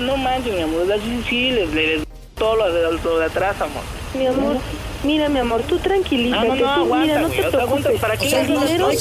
[0.00, 0.96] No manches, mi amor, o sea,
[1.28, 2.04] sí, les
[2.36, 3.82] todo lo de, lo de atrás, amor.
[4.14, 4.56] Mi amor,
[5.02, 6.46] mira, mi amor, tú tranquilízate.
[6.46, 8.00] Ah, no, no, mira, no te preocupes.
[8.00, 8.78] ¿Para qué o el dinero?
[8.78, 8.98] No, hay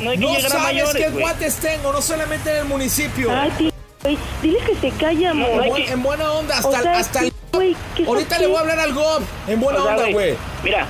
[0.00, 3.30] no hay que llegar qué guates tengo, no solamente en el municipio.
[3.30, 3.70] Ay, tío,
[4.04, 5.64] wey, diles que se calla, amor.
[5.76, 7.32] En buena onda, hasta, o hasta el...
[7.56, 10.34] Wey, Ahorita le voy a hablar al GOB, en buena onda, güey.
[10.62, 10.86] Mira,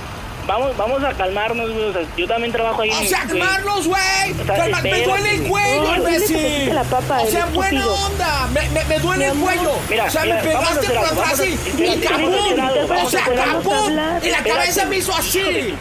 [0.47, 1.85] vamos, vamos a calmarnos, güey.
[1.85, 2.89] O sea, yo también trabajo ahí.
[2.89, 3.39] O sea, güey.
[3.39, 4.31] calmarlos, güey.
[4.31, 6.77] O sea, Calma, me duele el cuello, imbécil.
[6.77, 8.47] o sea, buena onda.
[8.53, 9.71] Me, me, me duele el cuello.
[9.89, 11.59] Mira, o sea, mira, me pegaste con Brasil.
[11.77, 12.59] Mi cabrón.
[13.03, 13.99] O sea, cabrón.
[14.23, 15.75] Y la cabeza me hizo así.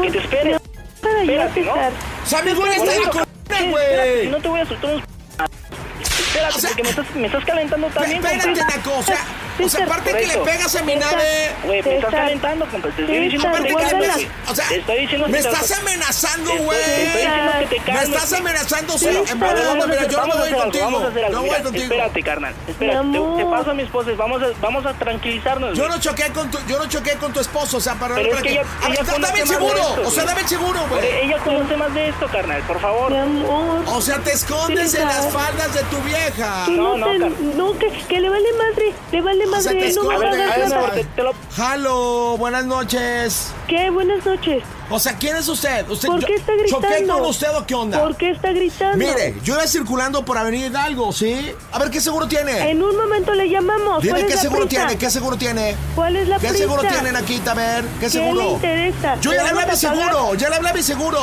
[0.00, 0.56] Que te espere.
[1.20, 1.72] Espérate, ¿no?
[1.72, 4.28] O sea, me duele hasta la corona, güey.
[4.28, 5.17] No te voy a soltar un
[6.38, 8.24] espérate, o sea, porque me estás, me estás calentando también.
[8.24, 9.24] Espérate, Naco, o sea,
[9.64, 11.50] o sea, aparte que le pegas a mi nave.
[11.64, 12.88] Güey, me estás calentando, compa.
[12.88, 14.28] Te estoy diciendo que te calmes.
[14.48, 14.66] O sea,
[15.28, 16.78] me estás amenazando, güey.
[16.78, 18.08] Te estoy diciendo que te calmes.
[18.08, 19.08] Me estás amenazando, sí.
[19.08, 21.10] Mira, yo no me voy contigo.
[21.30, 21.84] No voy contigo.
[21.84, 22.54] Espérate, carnal.
[22.66, 24.10] Espérate, te paso a mi esposa.
[24.16, 25.76] Vamos a tranquilizarnos.
[25.76, 28.34] Yo no choqué con tu, yo no choqué con tu esposo, o sea, para Pero
[28.34, 28.64] es que ella,
[29.20, 31.06] dame el seguro, o sea, dame el seguro, güey.
[31.24, 33.12] Ella conoce más de esto, carnal, por favor.
[33.86, 36.27] O sea, te escondes en las faldas de tu vieja
[36.70, 39.88] no, no, que, le vale madre, le vale madre.
[39.88, 41.34] O sea, no me.
[41.56, 43.52] Halo, buenas noches.
[43.66, 43.90] ¿Qué?
[43.90, 44.62] Buenas noches.
[44.90, 45.88] O sea, ¿quién es usted?
[45.88, 46.88] usted ¿Por qué está gritando?
[46.88, 48.00] ¿Choqué con usted o qué onda?
[48.00, 48.96] ¿Por qué está gritando?
[48.96, 51.52] Mire, yo iba circulando por Avenida Hidalgo, ¿sí?
[51.72, 52.70] A ver, ¿qué seguro tiene?
[52.70, 54.02] En un momento le llamamos.
[54.02, 54.96] Dime, ¿qué seguro tiene?
[54.96, 55.76] ¿Qué seguro tiene?
[55.94, 57.84] ¿Cuál es la ¿Qué seguro tienen aquí, a ver?
[57.84, 58.42] ¿Qué, ¿Qué seguro?
[58.42, 59.20] Le interesa?
[59.20, 61.18] Yo ya le hablé a mi seguro, ya le hablé a mi seguro.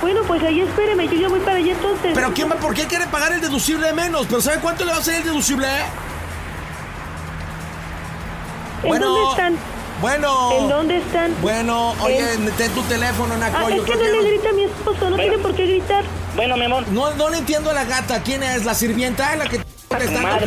[0.00, 2.12] Bueno, pues ahí espéreme, yo ya voy para allá entonces.
[2.14, 4.26] Pero quién va, ¿por qué quiere pagar el deducible menos?
[4.26, 5.68] ¿Pero sabe cuánto le va a salir el deducible?
[8.82, 9.56] ¿En dónde están?
[10.00, 10.52] Bueno.
[10.52, 11.34] ¿En dónde están?
[11.40, 12.74] Bueno, oye, en...
[12.74, 13.56] tu teléfono, Naco.
[13.58, 16.04] Ah, es que no le grita a mi esposo, no tiene por qué gritar.
[16.36, 16.86] Bueno, mi amor.
[16.88, 18.22] No, no le entiendo a la gata.
[18.22, 18.64] ¿Quién es?
[18.64, 19.34] ¿La sirvienta?
[19.36, 20.38] ¿La que te está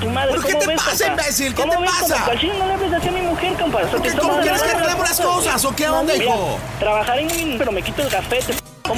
[0.00, 1.54] tu madre, ¿Pero qué te pasa, imbécil?
[1.54, 2.24] ¿Qué te pasa?
[2.24, 2.34] Compa?
[2.34, 3.80] no le hables así a mi mujer, compa.
[4.20, 6.58] ¿Cómo quieres que arreglemos las cosas o qué onda, hijo?
[6.78, 8.40] Trabajaré muy bien, pero me quito el café.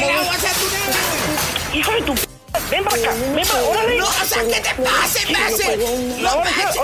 [0.00, 1.74] ¿Cómo ves?
[1.74, 2.20] Hijo de tu p-
[2.70, 3.98] ven para acá, ven para órale.
[3.98, 5.76] No, o sea, ¿qué te pase, pase?
[5.76, 6.80] no, sí,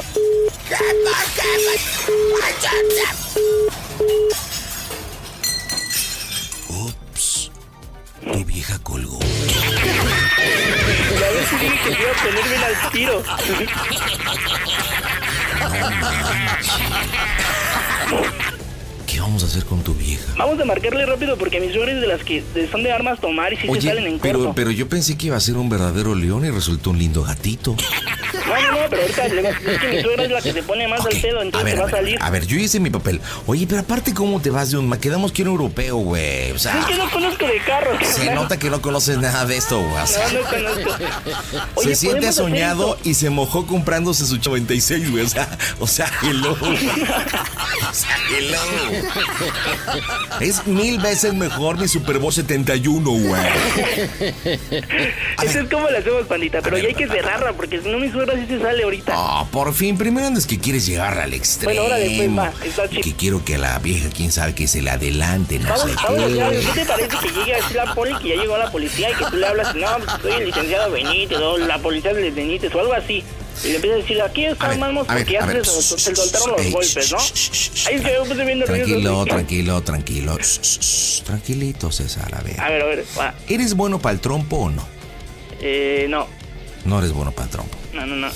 [0.68, 1.48] ¿Qué pa- qué
[6.68, 7.50] Ups.
[8.32, 9.18] Tu vieja colgó.
[11.20, 13.22] La vez que que iba a poner bien al tiro.
[19.22, 20.24] ¿Qué vamos a hacer con tu vieja?
[20.36, 22.42] Vamos a marcarle rápido porque mis suegras de las que
[22.72, 24.54] son de armas tomar y si se salen en pero, corto.
[24.56, 27.76] pero yo pensé que iba a ser un verdadero león y resultó un lindo gatito.
[28.42, 31.04] No, no, no, pero ahorita es que mi suegra es la que se pone más
[31.06, 32.18] al pedo, A entonces ver, va a ver, salir.
[32.20, 33.20] a ver, yo hice mi papel.
[33.46, 34.90] Oye, pero aparte, ¿cómo te vas de un...
[34.98, 36.50] Quedamos que era europeo, güey.
[36.50, 37.98] O Es sea, que no conozco de carros.
[38.06, 38.34] se carnal.
[38.34, 40.02] nota que no conoces nada de esto, güey.
[40.02, 41.04] O sea, No, no conozco.
[41.76, 45.24] Oye, se siente ¿podemos hacer soñado y se mojó comprándose su 96, güey.
[45.24, 46.52] O sea, o sea, hello.
[46.60, 48.58] o sea, hello.
[50.40, 53.42] Es mil veces mejor mi Super Bowl 71, güey.
[55.42, 58.10] Eso es como la hacemos, pandita, pero ya hay que cerrarla porque si no mi
[58.10, 59.12] suegra sí se sale ahorita.
[59.16, 61.74] Ah, por fin, primero andas que quieres llegar al extremo.
[61.74, 64.90] Bueno, órale, pues, va, que quiero que a la vieja, quién sabe, que se le
[64.90, 66.66] adelante, no Vamos, sé vamos.
[66.74, 69.24] ¿qué te parece que llegue así la poli, que ya llegó la policía y que
[69.26, 72.80] tú le hablas, no, pues, soy el licenciado Benítez o la policía de Benítez o
[72.80, 73.24] algo así?
[73.64, 77.18] Y le empiezas a decir, aquí estamos porque ya se, se soltaron los golpes, ¿no?
[77.18, 78.66] Ahí es que yo puse nervioso.
[78.72, 80.38] Tranquilo, tranquilo, tranquilo.
[81.24, 82.60] Tranquilito, César, a ver.
[82.60, 83.04] A ver, a ver.
[83.48, 84.86] ¿Eres bueno para el trompo o no?
[85.60, 86.26] Eh, no,
[86.84, 87.76] No eres bueno para el trompo.
[87.92, 88.28] no, no, no.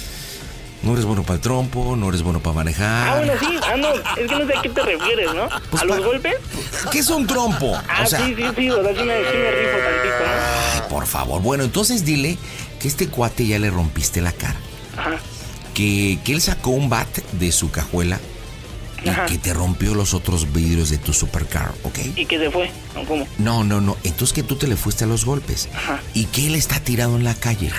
[0.83, 3.09] No eres bueno para el trompo, no eres bueno para manejar.
[3.09, 5.49] Ah, bueno, sí, ah, no, es que no sé a qué te refieres, ¿no?
[5.81, 6.37] ¿A los golpes?
[6.93, 7.75] ¿Qué es un trompo?
[7.89, 10.75] Ah, o sea, sí, sí, sí, o sea, sí me, sí me rifo tantito, ¿no?
[10.75, 11.43] ay, por favor.
[11.43, 12.39] Bueno, entonces dile
[12.79, 14.61] que este cuate ya le rompiste la cara.
[14.97, 15.19] Ajá.
[15.75, 18.19] Que, que él sacó un bat de su cajuela
[19.05, 21.99] y que te rompió los otros vidrios de tu supercar, ¿ok?
[22.17, 23.05] Y que se fue, ¿no?
[23.05, 23.27] ¿Cómo?
[23.39, 23.97] No, no, no.
[24.03, 25.69] Entonces que tú te le fuiste a los golpes.
[26.15, 27.71] Y que él está tirado en la calle.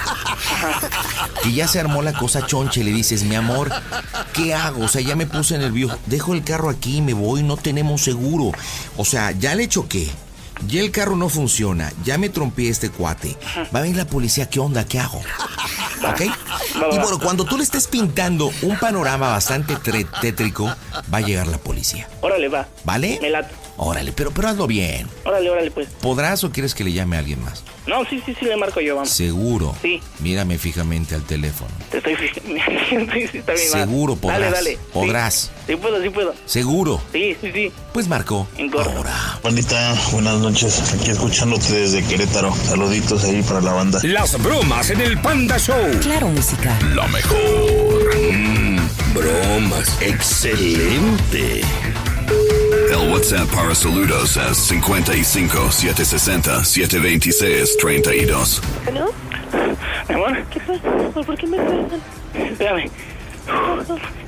[1.43, 3.71] Que ya se armó la cosa choncha y le dices, mi amor,
[4.33, 4.85] ¿qué hago?
[4.85, 5.97] O sea, ya me puse nervioso.
[6.05, 8.51] Dejo el carro aquí, me voy, no tenemos seguro.
[8.95, 10.09] O sea, ya le choqué.
[10.65, 11.91] Ya el carro no funciona.
[12.03, 13.37] Ya me trompeé este cuate.
[13.73, 14.85] Va a venir la policía, ¿qué onda?
[14.85, 15.21] ¿Qué hago?
[16.09, 16.21] ¿Ok?
[16.91, 19.75] Y bueno, cuando tú le estés pintando un panorama bastante
[20.21, 22.07] tétrico, va a llegar la policía.
[22.21, 22.67] Órale, va.
[22.83, 23.19] ¿Vale?
[23.21, 23.53] Me late.
[23.77, 25.07] Órale, pero, pero hazlo bien.
[25.23, 25.87] Órale, órale, pues.
[26.01, 27.63] ¿Podrás o quieres que le llame a alguien más?
[27.85, 29.09] No, sí, sí, sí, le marco yo, vamos.
[29.09, 29.73] Seguro.
[29.81, 30.01] Sí.
[30.19, 31.69] Mírame fijamente al teléfono.
[31.89, 32.55] Te estoy fijando.
[33.13, 33.69] sí, sí, está bien.
[33.69, 34.39] Seguro podrás.
[34.39, 34.77] Dale, dale.
[34.91, 35.51] Podrás.
[35.67, 36.33] Sí, puedo, sí puedo.
[36.45, 37.01] Seguro.
[37.13, 37.71] Sí, sí, sí.
[37.93, 38.47] Pues marcó.
[38.57, 39.03] En corto.
[39.41, 40.93] Juanita, buenas noches.
[40.93, 42.53] Aquí escuchándote desde Querétaro.
[42.55, 43.99] Saluditos ahí para la banda.
[44.03, 45.99] Las bromas en el Panda Show.
[46.01, 46.77] Claro, música.
[46.93, 48.17] La mejor.
[48.33, 48.79] Mm,
[49.13, 50.01] bromas.
[50.01, 51.61] Excelente.
[52.99, 58.61] El WhatsApp para saludos es 55 760 726 32.
[58.93, 59.07] ¿No?
[60.09, 61.23] Mi amor, ¿Qué pasa?
[61.25, 62.01] ¿Por qué me pegan?
[62.51, 62.89] espérame.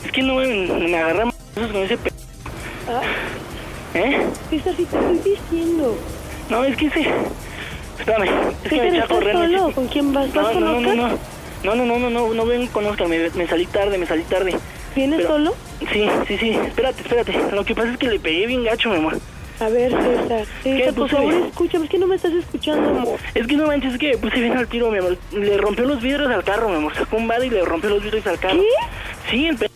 [0.05, 2.11] Es que no me, me agarré a con ese p...
[2.87, 3.01] Ah,
[3.95, 4.25] ¿Eh?
[4.49, 5.97] César, si te estoy diciendo.
[6.49, 7.07] No, es que ese...
[7.99, 8.29] Espérame,
[8.63, 9.33] es que me eché a ¿estás correr.
[9.33, 9.71] solo?
[9.73, 10.33] ¿Con quién vas?
[10.33, 11.19] ¿Vas No, con no, no, no, no.
[11.63, 14.23] No, no, no, no, no, no ven con Oscar, me, me salí tarde, me salí
[14.23, 14.55] tarde.
[14.99, 15.55] ¿Vienes solo?
[15.93, 17.33] Sí, sí, sí, espérate, espérate.
[17.55, 19.17] Lo que pasa es que le pegué bien gacho, mi amor.
[19.61, 20.45] A ver, César.
[20.63, 21.15] César, por puse?
[21.15, 21.85] favor, escúchame.
[21.85, 23.17] Es que no me estás escuchando, amor.
[23.33, 25.17] Es que no manches, es que puse bien al tiro, mi amor.
[25.31, 26.93] Le rompió los vidrios al carro, mi amor.
[26.95, 28.59] Sacó un bad y le rompió los vidrios al carro.
[28.61, 29.31] ¿Qué?
[29.31, 29.67] Sí, el pe...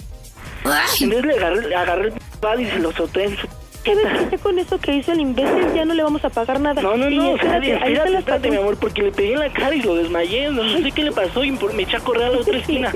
[1.01, 3.47] Entonces le agarré, le agarré el bad y se lo solté en su...
[3.83, 4.27] ¿Sabes qué?
[4.31, 6.81] Ya con eso que hizo el imbécil ya no le vamos a pagar nada.
[6.81, 9.51] No, no, no, espérate, espérate, ahí está espérate, mi amor, porque le pegué en la
[9.51, 10.49] cara y lo desmayé.
[10.49, 12.93] No, sé qué le pasó y por- me eché a correr a la otra esquina.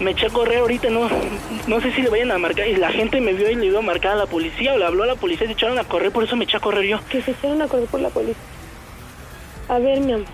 [0.00, 1.08] Me eché a correr ahorita, no
[1.66, 2.66] no sé si le vayan a marcar.
[2.68, 4.84] Y la gente me vio y le iba a marcar a la policía o le
[4.84, 6.84] habló a la policía y se echaron a correr, por eso me eché a correr
[6.84, 7.00] yo.
[7.10, 8.36] Que se echaron a correr por la policía.
[9.68, 10.26] A ver, mi amor.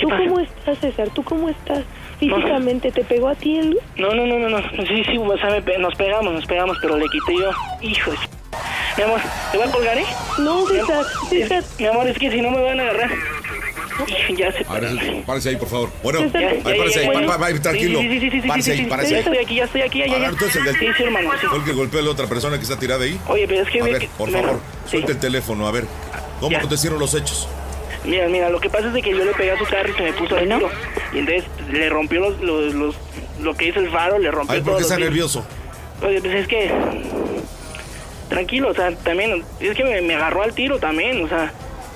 [0.00, 0.22] ¿Tú pasa?
[0.24, 1.08] cómo estás, César?
[1.10, 1.84] ¿Tú cómo estás?
[2.18, 3.78] Físicamente, ¿te pegó a ti el...
[3.96, 4.58] No, no, no, no, no.
[4.86, 7.50] Sí, sí, o sea, me nos pegamos, nos pegamos, pero le quité yo.
[7.80, 8.16] Hijo de
[8.96, 9.20] Mi amor,
[9.52, 10.04] ¿te voy a colgar, eh?
[10.38, 11.64] No, César, César.
[11.78, 13.10] Mi amor, es que si no me van a agarrar.
[14.36, 15.90] Ya se Párese, párese ahí, por favor.
[16.02, 17.26] Bueno, Ya, ya, ahí, ya, párese ya, ahí, ya.
[17.26, 18.00] pa- pa- pa- tranquilo.
[18.00, 19.20] Sí, sí, sí, sí, sí, Párese sí, ahí, párese ahí.
[19.20, 20.28] estoy aquí, ya estoy aquí, ya, ya, ya.
[20.28, 21.30] entonces, el- Sí, sí, hermano.
[21.48, 23.18] Fue el que golpeó a la otra persona que está tirada ahí.
[23.28, 23.80] Oye, pero es que...
[23.80, 24.90] A ve ver, que- por favor, sí.
[24.92, 25.84] suelte el teléfono, a ver.
[26.40, 26.58] ¿Cómo Ya.
[26.58, 27.48] acontecieron los hechos?
[28.04, 29.92] Mira, mira, lo que pasa es de que yo le pegué a su carro y
[29.94, 30.70] se me puso al tiro.
[31.12, 32.96] Y entonces le rompió los, los, los-
[33.40, 35.44] lo que hizo el faro, le rompió Ay, ¿por qué está nervioso?
[36.02, 36.70] Oye, pues es que...
[38.28, 39.42] Tranquilo, o sea, también...
[39.58, 41.52] Es que me, me agarró al tiro también, o sea...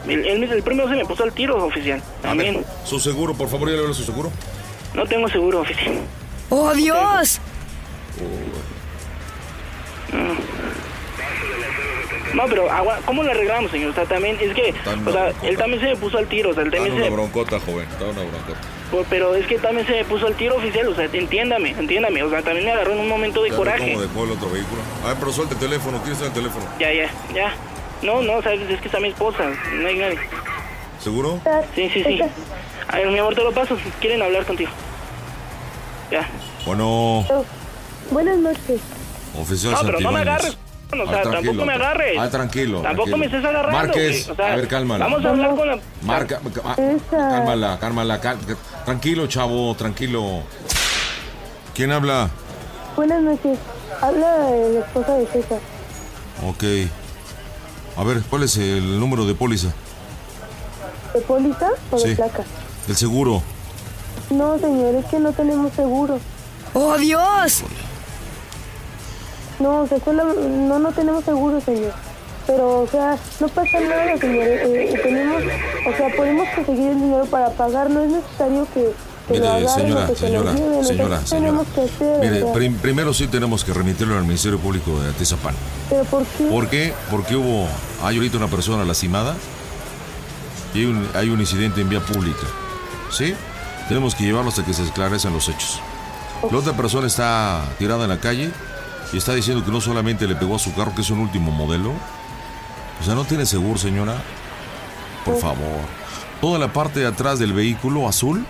[0.09, 2.01] El, el primero se me puso al tiro, oficial.
[2.01, 2.65] A ver, También.
[2.85, 4.31] su seguro, por favor, ya le doy su seguro.
[4.95, 5.95] No tengo seguro, oficial.
[6.51, 7.41] ¡Oh, Dios!
[12.35, 13.91] No, pero agua, ¿cómo lo arreglamos, señor?
[13.91, 14.71] O sea, también, es que,
[15.07, 16.97] o sea, una él también se me puso al tiro, o sea, él Está también
[16.97, 17.11] una se...
[17.11, 17.87] broncota, joven.
[17.91, 18.59] Está una broncota.
[18.91, 22.23] Pues, Pero es que también se me puso al tiro oficial, o sea, entiéndame, entiéndame,
[22.23, 23.93] o sea, también me agarró en un momento de ¿Ya ve coraje.
[23.93, 24.81] ¿Cómo dejó el otro vehículo?
[25.05, 26.01] A ver, pero suelta el teléfono.
[26.03, 26.65] ¿Quién está en el teléfono?
[26.79, 27.55] Ya, ya, ya.
[28.03, 29.45] No, no, sabes, es que está mi esposa,
[29.75, 30.19] no hay nadie.
[31.01, 31.41] ¿Seguro?
[31.75, 32.21] Sí, sí, sí.
[32.89, 34.71] A ver, mi amor, te lo paso, quieren hablar contigo.
[36.11, 36.29] Ya.
[36.67, 37.25] Bueno,
[38.11, 38.81] Buenas noches.
[39.41, 40.57] oficial No, pero no me agarres,
[40.93, 42.19] o sea, Ah, tranquilo, tampoco me agarres.
[42.19, 42.81] Ah, tranquilo.
[42.83, 43.19] Tampoco tranquilo.
[43.19, 45.05] me estés agarrando, Márquez, güey, o sea, a ver, cálmala.
[45.05, 45.79] Vamos a hablar con la...
[46.03, 46.77] Marca, ah,
[47.11, 48.39] cálmala, cálmala, cal-
[48.85, 50.43] tranquilo, chavo, tranquilo.
[51.75, 52.29] ¿Quién habla?
[52.97, 53.59] Buenas noches.
[54.03, 55.59] Habla la esposa de César.
[56.47, 56.65] Ok.
[57.97, 59.69] A ver, ¿cuál es el número de póliza?
[61.15, 62.15] ¿De póliza o de Sí.
[62.15, 62.43] placa?
[62.89, 63.43] El seguro.
[64.31, 66.19] No, señor, es que no tenemos seguro.
[66.75, 67.63] ¡Oh, Dios!
[69.61, 71.93] No, se fue la- no, no tenemos seguro, señor.
[72.47, 74.49] Pero, o sea, no pasa nada, señor.
[74.49, 75.43] Eh, eh, tenemos,
[75.87, 77.89] o sea, podemos conseguir el dinero para pagar.
[77.91, 78.93] No es necesario que,
[79.29, 80.53] Mire, señora, señora,
[80.85, 81.61] señora, señora.
[82.21, 85.55] Mire, prim- primero sí tenemos que remitirlo al Ministerio Público de Atizapán.
[85.89, 86.45] ¿Pero por qué?
[86.45, 86.95] ¿Por qué?
[87.11, 87.69] Porque hubo,
[88.03, 89.35] hay ahorita una persona lastimada
[90.75, 92.47] y hay un, hay un incidente en vía pública.
[93.11, 93.35] ¿Sí?
[93.89, 95.81] Tenemos que llevarlo hasta que se esclarezcan los hechos.
[96.51, 98.51] La otra persona está tirada en la calle
[99.13, 101.53] y está diciendo que no solamente le pegó a su carro, que es un último
[101.53, 101.93] modelo.
[103.01, 104.17] O sea, no tiene seguro, señora.
[105.25, 105.81] Por favor.
[106.41, 108.45] Toda la parte de atrás del vehículo azul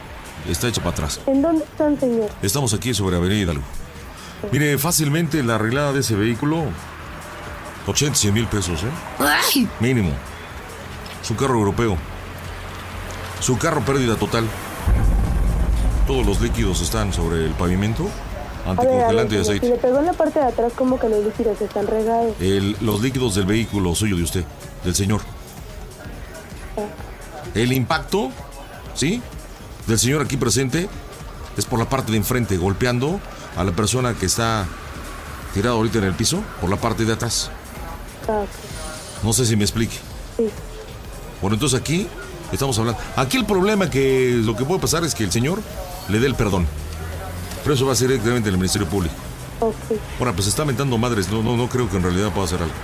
[0.48, 1.20] está hecha para atrás.
[1.26, 2.30] ¿En dónde están, señor?
[2.42, 3.62] Estamos aquí sobre Avenida Hidalgo.
[4.50, 6.64] Mire, fácilmente la arreglada de ese vehículo,
[7.86, 9.66] 80, 100 mil pesos, ¿eh?
[9.80, 10.10] Mínimo.
[11.22, 11.96] Es un carro europeo.
[13.40, 14.44] Su carro pérdida total.
[16.06, 18.08] Todos los líquidos están sobre el pavimento.
[18.66, 19.68] Anticongelante de señor, si aceite.
[19.68, 22.34] le pegó en la parte de atrás, como que los líquidos están regados.
[22.40, 24.44] El- los líquidos del vehículo suyo de usted,
[24.84, 25.20] del señor.
[27.54, 28.30] El impacto,
[28.94, 29.20] ¿sí?
[29.86, 30.88] Del señor aquí presente
[31.56, 33.20] es por la parte de enfrente, golpeando
[33.56, 34.66] a la persona que está
[35.54, 37.50] tirada ahorita en el piso, por la parte de atrás.
[38.28, 38.44] Ah,
[39.22, 39.96] No sé si me explique.
[40.36, 40.48] Sí.
[41.40, 42.06] Bueno, entonces aquí
[42.52, 43.00] estamos hablando.
[43.16, 45.60] Aquí el problema que lo que puede pasar es que el señor
[46.08, 46.66] le dé el perdón.
[47.62, 49.14] Pero eso va a ser directamente en el Ministerio Público.
[49.60, 49.74] ok.
[50.18, 51.28] Bueno, pues está mentando madres.
[51.30, 52.74] No, no, no creo que en realidad pueda hacer algo.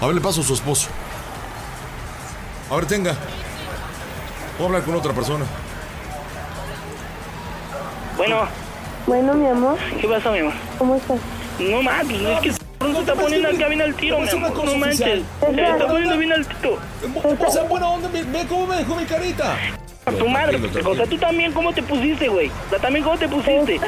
[0.00, 0.88] A ver, le paso a su esposo.
[2.70, 3.16] A ver, tenga.
[4.56, 5.44] Puedo hablar con otra persona.
[8.16, 8.48] Bueno,
[9.06, 10.52] Bueno, mi amor, ¿qué pasa, mi amor?
[10.78, 11.18] ¿cómo estás?
[11.58, 14.64] No manches, es que pronto está poniendo acá bien al tiro, mi amor.
[14.64, 15.22] No manches.
[15.40, 16.78] Se está poniendo bien al tiro.
[17.46, 19.56] O sea, buena onda, ve, cómo me dejó mi carita.
[20.06, 20.60] A tu madre.
[20.84, 22.48] O sea, tú también, ¿cómo te pusiste, güey?
[22.66, 23.80] O sea, también, ¿cómo te pusiste?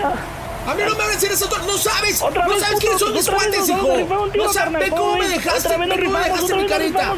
[0.67, 2.21] A mí no me van a decir eso, no sabes.
[2.21, 4.27] Otra no vez, sabes puto, quiénes son mis a hijo.
[4.37, 5.31] No sabes, ve ¿cómo me ves?
[5.31, 7.15] dejaste, ve cómo me dejaste mi carita.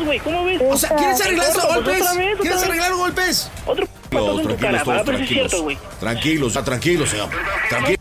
[0.68, 2.02] O sea, ¿quieres arreglar pues, golpes?
[2.02, 3.50] otra vez, otra ¿Quieres arreglar los golpes?
[3.66, 5.78] Otro patazo en tu cara, para ver si es cierto, güey.
[6.00, 7.28] Tranquilos, ya tranquilos, señor.
[7.68, 7.98] Tranquilos.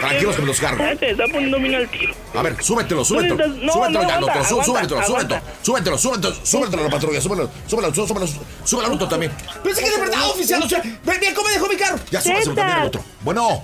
[0.00, 0.84] Tranquilos que me los cargo.
[0.84, 2.12] Ya te está poniendo bien al tiro.
[2.34, 3.36] A ver, súbetelo, súbetelo.
[3.44, 5.00] Súbetelo no, ya, aguanta, Súbetelo, súbetelo.
[5.00, 5.42] aguanta.
[5.62, 7.20] Súbetelo, súbetelo, súbetelo a la patrulla.
[7.20, 8.26] Súbetelo, súbetelo, súbetelo,
[8.64, 9.32] súbetelo al auto también.
[9.62, 10.62] Pensé que de verdad, oficial.
[10.62, 11.98] O sea, ve, ve cómo me dejó mi carro.
[12.10, 13.04] Ya súbaselo también al otro.
[13.22, 13.62] Bueno,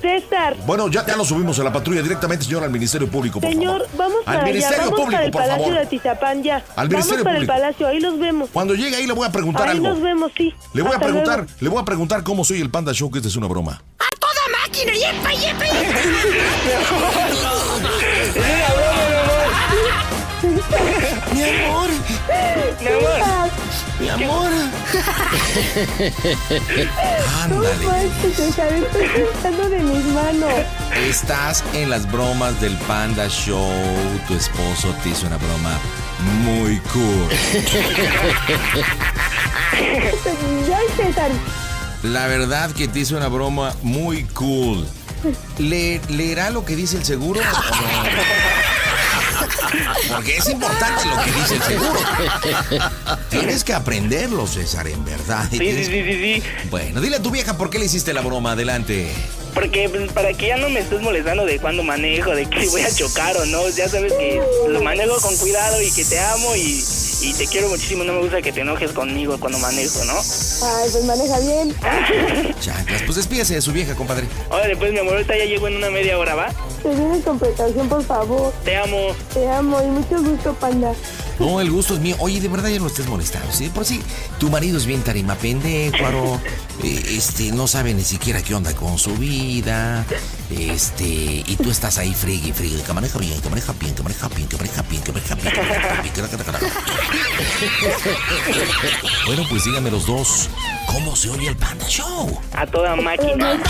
[0.00, 3.50] César, bueno, ya, ya lo subimos a la patrulla directamente, señor, al Ministerio Público, por
[3.50, 3.96] señor, favor.
[3.96, 5.78] vamos Al para allá, Ministerio vamos Público, para el por Palacio favor.
[5.78, 6.56] de Atizapán ya.
[6.56, 7.52] Al vamos Ministerio para Público.
[7.52, 8.50] el Palacio, ahí los vemos.
[8.52, 9.88] Cuando llegue ahí le voy a preguntar ahí algo.
[9.88, 10.54] nos vemos, sí.
[10.74, 11.52] Le voy a preguntar, luego.
[11.60, 13.82] le voy a preguntar cómo soy el Panda Show, que esta es una broma.
[13.98, 14.92] ¡A toda máquina!
[14.92, 15.64] ¡Yepa, yepa,
[21.34, 21.42] Mi amor.
[21.42, 21.88] Mi amor.
[22.80, 23.50] Mi amor.
[27.42, 27.84] Ándale.
[27.84, 30.52] No manches, César, estoy pensando de mis manos.
[31.08, 33.72] Estás en las bromas del Panda Show.
[34.28, 35.76] Tu esposo te hizo una broma
[36.44, 37.28] muy cool.
[42.04, 44.86] La verdad que te hizo una broma muy cool.
[45.58, 47.40] ¿Le, ¿Leerá lo que dice el seguro?
[47.40, 48.57] o no?
[50.08, 52.00] Porque es importante lo que dice el seguro.
[53.30, 55.46] Tienes que aprenderlo, César, en verdad.
[55.50, 56.42] Sí, sí, sí, sí, sí.
[56.70, 58.52] Bueno, dile a tu vieja por qué le hiciste la broma.
[58.52, 59.12] Adelante.
[59.58, 62.82] Porque pues, para que ya no me estés molestando de cuándo manejo, de que voy
[62.82, 63.68] a chocar o no.
[63.70, 66.80] Ya sabes que lo manejo con cuidado y que te amo y,
[67.22, 68.04] y te quiero muchísimo.
[68.04, 70.12] No me gusta que te enojes conmigo cuando manejo, ¿no?
[70.12, 71.74] Ay, pues maneja bien.
[72.60, 74.28] Chanclas, pues despídese de su vieja, compadre.
[74.48, 76.50] Órale, pues mi amor, ahorita ya llego en una media hora, ¿va?
[76.80, 78.52] Te vienes con precaución, por favor.
[78.64, 79.08] Te amo.
[79.34, 80.94] Te amo y mucho gusto, panda.
[81.38, 82.16] No, el gusto es mío.
[82.18, 83.52] Oye, de verdad ya no estés molestando.
[83.52, 83.68] ¿sí?
[83.68, 84.00] Por si
[84.38, 86.40] tu marido es bien tarima pendejo,
[86.82, 90.04] eh, este, no sabe ni siquiera qué onda con su vida.
[90.50, 94.02] Este, y tú estás ahí friegue y friegue, que maneja bien, que maneja bien, que
[94.02, 96.72] maneja bien, que maneja bien, que maneja bien, que maneja bien, que maneja bien.
[99.26, 100.48] Bueno, pues díganme los dos,
[100.86, 102.40] ¿cómo se oye el Panda Show?
[102.54, 103.60] A toda máquina.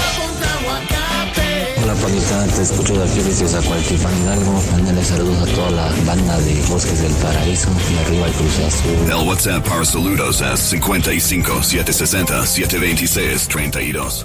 [1.83, 4.63] Hola Panita, te escucho de aquí desde Zacualtipan Hidalgo.
[4.73, 9.11] Mándale saludos a toda la banda de Bosques del Paraíso arriba el Cruz Azul.
[9.11, 14.25] El WhatsApp para saludos es 55 760 726 32.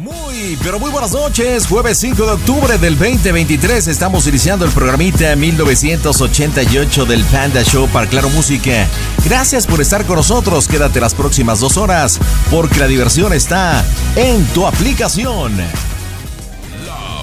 [0.00, 1.66] Muy, pero muy buenas noches.
[1.66, 3.86] Jueves 5 de octubre del 2023.
[3.86, 8.88] Estamos iniciando el programita 1988 del Panda Show para Claro Música.
[9.26, 10.68] Gracias por estar con nosotros.
[10.68, 12.18] Quédate las próximas dos horas
[12.50, 13.84] porque la diversión está
[14.16, 15.52] en tu aplicación.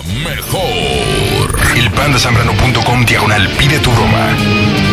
[0.08, 1.60] Mejor.
[1.76, 4.87] Elpandasambrano.com diagonal pide tu broma.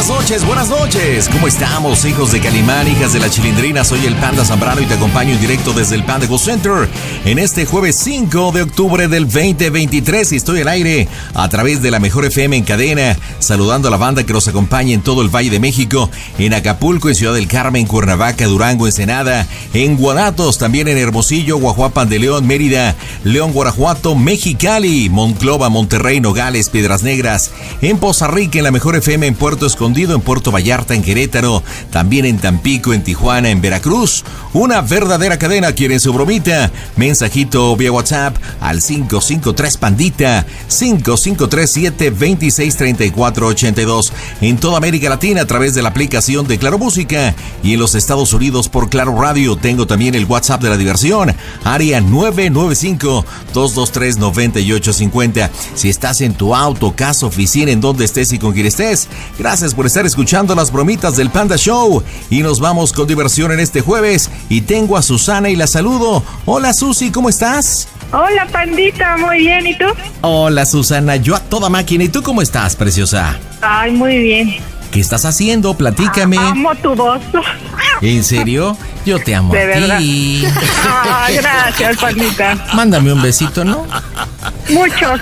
[0.00, 1.28] Buenas noches, buenas noches.
[1.28, 3.84] ¿Cómo estamos, hijos de Calimán, hijas de la Chilindrina?
[3.84, 6.88] Soy el Panda Zambrano y te acompaño en directo desde el Panda Go Center
[7.26, 11.90] en este jueves 5 de octubre del 2023 y estoy al aire a través de
[11.90, 15.28] la Mejor FM en cadena, saludando a la banda que nos acompaña en todo el
[15.28, 20.88] Valle de México, en Acapulco, en Ciudad del Carmen, Cuernavaca, Durango, Ensenada, en Guanatos, también
[20.88, 27.50] en Hermosillo, Guajuapan de León, Mérida, León, Guanajuato, Mexicali, Monclova, Monterrey, Nogales, Piedras Negras,
[27.82, 31.62] en Poza Rica, en la Mejor FM en Puerto Escondido, en Puerto Vallarta, en Querétaro,
[31.90, 34.24] también en Tampico, en Tijuana, en Veracruz.
[34.52, 35.72] Una verdadera cadena.
[35.72, 36.70] ¿Quieren su bromita?
[36.96, 45.82] Mensajito vía WhatsApp al 553 Pandita 5537 263482 en toda América Latina a través de
[45.82, 49.56] la aplicación de Claro Música y en los Estados Unidos por Claro Radio.
[49.56, 51.34] Tengo también el WhatsApp de la diversión,
[51.64, 55.50] área 995 223 9850.
[55.74, 59.74] Si estás en tu auto, casa, oficina, en donde estés y con quien estés, gracias
[59.74, 63.80] por estar escuchando las bromitas del Panda Show y nos vamos con diversión en este
[63.80, 66.22] jueves y tengo a Susana y la saludo.
[66.44, 67.88] Hola Susi, ¿cómo estás?
[68.12, 69.86] Hola, pandita, muy bien, ¿y tú?
[70.22, 72.04] Hola Susana, yo a toda máquina.
[72.04, 73.38] ¿Y tú cómo estás, preciosa?
[73.60, 74.56] Ay, muy bien.
[74.90, 75.74] ¿Qué estás haciendo?
[75.74, 76.36] Platícame.
[76.36, 77.20] Amo tu voz.
[78.02, 78.76] ¿En serio?
[79.06, 79.98] Yo te amo De a verdad.
[79.98, 80.44] ti.
[81.04, 82.66] Ay, gracias, pandita.
[82.74, 83.86] Mándame un besito, ¿no?
[84.70, 85.20] Muchos.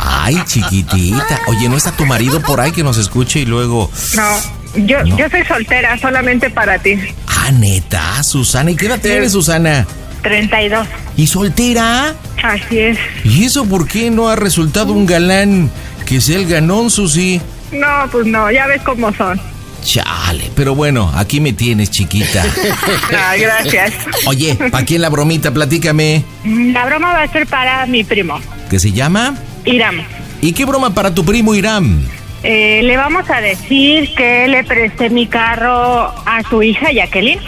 [0.00, 1.40] Ay, chiquitita.
[1.46, 3.90] Oye, ¿no está tu marido por ahí que nos escuche y luego...
[4.14, 4.36] No,
[4.84, 5.16] yo, No.
[5.16, 6.98] yo soy soltera, solamente para ti.
[7.28, 8.70] Ah, neta, Susana.
[8.72, 9.86] ¿Y qué edad tienes, Susana?
[10.22, 10.86] 32.
[11.16, 12.14] ¿Y soltera?
[12.42, 12.98] Así es.
[13.24, 15.70] ¿Y eso por qué no ha resultado un galán
[16.04, 17.40] que sea el ganón, Susi?
[17.78, 19.40] No, pues no, ya ves cómo son.
[19.82, 22.44] Chale, pero bueno, aquí me tienes, chiquita.
[23.28, 23.92] Ay, gracias.
[24.26, 25.52] Oye, ¿para quién la bromita?
[25.52, 26.24] Platícame.
[26.44, 29.36] La broma va a ser para mi primo, ¿Qué se llama?
[29.64, 29.96] Iram.
[30.40, 32.02] ¿Y qué broma para tu primo Iram?
[32.42, 37.40] Eh, le vamos a decir que le presté mi carro a su hija Jacqueline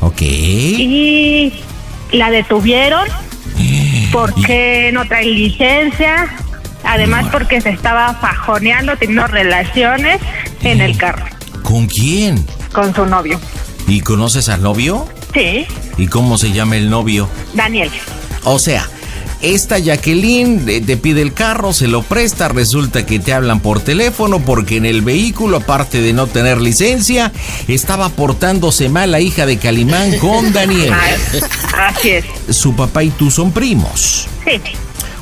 [0.00, 0.22] Ok.
[0.22, 1.52] y
[2.12, 3.06] la detuvieron
[4.12, 6.28] porque no trae licencia,
[6.88, 10.20] además porque se estaba fajoneando, teniendo relaciones
[10.62, 11.26] en el carro
[11.62, 12.44] ¿Con quién?
[12.72, 13.40] con su novio.
[13.86, 15.06] ¿Y conoces al novio?
[15.32, 15.66] Sí,
[15.96, 17.28] ¿Y cómo se llama el novio?
[17.54, 17.90] Daniel.
[18.44, 18.86] O sea,
[19.40, 23.80] esta Jacqueline eh, te pide el carro, se lo presta, resulta que te hablan por
[23.80, 27.32] teléfono porque en el vehículo, aparte de no tener licencia,
[27.68, 30.92] estaba portándose mal la hija de Calimán con Daniel.
[31.78, 32.24] Así es.
[32.50, 34.26] Su papá y tú son primos.
[34.44, 34.60] Sí,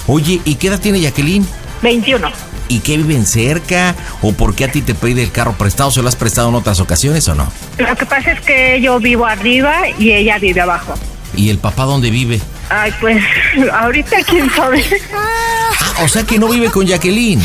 [0.07, 1.47] Oye, ¿y qué edad tiene Jacqueline?
[1.83, 2.31] 21.
[2.69, 3.95] ¿Y qué viven cerca?
[4.23, 5.91] ¿O por qué a ti te pide el carro prestado?
[5.91, 7.51] ¿Se lo has prestado en otras ocasiones o no?
[7.79, 10.95] Lo que pasa es que yo vivo arriba y ella vive abajo.
[11.37, 12.41] ¿Y el papá dónde vive?
[12.71, 13.23] Ay, pues
[13.73, 14.85] ahorita quién sabe.
[15.15, 17.41] Ah, o sea que no vive con Jacqueline.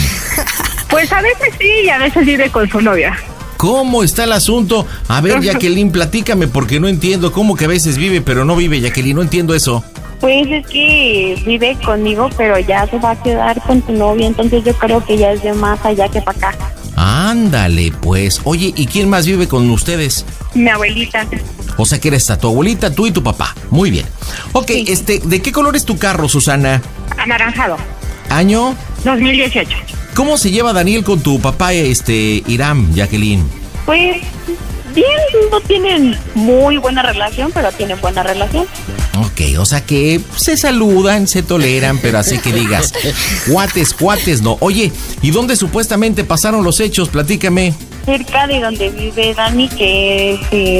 [0.89, 3.15] Pues a veces sí y a veces vive con su novia.
[3.57, 4.87] ¿Cómo está el asunto?
[5.07, 8.81] A ver, Jacqueline, platícame porque no entiendo cómo que a veces vive, pero no vive,
[8.81, 9.83] Jacqueline, no entiendo eso.
[10.21, 14.63] Pues es que vive conmigo, pero ya se va a quedar con tu novia, entonces
[14.63, 16.57] yo creo que ya es de más allá que para acá.
[16.95, 18.41] Ándale, pues.
[18.43, 20.25] Oye, ¿y quién más vive con ustedes?
[20.53, 21.25] Mi abuelita.
[21.77, 23.55] O sea que eres a tu abuelita, tú y tu papá.
[23.71, 24.05] Muy bien.
[24.51, 26.81] Ok, este, ¿de qué color es tu carro, Susana?
[27.17, 27.77] Anaranjado.
[28.29, 28.75] ¿Año?
[29.03, 29.75] 2018.
[30.13, 33.43] ¿Cómo se lleva Daniel con tu papá, este, Iram, Jacqueline?
[33.85, 34.17] Pues
[34.93, 35.05] bien,
[35.49, 38.67] no tienen muy buena relación, pero tienen buena relación.
[39.17, 42.93] Ok, o sea que se saludan, se toleran, pero así que digas,
[43.49, 44.57] cuates, cuates, no.
[44.61, 44.91] Oye,
[45.21, 47.09] ¿y dónde supuestamente pasaron los hechos?
[47.09, 47.73] Platícame.
[48.05, 50.79] Cerca de donde vive Dani, que es eh,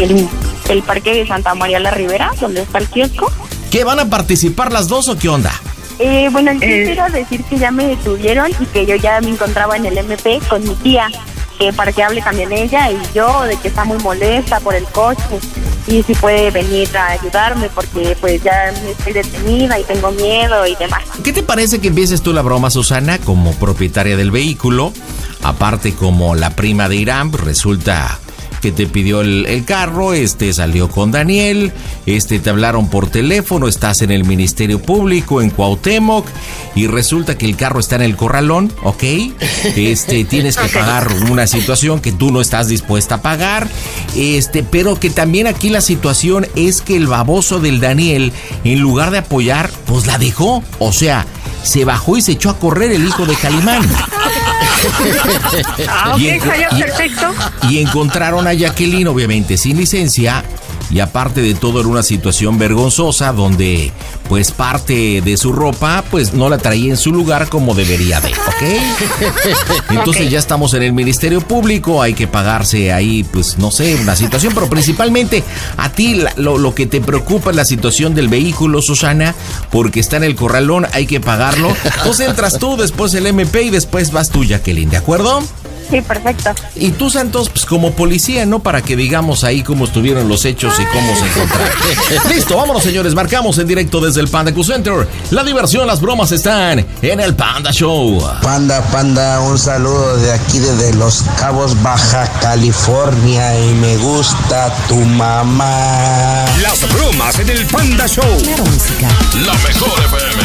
[0.00, 0.28] el,
[0.70, 3.30] el parque de Santa María la Ribera, donde está el kiosco.
[3.70, 5.52] ¿Qué van a participar las dos o qué onda?
[5.98, 9.76] Eh, bueno, yo quiero decir que ya me detuvieron y que yo ya me encontraba
[9.76, 11.10] en el MP con mi tía,
[11.58, 14.84] que para que hable también ella y yo, de que está muy molesta por el
[14.84, 15.40] coche
[15.86, 20.74] y si puede venir a ayudarme porque pues ya estoy detenida y tengo miedo y
[20.76, 21.02] demás.
[21.24, 24.92] ¿Qué te parece que empieces tú la broma, Susana, como propietaria del vehículo?
[25.42, 28.18] Aparte, como la prima de Irán, resulta
[28.60, 31.72] que te pidió el, el, carro, este salió con Daniel,
[32.06, 36.26] este te hablaron por teléfono, estás en el Ministerio Público en Cuauhtémoc
[36.74, 39.02] y resulta que el carro está en el corralón, ¿ok?
[39.76, 43.68] Este tienes que pagar una situación que tú no estás dispuesta a pagar,
[44.16, 48.32] este, pero que también aquí la situación es que el baboso del Daniel,
[48.64, 51.26] en lugar de apoyar, pues la dejó, o sea,
[51.62, 53.82] se bajó y se echó a correr el hijo de Calimán.
[55.88, 57.34] Ah, ok, Y en- salió y- perfecto.
[57.68, 60.44] Y encontraron a Jacqueline, obviamente sin licencia.
[60.90, 63.92] Y aparte de todo era una situación vergonzosa donde
[64.28, 68.28] pues parte de su ropa pues no la traía en su lugar como debería de,
[68.30, 68.62] ¿ok?
[69.90, 74.16] Entonces ya estamos en el Ministerio Público, hay que pagarse ahí pues no sé, una
[74.16, 75.42] situación, pero principalmente
[75.76, 79.34] a ti la- lo, lo que te preocupa es la situación del vehículo, Susana,
[79.70, 81.74] porque está en el corralón, hay que pagarlo.
[81.98, 85.42] Entonces entras tú, después el MP y después vas tú, Jacqueline, ¿de acuerdo?
[85.90, 86.50] Sí, perfecto.
[86.74, 88.58] Y tú, Santos, pues como policía, ¿no?
[88.60, 92.28] Para que digamos ahí cómo estuvieron los hechos y cómo se encontraron.
[92.28, 93.14] Listo, vámonos, señores.
[93.14, 95.08] Marcamos en directo desde el Panda Q Center.
[95.30, 98.22] La diversión, las bromas están en el Panda Show.
[98.42, 104.96] Panda, panda, un saludo de aquí desde Los Cabos, Baja California y me gusta tu
[104.96, 106.44] mamá.
[106.60, 108.24] Las bromas en el Panda Show.
[109.46, 110.42] La mejor FM.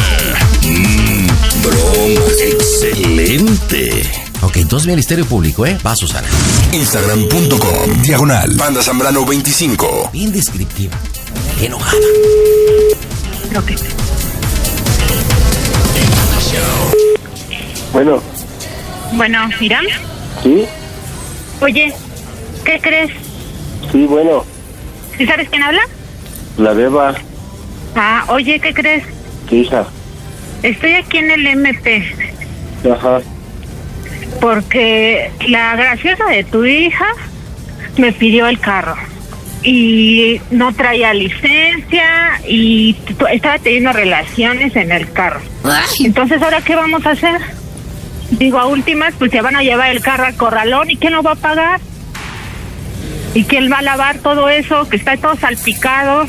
[0.62, 1.26] Mmm,
[1.62, 2.20] broma.
[2.40, 4.23] Excelente.
[4.42, 5.78] Ok, entonces Ministerio Público, ¿eh?
[5.86, 6.28] Va, Susana.
[6.72, 8.02] Instagram.com.
[8.02, 8.54] Diagonal.
[8.56, 10.10] Panda Zambrano 25.
[10.12, 10.96] Bien descriptiva.
[11.60, 11.96] Enojada.
[17.92, 18.20] Bueno,
[19.12, 19.84] Bueno, Irán,
[20.42, 20.64] sí,
[21.60, 21.94] oye,
[22.64, 23.10] ¿qué crees?
[23.92, 24.44] sí, bueno,
[25.16, 25.82] ¿Sí sabes quién habla?
[26.58, 27.14] la beba,
[27.94, 29.04] Ah, oye, ¿qué crees?
[29.48, 29.86] ¿qué hija?
[30.62, 32.02] Estoy aquí en el MP
[32.92, 33.20] Ajá,
[34.40, 37.06] porque la graciosa de tu hija
[37.96, 38.96] me pidió el carro
[39.62, 42.96] y no traía licencia y
[43.32, 45.40] estaba teniendo relaciones en el carro.
[46.00, 47.40] Entonces, ¿ahora qué vamos a hacer?
[48.30, 51.22] Digo, a últimas, pues se van a llevar el carro al corralón y ¿quién lo
[51.22, 51.80] va a pagar?
[53.32, 56.26] ¿Y quién va a lavar todo eso que está todo salpicado?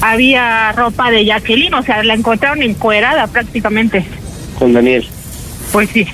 [0.00, 4.04] Había ropa de Jacqueline, o sea, la encontraron encuerada prácticamente.
[4.58, 5.06] con Daniel.
[5.72, 6.06] Pues sí.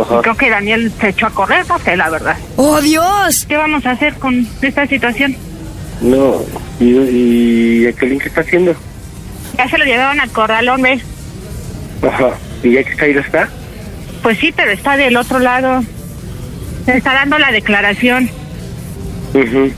[0.00, 0.20] Ajá.
[0.22, 2.36] Creo que Daniel se echó a correr, no sé, la verdad.
[2.56, 3.44] ¡Oh, Dios!
[3.48, 5.36] ¿Qué vamos a hacer con esta situación?
[6.00, 6.42] No,
[6.80, 8.74] ¿y, y Jacqueline qué está haciendo?
[9.56, 11.02] Ya se lo llevaron al corralón, ¿ves?
[12.02, 12.30] Ajá,
[12.62, 13.48] ¿y ya que está ahí está?
[14.22, 15.82] Pues sí, pero está del otro lado.
[16.86, 18.28] Se está dando la declaración.
[19.32, 19.72] Ujú.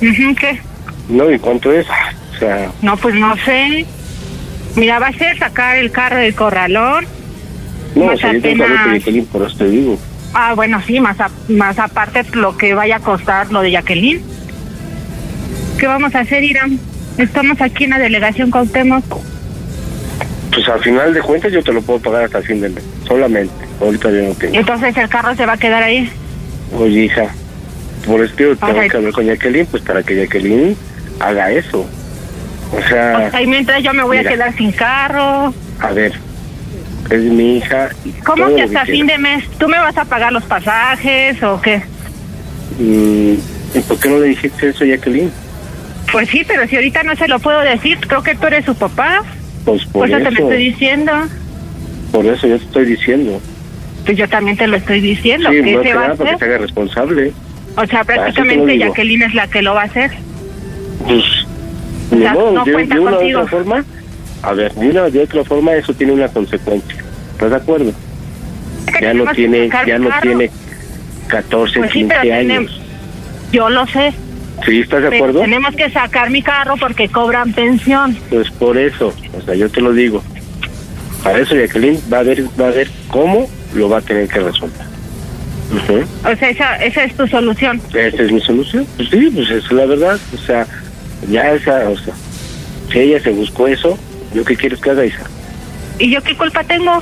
[0.00, 0.60] Ujú, ¿Qué?
[1.08, 1.86] No, ¿y cuánto es?
[2.34, 3.84] O sea, No, pues no sé.
[4.76, 7.06] Mira, va a ser sacar el carro del corralón.
[7.94, 9.98] No, o Más sea, yo apenas- Jacqueline, por eso te digo.
[10.34, 14.22] Ah, bueno, sí, más, a- más aparte lo que vaya a costar lo de Jacqueline.
[15.78, 16.78] ¿Qué vamos a hacer, Irán?
[17.16, 19.04] Estamos aquí en la delegación Cuauhtémoc.
[20.52, 22.84] Pues al final de cuentas yo te lo puedo pagar hasta el fin del mes,
[23.06, 23.52] solamente.
[23.80, 24.54] Ahorita yo no tengo.
[24.56, 26.10] Entonces el carro se va a quedar ahí.
[26.76, 27.26] Oye, hija,
[28.06, 30.76] por eso tengo que hablar con Jacqueline, pues para que Jacqueline
[31.20, 31.86] haga eso.
[32.72, 34.30] O sea, O sea, y mientras yo me voy mira.
[34.30, 35.54] a quedar sin carro.
[35.80, 36.12] a ver,
[37.10, 37.88] es mi hija.
[38.04, 39.44] y ¿Cómo todo que hasta fin de mes?
[39.58, 41.82] ¿Tú me vas a pagar los pasajes o qué?
[42.78, 43.34] Mm,
[43.74, 45.30] ¿y ¿Por qué no le dijiste eso Jacqueline?
[46.12, 48.74] Pues sí, pero si ahorita no se lo puedo decir, creo que tú eres su
[48.74, 49.22] papá.
[49.64, 51.12] Pues por Por eso te lo estoy diciendo.
[52.12, 53.40] por eso yo te estoy diciendo.
[54.06, 55.50] Pues yo también te lo estoy diciendo.
[55.50, 56.48] sí, ¿Qué más se va a nada para que te hacer?
[56.48, 57.32] haga responsable.
[57.76, 58.78] O sea, lo prácticamente.
[58.78, 60.10] Jacqueline es la que lo va a hacer.
[61.06, 61.24] Pues,
[62.10, 63.40] O ni sea, modo, no de, cuenta de una contigo.
[63.40, 63.84] otra forma,
[64.42, 66.96] a ver, de una o de otra forma eso tiene una consecuencia.
[67.38, 67.92] ¿Estás de acuerdo?
[69.00, 70.10] Ya que tiene, ya carro.
[70.22, 70.50] tiene
[71.28, 72.46] 14, Pues sí, 15 pero años.
[72.48, 72.80] tenemos...
[73.52, 74.12] Yo lo sé.
[74.66, 75.40] ¿Sí estás de pero acuerdo?
[75.42, 78.18] tenemos que sacar mi carro porque cobran pensión.
[78.28, 80.20] Pues por eso, o sea, yo te lo digo.
[81.22, 84.40] Para eso Jacqueline va a ver, va a ver cómo lo va a tener que
[84.40, 84.88] resolver.
[86.24, 87.80] O sea, esa, esa es tu solución.
[87.94, 88.84] Esa es mi solución.
[88.96, 90.18] Pues sí, pues es la verdad.
[90.34, 90.66] O sea,
[91.30, 92.14] ya esa, o sea,
[92.90, 93.96] si ella se buscó eso,
[94.34, 95.22] ¿yo qué quieres que haga, Isa?
[95.98, 97.00] ¿Y yo qué culpa tengo?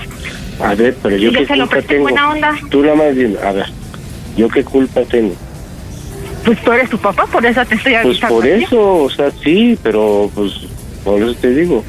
[0.63, 2.03] A ver, pero yo Yo qué se culpa tengo.
[2.05, 2.55] buena onda.
[2.71, 3.67] Tú nada más dime, a ver,
[4.37, 5.35] ¿yo qué culpa tengo?
[6.45, 8.35] Pues tú eres tu papá, por eso te estoy Pues avisando.
[8.37, 8.65] por a ti.
[8.65, 10.53] eso, o sea, sí, pero pues
[11.05, 11.85] por eso te digo.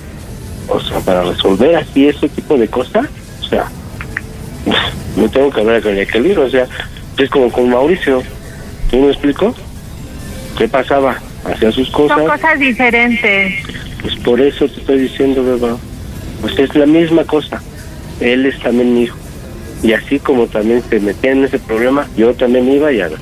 [0.69, 3.07] o sea, para resolver así ese tipo de cosas,
[3.41, 3.65] o sea,
[5.15, 6.65] no tengo que hablar con Jacqueline, o sea,
[7.17, 8.21] es como con Mauricio.
[8.91, 9.55] ¿Tú me explico?
[10.57, 11.17] ¿Qué pasaba?
[11.45, 12.17] Hacía sus cosas.
[12.17, 13.53] Son cosas diferentes.
[14.01, 15.77] Pues por eso te estoy diciendo, beba.
[16.41, 17.61] Pues es la misma cosa.
[18.19, 19.17] Él es también mi hijo.
[19.83, 23.17] Y así como también se metía en ese problema, yo también iba y haga.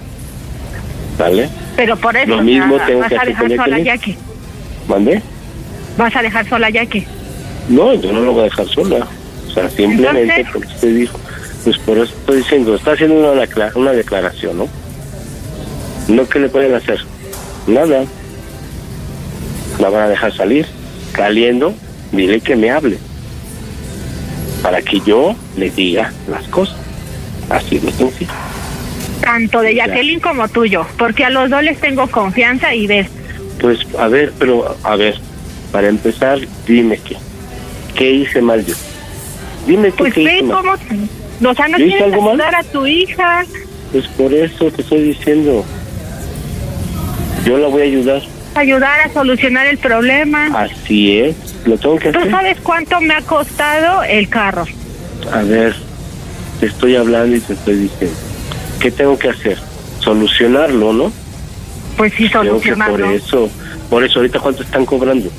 [1.18, 1.49] ¿Vale?
[1.76, 3.80] Pero por eso Lo mismo tengo vas que a hacer dejar con sola.
[3.80, 4.18] Jackie.
[4.88, 5.22] ¿Mandé?
[5.97, 7.05] Vas a dejar sola a Jackie.
[7.70, 9.07] No, yo no lo voy a dejar sola.
[9.47, 11.20] O sea, simplemente Entonces- porque usted dijo.
[11.63, 14.68] Pues por eso estoy diciendo, está haciendo una, una declaración, ¿no?
[16.07, 16.99] No, ¿qué le pueden hacer?
[17.66, 18.03] Nada.
[19.80, 20.66] La van a dejar salir.
[21.16, 21.74] Saliendo,
[22.12, 22.97] dile que me hable.
[24.62, 26.76] Para que yo le diga las cosas.
[27.49, 28.32] Así de sencillo.
[29.22, 30.86] Tanto de Jacqueline como tuyo.
[30.97, 33.08] Porque a los dos les tengo confianza y ves.
[33.60, 35.20] Pues, a ver, pero, a ver,
[35.72, 37.16] para empezar, dime qué.
[37.95, 38.74] ¿Qué hice mal yo?
[39.68, 40.58] Dime qué, Pues qué hice ve mal.
[40.58, 40.72] cómo.
[41.51, 42.30] O sea, no ¿Yo hice quieres mal?
[42.32, 43.45] ayudar a tu hija.
[43.91, 45.64] Pues por eso te estoy diciendo.
[47.45, 48.22] Yo la voy a ayudar.
[48.56, 50.47] Ayudar a solucionar el problema.
[50.58, 51.36] Así es.
[51.66, 52.32] Lo tengo que ¿Tú hacer.
[52.32, 54.66] sabes cuánto me ha costado el carro?
[55.32, 55.76] A ver,
[56.60, 58.16] te estoy hablando y te estoy diciendo.
[58.80, 59.58] ¿Qué tengo que hacer?
[59.99, 61.12] Solucionarlo, ¿no?
[61.97, 63.12] Pues sí, que por solucionarlo.
[63.12, 63.49] eso,
[63.89, 65.30] por eso ahorita cuánto están cobrando.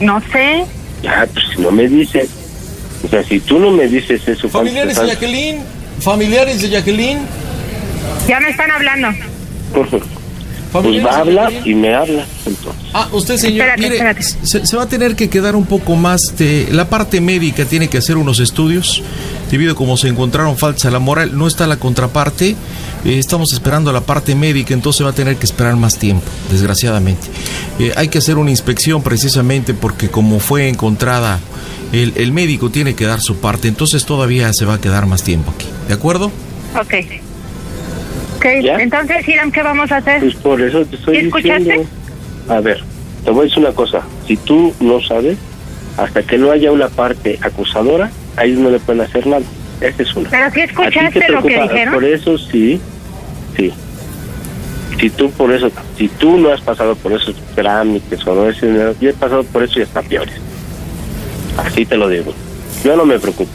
[0.00, 0.64] No sé.
[1.02, 2.28] Ya, pues si no me dices.
[3.04, 5.06] O sea, si tú no me dices eso, ¿cuánto Familiares de?
[5.08, 5.62] Jacqueline,
[6.00, 7.18] familiares de Jacqueline.
[8.28, 9.08] Ya me están hablando.
[10.82, 12.26] Pues va a hablar y me habla.
[12.44, 12.82] Entonces.
[12.92, 14.22] Ah, usted señor, Espérate, mire, espérate.
[14.22, 17.88] Se, se va a tener que quedar un poco más de la parte médica tiene
[17.88, 19.02] que hacer unos estudios
[19.50, 22.50] debido a cómo se encontraron falsa la moral, no está la contraparte,
[23.04, 27.28] eh, estamos esperando la parte médica, entonces va a tener que esperar más tiempo, desgraciadamente.
[27.78, 31.38] Eh, hay que hacer una inspección precisamente porque como fue encontrada
[31.92, 35.22] el, el médico tiene que dar su parte, entonces todavía se va a quedar más
[35.22, 36.32] tiempo aquí, ¿de acuerdo?
[36.80, 36.94] Ok.
[38.44, 40.20] Ok, entonces, Hiram, ¿qué vamos a hacer?
[40.20, 41.58] Pues por eso te estoy ¿Sí escuchaste?
[41.60, 41.88] diciendo.
[42.50, 42.82] A ver,
[43.24, 44.02] te voy a decir una cosa.
[44.26, 45.38] Si tú no sabes,
[45.96, 49.42] hasta que no haya una parte acusadora, a ellos no le pueden hacer nada.
[49.80, 50.28] Esa es una.
[50.28, 51.94] Pero si ¿A ti escuchaste te lo que dijeron.
[51.94, 52.78] Por eso sí,
[53.56, 53.72] sí.
[55.00, 58.94] Si tú por eso, si tú no has pasado por esos trámites o no dinero,
[59.00, 60.34] yo he pasado por eso y hasta peores.
[61.56, 62.34] Así te lo digo.
[62.84, 63.50] Yo no me preocupo.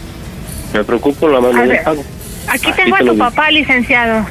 [0.73, 2.03] Me preocupo la A mano de pago.
[2.47, 3.17] Aquí Así tengo a tu digo.
[3.17, 4.25] papá, licenciado.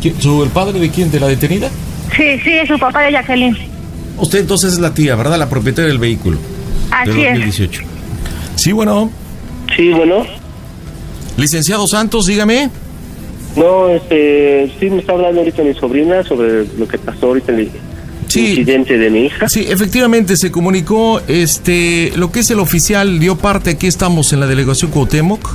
[0.00, 1.10] ¿Quién- su- ¿El padre de quién?
[1.10, 1.68] ¿De la detenida?
[2.16, 3.56] Sí, sí, es su papá de Jacqueline.
[4.18, 5.38] Usted entonces es la tía, ¿verdad?
[5.38, 6.38] La propietaria del vehículo.
[6.90, 7.32] Así de es.
[7.34, 7.82] 2018.
[8.56, 9.10] Sí, bueno.
[9.76, 10.24] Sí, bueno.
[11.36, 12.70] Licenciado Santos, dígame.
[13.56, 17.58] No, este, sí me está hablando ahorita mi sobrina sobre lo que pasó ahorita en
[17.60, 17.70] el
[18.36, 19.48] incidente de mi hija.
[19.48, 24.40] Sí, efectivamente se comunicó, este, lo que es el oficial dio parte, aquí estamos en
[24.40, 25.48] la delegación Cuauhtémoc,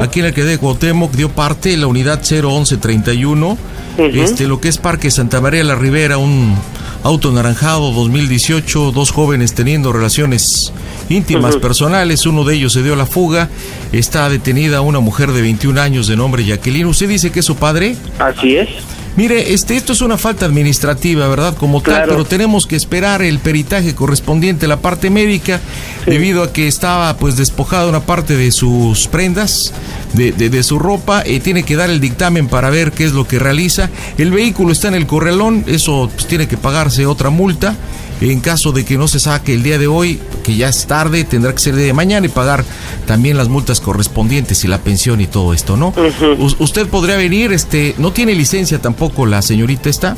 [0.00, 3.58] aquí en la que de Cuauhtémoc dio parte la unidad 01131,
[3.98, 6.54] este, lo que es Parque Santa María la Ribera, un
[7.02, 10.72] auto naranjado 2018, dos jóvenes teniendo relaciones
[11.08, 13.48] íntimas personales, uno de ellos se dio a la fuga,
[13.92, 17.56] está detenida una mujer de 21 años de nombre Jacqueline, ¿usted dice que es su
[17.56, 17.96] padre?
[18.18, 18.68] Así es.
[19.16, 21.56] Mire, este, esto es una falta administrativa, ¿verdad?
[21.56, 25.58] Como tal, pero tenemos que esperar el peritaje correspondiente a la parte médica,
[26.04, 29.72] debido a que estaba pues despojada una parte de sus prendas,
[30.12, 33.12] de, de- de su ropa, y tiene que dar el dictamen para ver qué es
[33.12, 33.88] lo que realiza.
[34.18, 37.74] El vehículo está en el corralón, eso pues, tiene que pagarse otra multa.
[38.20, 41.24] En caso de que no se saque el día de hoy, que ya es tarde,
[41.24, 42.64] tendrá que ser el día de mañana y pagar
[43.06, 45.92] también las multas correspondientes y la pensión y todo esto, ¿no?
[46.38, 50.16] U- usted podría venir, este, no tiene licencia tampoco la señorita esta.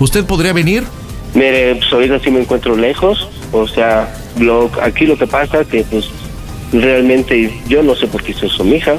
[0.00, 0.82] ¿Usted podría venir?
[1.34, 5.84] Mire, pues ahorita sí me encuentro lejos, o sea, lo, aquí lo que pasa que
[5.84, 6.06] pues
[6.72, 8.96] realmente yo no sé por qué eso mi hija.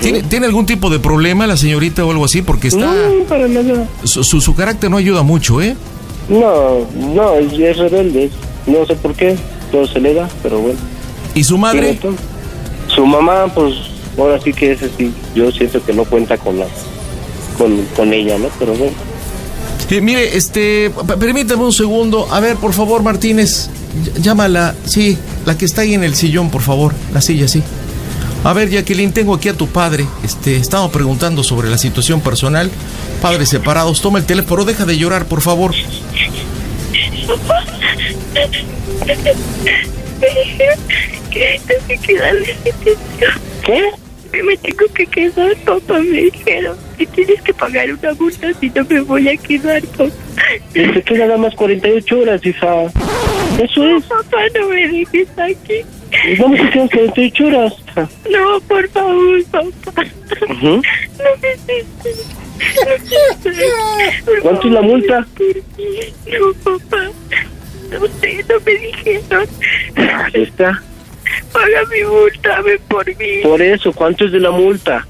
[0.00, 2.42] ¿Tiene, ¿Tiene algún tipo de problema la señorita o algo así?
[2.42, 2.86] Porque está...
[2.86, 3.86] No, para nada.
[4.02, 5.76] Su, su, su carácter no ayuda mucho, ¿eh?
[6.28, 8.30] No, no, es, rebelde,
[8.66, 9.36] no sé por qué,
[9.70, 10.78] todo se le da, pero bueno.
[11.34, 11.98] ¿Y su madre?
[12.88, 13.74] Su mamá, pues
[14.18, 16.66] ahora sí que es así, yo siento que no cuenta con la,
[17.58, 18.48] con, con ella, ¿no?
[18.58, 18.92] Pero bueno.
[19.88, 20.90] Eh, mire, este,
[21.20, 22.26] permítame un segundo.
[22.32, 23.68] A ver, por favor, Martínez,
[24.16, 24.74] ll- llámala.
[24.84, 26.92] Sí, la que está ahí en el sillón, por favor.
[27.14, 27.62] La silla, sí.
[28.46, 30.06] A ver, Jacqueline, tengo aquí a tu padre.
[30.22, 32.70] Este, estaba preguntando sobre la situación personal.
[33.20, 35.72] Padres separados, toma el teléfono, deja de llorar, por favor.
[41.32, 42.36] que tengo que quedar.
[43.64, 43.90] ¿Qué?
[44.30, 46.76] Que me tengo que quedar, papá, me dijeron.
[46.98, 50.12] Y tienes que pagar una multa si no me voy a quedar, papá.
[50.72, 52.84] Y se queda nada más 48 horas, hija.
[53.58, 54.04] Eso es.
[54.04, 55.84] Papá, no me dejes aquí.
[56.38, 57.74] Vamos a hacer 48 horas.
[58.30, 60.04] No, por favor, papá.
[60.50, 60.66] Ujú.
[60.66, 60.82] No
[61.42, 62.36] me dejes.
[63.44, 65.26] No ¿Cuánto es la multa?
[66.26, 67.10] No, papá.
[67.90, 69.48] No sé, no me dijeron.
[69.96, 70.82] Ahí está.
[71.52, 73.40] Paga mi multa, ven por mí.
[73.42, 75.06] Por eso, ¿cuánto es de la multa?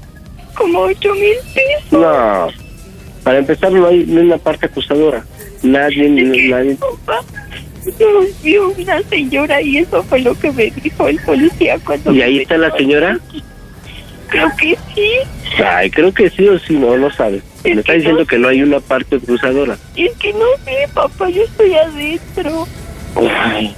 [0.53, 1.91] Como ocho mil pesos.
[1.91, 2.47] No.
[3.23, 5.23] Para empezar, no hay, no hay una parte acusadora.
[5.63, 6.75] Nadie, nadie.
[6.75, 7.23] Papá,
[7.99, 12.11] nos vio una señora y eso fue lo que me dijo el policía cuando...
[12.13, 13.19] ¿Y ahí está la señora?
[14.27, 15.11] Creo que sí.
[15.65, 17.41] Ay, creo que sí o sí, no, no sabe.
[17.63, 19.77] Me está diciendo que no hay una parte acusadora.
[19.95, 22.67] Es que no sé, papá, yo estoy adentro.
[23.15, 23.75] Ay.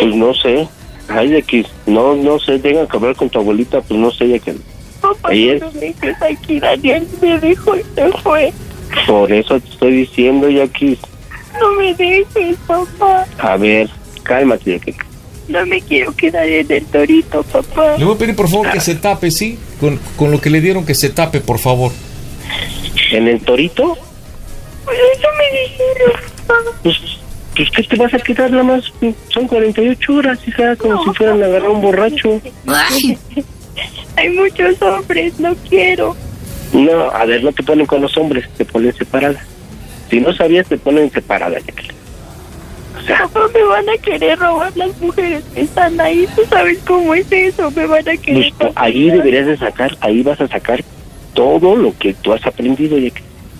[0.00, 0.68] Pues no sé.
[1.08, 4.28] Ay, de que no, no sé, tengan que hablar con tu abuelita, pues no sé,
[4.28, 4.54] ya que
[5.00, 5.94] Papá, Ahí no me
[6.28, 8.52] aquí, Daniel me dejó y se fue.
[9.06, 10.98] por eso te estoy diciendo, Jackie.
[11.60, 13.26] No me dejes, papá.
[13.38, 13.88] A ver,
[14.22, 14.80] cálmate.
[15.48, 17.96] No me quiero quedar en el torito, papá.
[17.96, 19.58] Le voy a pedir por favor que se tape, ¿sí?
[19.80, 21.92] Con, con lo que le dieron que se tape, por favor.
[23.12, 23.96] ¿En el torito?
[24.84, 26.12] Pues eso me dijeron.
[26.82, 26.96] Pues,
[27.56, 28.92] pues ¿qué te vas a quedar nada más?
[29.28, 32.40] Son 48 horas, hija, como si fueran a agarrar un borracho.
[34.16, 36.16] Hay muchos hombres, no quiero.
[36.72, 39.42] No, a ver, no te ponen con los hombres, te ponen separadas.
[40.10, 41.88] Si no sabías, te ponen separadas, Jackie.
[43.06, 46.26] Papá, me van a querer robar las mujeres que están ahí.
[46.34, 47.70] Tú sabes cómo es eso.
[47.70, 48.52] Me van a querer.
[48.58, 50.82] Pues, ahí deberías de sacar, ahí vas a sacar
[51.34, 52.96] todo lo que tú has aprendido.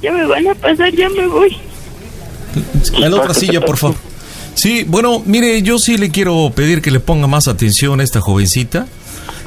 [0.02, 1.56] Ya me van a pasar, ya me voy.
[2.94, 3.96] En la otra silla, por favor.
[4.54, 8.20] Sí, bueno, mire, yo sí le quiero pedir que le ponga más atención a esta
[8.20, 8.88] jovencita.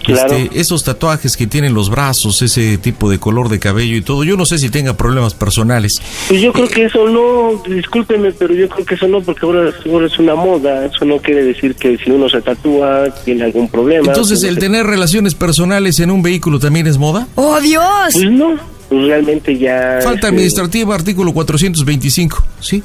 [0.04, 0.34] Claro.
[0.36, 4.24] Este, esos tatuajes que tienen los brazos, ese tipo de color de cabello y todo,
[4.24, 6.02] yo no sé si tenga problemas personales.
[6.28, 9.72] Pues yo creo que eso no, discúlpeme, pero yo creo que eso no, porque ahora,
[9.92, 10.86] ahora es una moda.
[10.86, 14.08] Eso no quiere decir que si uno se tatúa tiene algún problema.
[14.08, 17.28] Entonces, ¿el se- tener relaciones personales en un vehículo también es moda?
[17.36, 17.84] ¡Oh, Dios!
[18.14, 18.56] Pues no,
[18.90, 20.00] pues realmente ya...
[20.02, 22.84] Falta este, administrativa, artículo 425, ¿sí?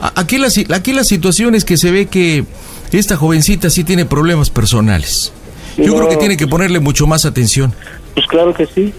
[0.00, 2.44] A- Aquí la, aquí la situación es que se ve que
[2.92, 5.32] esta jovencita sí tiene problemas personales.
[5.76, 5.96] Yo No.
[5.96, 7.72] creo que tiene que ponerle mucho más atención.
[8.14, 8.92] Pues claro que sí.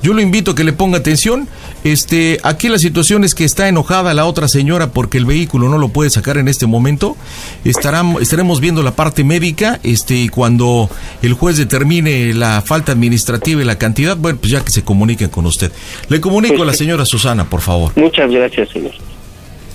[0.00, 1.48] Yo lo invito a que le ponga atención.
[1.82, 5.76] Este, aquí la situación es que está enojada la otra señora porque el vehículo no
[5.76, 7.16] lo puede sacar en este momento.
[7.64, 10.88] Estarán, estaremos viendo la parte médica, este, y cuando
[11.20, 15.30] el juez determine la falta administrativa y la cantidad, bueno, pues ya que se comuniquen
[15.30, 15.72] con usted.
[16.08, 17.92] Le comunico a la señora Susana, por favor.
[17.96, 18.92] Muchas gracias, señor.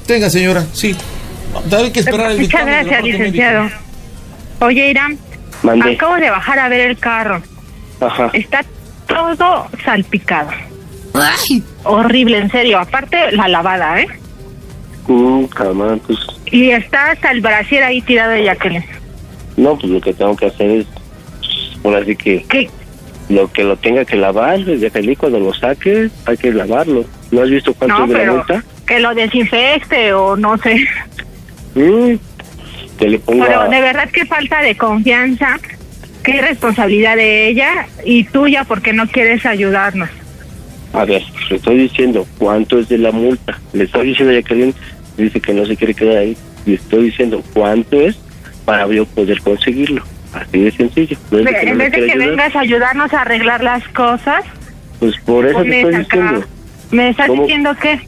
[0.06, 0.95] Tenga, señora, sí.
[1.70, 3.70] Hay que esperar el Muchas gracias, licenciado.
[4.61, 5.18] Oye, Irán,
[5.64, 5.94] Mandé.
[5.94, 7.41] acabo de bajar a ver el carro.
[7.99, 8.30] Ajá.
[8.34, 8.61] Está
[9.07, 10.49] todo salpicado.
[11.84, 12.80] Horrible, en serio.
[12.80, 14.07] Aparte, la lavada, ¿eh?
[15.07, 16.19] Mm, calma, pues...
[16.52, 18.85] Y está hasta el brasier ahí tirado de Jacqueline.
[19.57, 20.85] No, pues lo que tengo que hacer es...
[21.81, 22.44] Por así que...
[22.49, 22.69] ¿Qué?
[23.30, 27.06] Lo que lo tenga que lavar, desde feliz cuando lo saque, hay que lavarlo.
[27.31, 28.64] ¿No has visto cuánto No, es de la multa?
[28.85, 30.76] que lo desinfecte o no sé.
[31.76, 32.15] Mm,
[33.04, 33.46] que le ponga...
[33.46, 35.60] Pero de verdad que falta de confianza.
[36.24, 40.10] Qué responsabilidad de ella y tuya porque no quieres ayudarnos.
[40.94, 43.60] A ver, le estoy diciendo cuánto es de la multa.
[43.74, 44.74] Le estoy diciendo a Jacqueline,
[45.18, 46.38] dice que no se quiere quedar ahí.
[46.66, 48.16] Le estoy diciendo cuánto es
[48.64, 50.02] para yo poder conseguirlo.
[50.34, 51.18] Así de sencillo.
[51.30, 54.46] No es de en vez de que ayudar, vengas a ayudarnos a arreglar las cosas,
[55.00, 56.28] Pues por eso te pones estoy acá.
[56.30, 56.48] diciendo
[56.92, 57.42] me estás ¿Cómo?
[57.44, 58.00] diciendo que,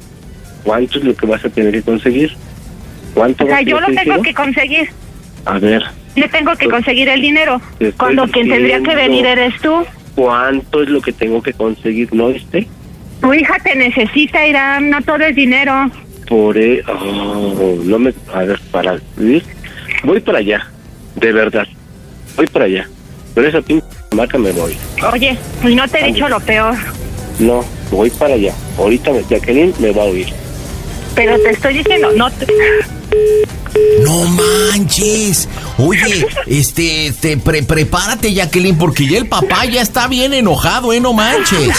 [0.63, 2.31] cuánto es lo que vas a tener que conseguir.
[3.15, 4.89] ¿Cuánto o sea, yo lo tengo que que conseguir.
[5.45, 5.83] A ver,
[6.15, 7.59] Yo tengo que conseguir el dinero.
[7.97, 9.83] Cuando quien tendría que venir eres tú.
[10.15, 12.13] ¿cuánto es lo que tengo que conseguir?
[12.13, 12.67] ¿No viste?
[13.21, 14.89] Tu hija te necesita, Irán.
[14.91, 15.89] No todo es dinero.
[16.27, 19.43] Por e- oh, no me a ver para ir
[20.03, 20.67] voy para allá
[21.15, 21.67] de verdad
[22.35, 22.87] voy para allá
[23.35, 24.75] pero esa pinche marca me voy
[25.13, 26.73] Oye, pues no te he dicho lo peor.
[27.39, 30.27] no voy para allá ahorita me- Jacqueline me va a oír
[31.15, 32.45] Pero te estoy diciendo, no te...
[34.03, 35.47] No manches.
[35.77, 40.99] Oye, este, te pre- prepárate, Jacqueline, porque ya el papá ya está bien enojado, ¿eh?
[40.99, 41.71] No manches.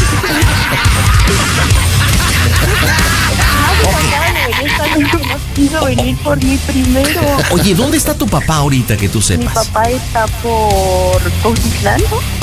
[5.85, 7.21] Venir por mí primero.
[7.51, 9.67] Oye, ¿dónde está tu papá ahorita que tú Mi sepas?
[9.67, 12.03] papá está por Cautitlán,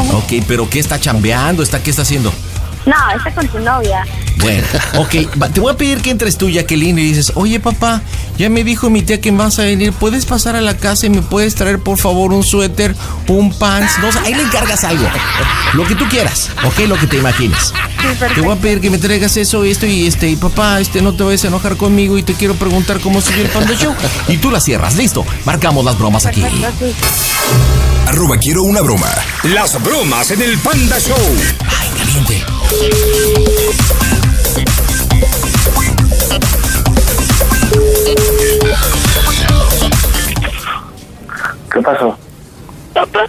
[0.09, 0.17] ¿no?
[0.17, 1.63] Ok, pero ¿qué está chambeando?
[1.63, 2.33] ¿Está, ¿Qué está haciendo?
[2.85, 4.05] No, está con su novia.
[4.37, 8.01] Bueno, ok, te voy a pedir que entres tú, Jacqueline, y dices, oye papá,
[8.37, 11.09] ya me dijo mi tía que vas a venir, ¿puedes pasar a la casa y
[11.09, 12.95] me puedes traer por favor un suéter,
[13.27, 13.99] un pants?
[14.01, 15.07] No, sé, ahí le encargas algo,
[15.73, 17.73] lo que tú quieras, ok, lo que te imagines.
[18.35, 21.13] Te voy a pedir que me traigas eso, esto y este, y papá, este, no
[21.13, 23.95] te vayas a enojar conmigo y te quiero preguntar cómo sigue el Panda Show.
[24.27, 26.43] Y tú la cierras, listo, marcamos las bromas aquí.
[28.07, 29.09] Arroba quiero una broma.
[29.43, 31.17] Las bromas en el Panda Show.
[31.65, 33.53] Ay, caliente.
[41.71, 42.17] ¿Qué pasó?
[42.93, 43.25] Papá,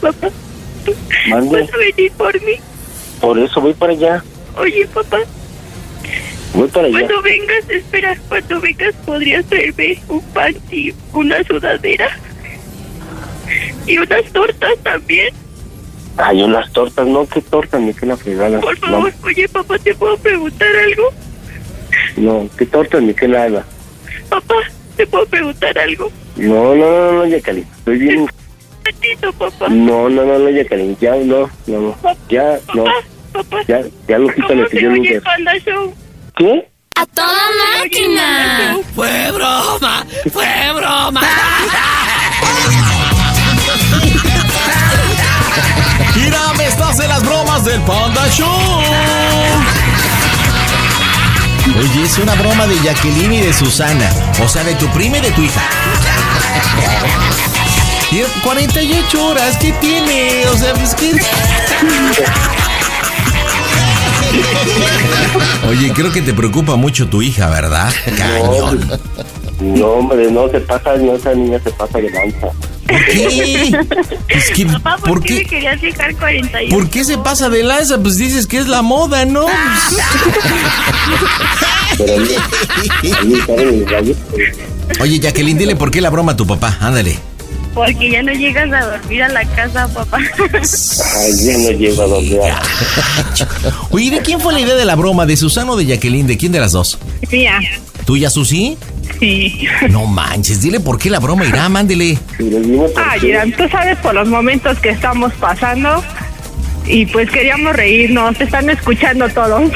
[0.00, 0.28] papá,
[1.28, 1.60] Mande.
[1.62, 2.52] ¿vas a venir por mí?
[3.20, 4.24] Por eso voy para allá.
[4.56, 5.18] Oye, papá,
[6.54, 6.98] Voy para allá.
[7.00, 12.16] cuando vengas, espera, cuando vengas podrías traerme un pan y una sudadera.
[13.86, 15.34] Y unas tortas también.
[16.16, 18.60] Ay, unas tortas, no, qué tortas, ni qué la fregada.
[18.60, 21.12] Por favor, oye, papá, ¿te puedo preguntar algo?
[22.16, 23.64] No, qué tortas, ni qué nada.
[24.28, 24.54] Papá,
[24.96, 26.10] ¿te puedo preguntar algo?
[26.36, 27.66] No, no, no, no, Jacqueline.
[27.78, 28.26] Estoy bien.
[28.84, 29.68] Tantito, papá.
[29.68, 30.96] No, no, no, no, Jacqueline.
[31.00, 31.96] Ya, no, no, no.
[32.28, 32.84] Ya, no.
[33.66, 35.22] Ya, ya Lupita le pidió el.
[36.36, 36.68] ¿Qué?
[36.96, 37.28] ¡A toda
[37.80, 38.78] máquina!
[38.94, 40.06] ¡Fue broma!
[40.32, 40.46] ¡Fue
[40.76, 41.20] broma!
[46.16, 48.48] Mira, me estás en las bromas del Panda Show.
[51.78, 54.08] Oye, es una broma de Jacqueline y de Susana.
[54.42, 55.62] O sea, de tu prima y de tu hija.
[58.12, 60.46] Y 48 horas, ¿qué tiene?
[60.48, 61.20] O sea, pues qué.
[65.68, 67.92] Oye, creo que te preocupa mucho tu hija, ¿verdad?
[68.16, 69.00] Cañón.
[69.60, 72.48] No, hombre, no se pasa, no, esa niña se pasa de lanza.
[72.86, 73.78] ¿Por qué?
[74.28, 75.46] Es que, Papá, ¿por, ¿por qué me qué?
[75.46, 76.74] querías dejar 41?
[76.74, 77.98] ¿Por qué se pasa de lanza?
[77.98, 79.46] Pues dices que es la moda, ¿no?
[81.96, 82.28] Pero a mí,
[83.12, 83.68] a mí, ¿saben?
[83.68, 86.76] El gallo, pues, Oye, Jacqueline, dile por qué la broma a tu papá.
[86.80, 87.16] Ándale.
[87.74, 90.18] Porque ya no llegas a dormir a la casa, papá.
[90.18, 92.40] Ay, ya no llego a donde
[93.90, 95.26] Oye, ¿de quién fue la idea de la broma?
[95.26, 96.26] ¿De Susana o de Jacqueline?
[96.26, 96.98] ¿De quién de las dos?
[97.32, 97.60] Mía.
[98.04, 98.76] ¿Tuya, Susi?
[99.18, 99.66] Sí.
[99.90, 102.18] No manches, dile por qué la broma irá, mándele.
[102.96, 106.02] Ay, Irán, tú sabes por los momentos que estamos pasando
[106.86, 109.70] y pues queríamos reírnos, te están escuchando todos.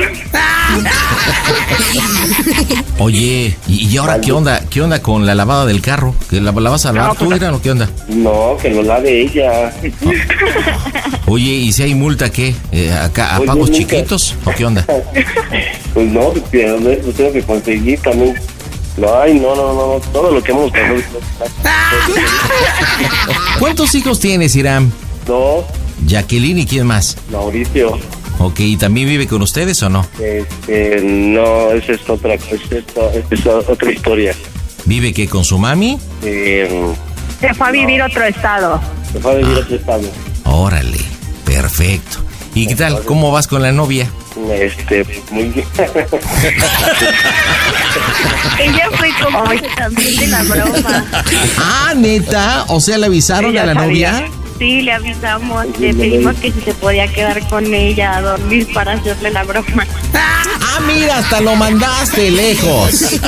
[2.98, 4.62] Oye, ¿y, ahora qué onda?
[4.68, 6.14] ¿Qué onda con la lavada del carro?
[6.28, 7.89] ¿Que la, la vas a lavar No, tú, pues- Irán, o qué onda?
[8.09, 9.72] No, que lo lave ella.
[11.26, 12.55] Oye, ¿y si hay multa qué?
[12.72, 13.78] Eh, acá, ¿A Oye, pagos nunca.
[13.78, 14.85] chiquitos o qué onda?
[15.94, 18.36] Pues no, pero no, lo tengo que conseguir también.
[18.98, 20.94] No, ay, no, no, no, no, todo lo que hemos pasado.
[23.59, 24.93] ¿Cuántos hijos tienes, Irán?
[25.26, 25.64] Dos,
[26.07, 27.16] Jacqueline y quién más.
[27.31, 27.99] Mauricio,
[28.41, 30.07] Ok, ¿y también vive con ustedes o no?
[30.23, 32.55] este, no, esa es otra, esa
[33.31, 34.33] es, otra historia.
[34.85, 35.99] ¿Vive que con su mami?
[36.23, 36.87] Eh,
[37.41, 38.81] Se fue a vivir otro estado.
[39.12, 40.03] se fue a vivir otro estado.
[40.45, 40.99] Órale,
[41.45, 42.19] perfecto.
[42.55, 43.03] ¿Y qué tal?
[43.05, 44.09] ¿Cómo vas con la novia?
[44.53, 45.66] Este, muy bien.
[48.61, 49.45] Ella fue como
[49.77, 51.05] también de la broma.
[51.59, 54.12] Ah, neta, o sea, le avisaron Ella a la sabía.
[54.12, 54.31] novia.
[54.59, 58.93] Sí, le avisamos, le pedimos que si se podía quedar con ella a dormir para
[58.93, 59.86] hacerle la broma.
[60.70, 63.18] Ah, mira, hasta lo mandaste lejos.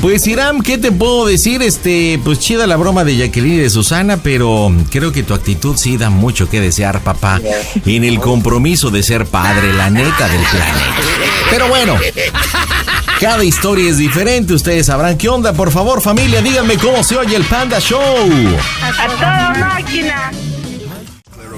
[0.00, 1.62] Pues Iram, ¿qué te puedo decir?
[1.62, 5.76] Este, pues chida la broma de Jacqueline y de Susana, pero creo que tu actitud
[5.76, 7.40] sí da mucho que desear, papá,
[7.86, 10.94] en el compromiso de ser padre, la neta del planeta.
[11.50, 11.96] Pero bueno,
[13.20, 15.52] cada historia es diferente, ustedes sabrán qué onda.
[15.52, 18.00] Por favor, familia, díganme cómo se oye el Panda Show.
[18.82, 20.32] A toda máquina.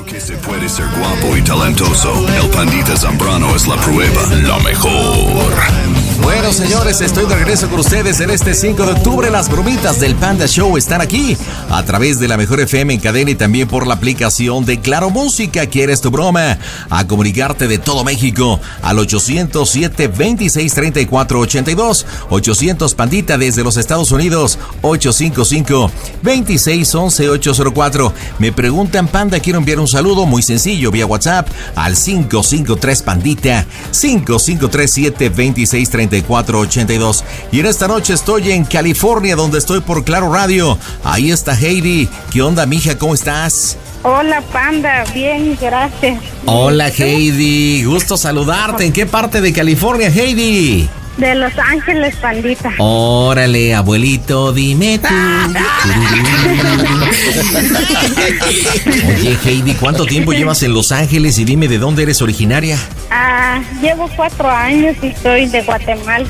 [0.04, 2.26] Que se puede ser guapo y talentoso.
[2.28, 4.22] El Pandita Zambrano es la prueba.
[4.42, 6.01] Lo mejor.
[6.22, 9.28] Bueno, señores, estoy de regreso con ustedes en este 5 de octubre.
[9.28, 11.36] Las bromitas del Panda Show están aquí
[11.68, 15.10] a través de la Mejor FM en cadena y también por la aplicación de Claro
[15.10, 15.66] Música.
[15.66, 16.58] ¿Quieres tu broma?
[16.90, 24.12] A comunicarte de todo México al 807 26 34 82 800 Pandita desde los Estados
[24.12, 25.90] Unidos 855
[26.22, 28.12] 26 11 804.
[28.38, 35.28] Me preguntan, Panda, quiero enviar un saludo muy sencillo vía WhatsApp al 553 Pandita 5537
[35.28, 37.24] 26 34 82.
[37.50, 40.78] Y en esta noche estoy en California, donde estoy por Claro Radio.
[41.04, 42.08] Ahí está Heidi.
[42.30, 42.98] ¿Qué onda, mija?
[42.98, 43.76] ¿Cómo estás?
[44.02, 45.04] Hola, panda.
[45.14, 46.20] Bien, gracias.
[46.44, 47.84] Hola, Heidi.
[47.84, 48.84] Gusto saludarte.
[48.84, 50.88] ¿En qué parte de California, Heidi?
[51.16, 52.72] De Los Ángeles, pandita.
[52.78, 55.08] Órale, abuelito, dime tú.
[59.18, 62.78] Oye, Heidi, ¿cuánto tiempo llevas en Los Ángeles y dime de dónde eres originaria?
[63.10, 66.26] Ah, llevo cuatro años y soy de Guatemala.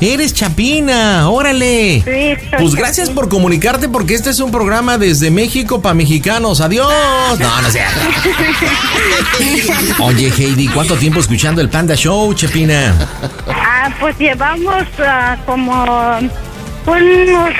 [0.00, 2.02] Eres Chapina, órale.
[2.04, 6.60] Sí, Pues gracias por comunicarte porque este es un programa desde México para mexicanos.
[6.60, 6.92] Adiós.
[7.38, 7.80] No, no sé.
[10.02, 12.94] Oye, Heidi, ¿cuánto tiempo escuchando el Panda Show, Chapina?
[13.48, 15.82] Ah, pues llevamos ah, como
[16.86, 17.50] unos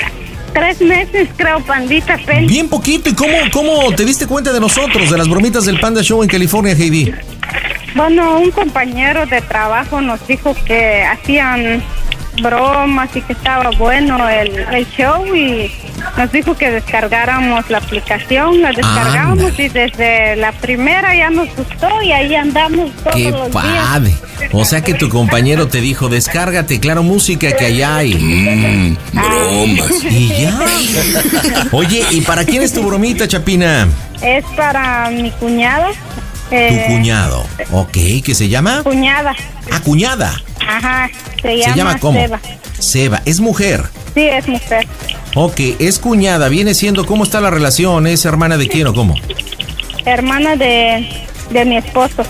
[0.52, 2.18] tres meses, creo, pandita.
[2.18, 2.46] Fel.
[2.46, 3.08] Bien poquito.
[3.08, 6.28] ¿Y cómo, cómo te diste cuenta de nosotros, de las bromitas del Panda Show en
[6.28, 7.14] California, Heidi?
[7.94, 11.82] Bueno, un compañero de trabajo nos dijo que hacían
[12.42, 15.70] bromas y que estaba bueno el, el show y
[16.16, 22.02] nos dijo que descargáramos la aplicación, la descargamos y desde la primera ya nos gustó
[22.02, 24.10] y ahí andamos todos ¡Qué los padre!
[24.10, 24.50] días.
[24.52, 28.14] O sea que tu compañero te dijo, descárgate, claro, música que allá hay.
[28.14, 30.04] Mm, bromas.
[30.04, 30.58] Y ya.
[31.72, 33.88] Oye, ¿y para quién es tu bromita, Chapina?
[34.22, 35.88] Es para mi cuñada.
[36.48, 37.44] Tu eh, cuñado.
[37.72, 38.82] Ok, ¿qué se llama?
[38.82, 39.34] Cuñada.
[39.70, 40.40] Ah, cuñada.
[40.66, 41.10] Ajá,
[41.42, 42.20] se llama, ¿Se llama cómo?
[42.20, 42.40] Seba.
[42.78, 43.84] Seba, es mujer.
[44.14, 44.86] Sí, es mujer.
[45.34, 48.06] Ok, es cuñada, viene siendo, ¿cómo está la relación?
[48.06, 49.14] ¿Es hermana de quién o cómo?
[50.04, 51.06] Hermana de,
[51.50, 52.22] de mi esposo,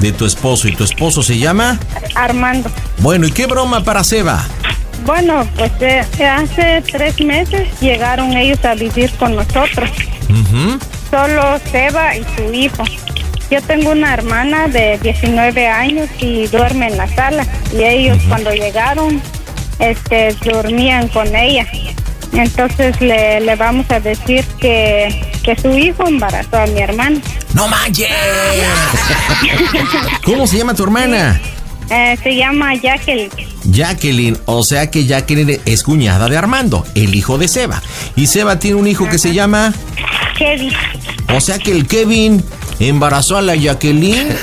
[0.00, 0.66] De tu esposo.
[0.66, 1.78] ¿Y tu esposo se llama?
[2.14, 2.70] Armando.
[2.98, 4.44] Bueno, ¿y qué broma para Seba?
[5.04, 9.90] Bueno, pues eh, hace tres meses llegaron ellos a vivir con nosotros.
[11.10, 12.82] Solo Seba y su hijo.
[13.52, 17.46] Yo tengo una hermana de 19 años y duerme en la sala.
[17.70, 19.20] Y ellos cuando llegaron,
[19.78, 21.66] este, dormían con ella.
[22.32, 27.20] Entonces le, le vamos a decir que, que su hijo embarazó a mi hermana.
[27.52, 28.08] ¡No manches!
[30.24, 31.38] ¿Cómo se llama tu hermana?
[31.90, 33.28] Eh, se llama Jacqueline.
[33.64, 37.82] Jacqueline, o sea que Jacqueline es cuñada de Armando, el hijo de Seba.
[38.16, 39.74] Y Seba tiene un hijo que se llama,
[40.38, 40.72] Kevin.
[41.34, 42.42] o sea que el Kevin
[42.88, 44.28] embarazó a la Jacqueline.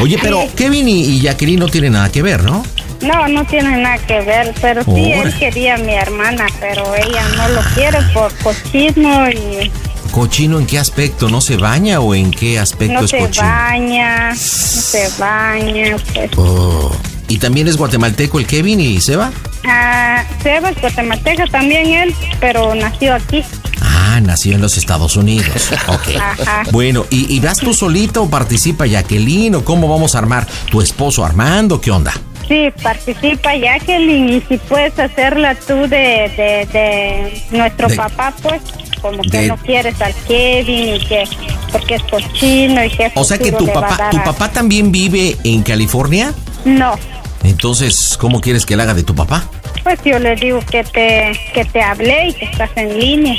[0.00, 2.62] Oye, pero Kevin y, y Jacqueline no tienen nada que ver, ¿no?
[3.00, 7.26] No, no tiene nada que ver, pero sí, él quería a mi hermana, pero ella
[7.36, 9.70] no lo quiere por cochino y
[10.12, 11.28] ¿Cochino en qué aspecto?
[11.30, 13.46] ¿No se baña o en qué aspecto no es se cochino?
[13.46, 16.30] baña, no se baña, pues.
[16.36, 16.94] Oh.
[17.28, 19.32] ¿Y también es guatemalteco el Kevin y Seba?
[19.66, 23.42] Ah, Seba es guatemalteca también él, pero nació aquí.
[23.84, 25.70] Ah, nació en los Estados Unidos.
[25.88, 26.16] Ok.
[26.20, 26.62] Ajá.
[26.70, 30.46] Bueno, ¿y, y vas tú solita o participa Jacqueline o cómo vamos a armar?
[30.70, 31.80] ¿Tu esposo Armando?
[31.80, 32.12] ¿Qué onda?
[32.48, 38.60] Sí, participa Jacqueline y si puedes hacerla tú de, de, de nuestro De- papá, pues,
[39.00, 41.24] como que no quieres al Kevin y que
[41.72, 45.62] porque es cochino y que O sea que tu papá, tu papá también vive en
[45.62, 46.32] California.
[46.64, 46.94] No,
[47.42, 49.44] Entonces, ¿cómo quieres que le haga de tu papá?
[49.82, 53.34] pues yo le digo que te que te hablé y que estás en línea.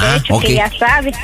[0.00, 1.16] Ah, hecho, que ya sabes.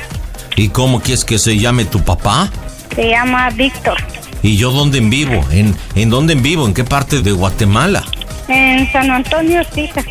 [0.55, 2.49] ¿Y cómo quieres que se llame tu papá?
[2.95, 3.97] Se llama Víctor.
[4.41, 5.43] ¿Y yo dónde en vivo?
[5.51, 6.65] ¿En, en dónde en vivo?
[6.65, 8.03] ¿En qué parte de Guatemala?
[8.47, 10.03] En San Antonio, hija.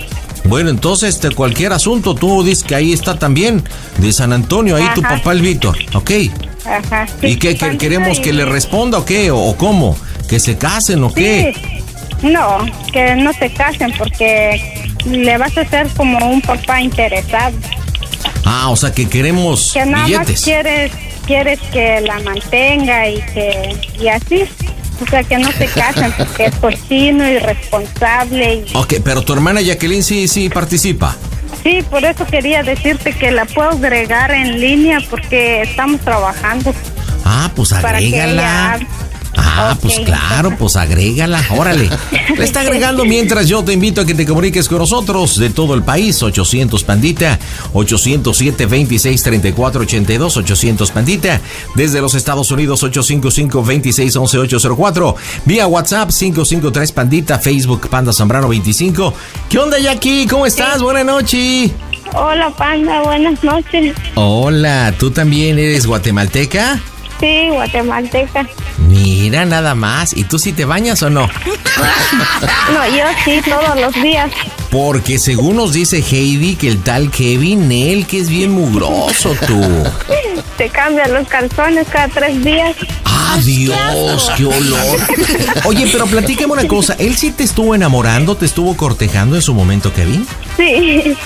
[0.45, 3.63] Bueno, entonces, de cualquier asunto, tú dices que ahí está también,
[3.99, 6.11] de San Antonio, ahí tu papá el Víctor, ¿ok?
[6.67, 7.07] Ajá.
[7.23, 9.31] ¿Y qué, queremos que le responda o qué?
[9.31, 9.97] ¿O, o cómo?
[10.29, 11.55] ¿Que se casen o qué?
[11.55, 12.29] Sí.
[12.29, 12.59] No,
[12.93, 17.57] que no se casen porque le vas a hacer como un papá interesado.
[18.45, 20.43] Ah, o sea que queremos Que nada más billetes.
[20.43, 20.93] quieres,
[21.27, 24.45] quieres que la mantenga y que y así.
[25.05, 28.65] O sea, que no se casen porque es cochino, irresponsable.
[28.67, 31.17] Y, Ok, pero tu hermana Jacqueline sí, sí participa.
[31.63, 36.73] sí, por eso quería decirte que la puedo agregar en línea porque estamos trabajando.
[37.25, 38.73] Ah, pues Para que ella agrégala.
[38.75, 38.87] hable.
[39.37, 41.89] Ah, pues claro, pues agrégala, órale.
[42.37, 45.75] Le está agregando mientras yo te invito a que te comuniques con nosotros de todo
[45.75, 47.39] el país, 800 Pandita,
[47.73, 51.41] 807 26 34 82, 800 Pandita,
[51.75, 58.49] desde los Estados Unidos, 855 26 11 804, vía WhatsApp 553 Pandita, Facebook Panda Zambrano
[58.49, 59.15] 25.
[59.49, 60.27] ¿Qué onda, Jackie?
[60.27, 60.83] ¿Cómo estás?
[60.83, 61.71] Buenas noches.
[62.13, 63.95] Hola, Panda, buenas noches.
[64.15, 66.81] Hola, ¿tú también eres guatemalteca?
[67.25, 68.47] Sí, guatemalteca.
[68.87, 70.15] Mira nada más.
[70.15, 71.23] ¿Y tú sí te bañas o no?
[71.23, 74.31] No, yo sí, todos los días.
[74.71, 79.59] Porque según nos dice Heidi que el tal Kevin, él que es bien mugroso tú.
[80.59, 82.77] Se cambian los calzones cada tres días.
[83.07, 85.01] Ah, Adiós, qué olor.
[85.65, 86.95] Oye, pero platícame una cosa.
[86.99, 90.27] ¿Él sí te estuvo enamorando, te estuvo cortejando en su momento, Kevin?
[90.57, 91.17] Sí.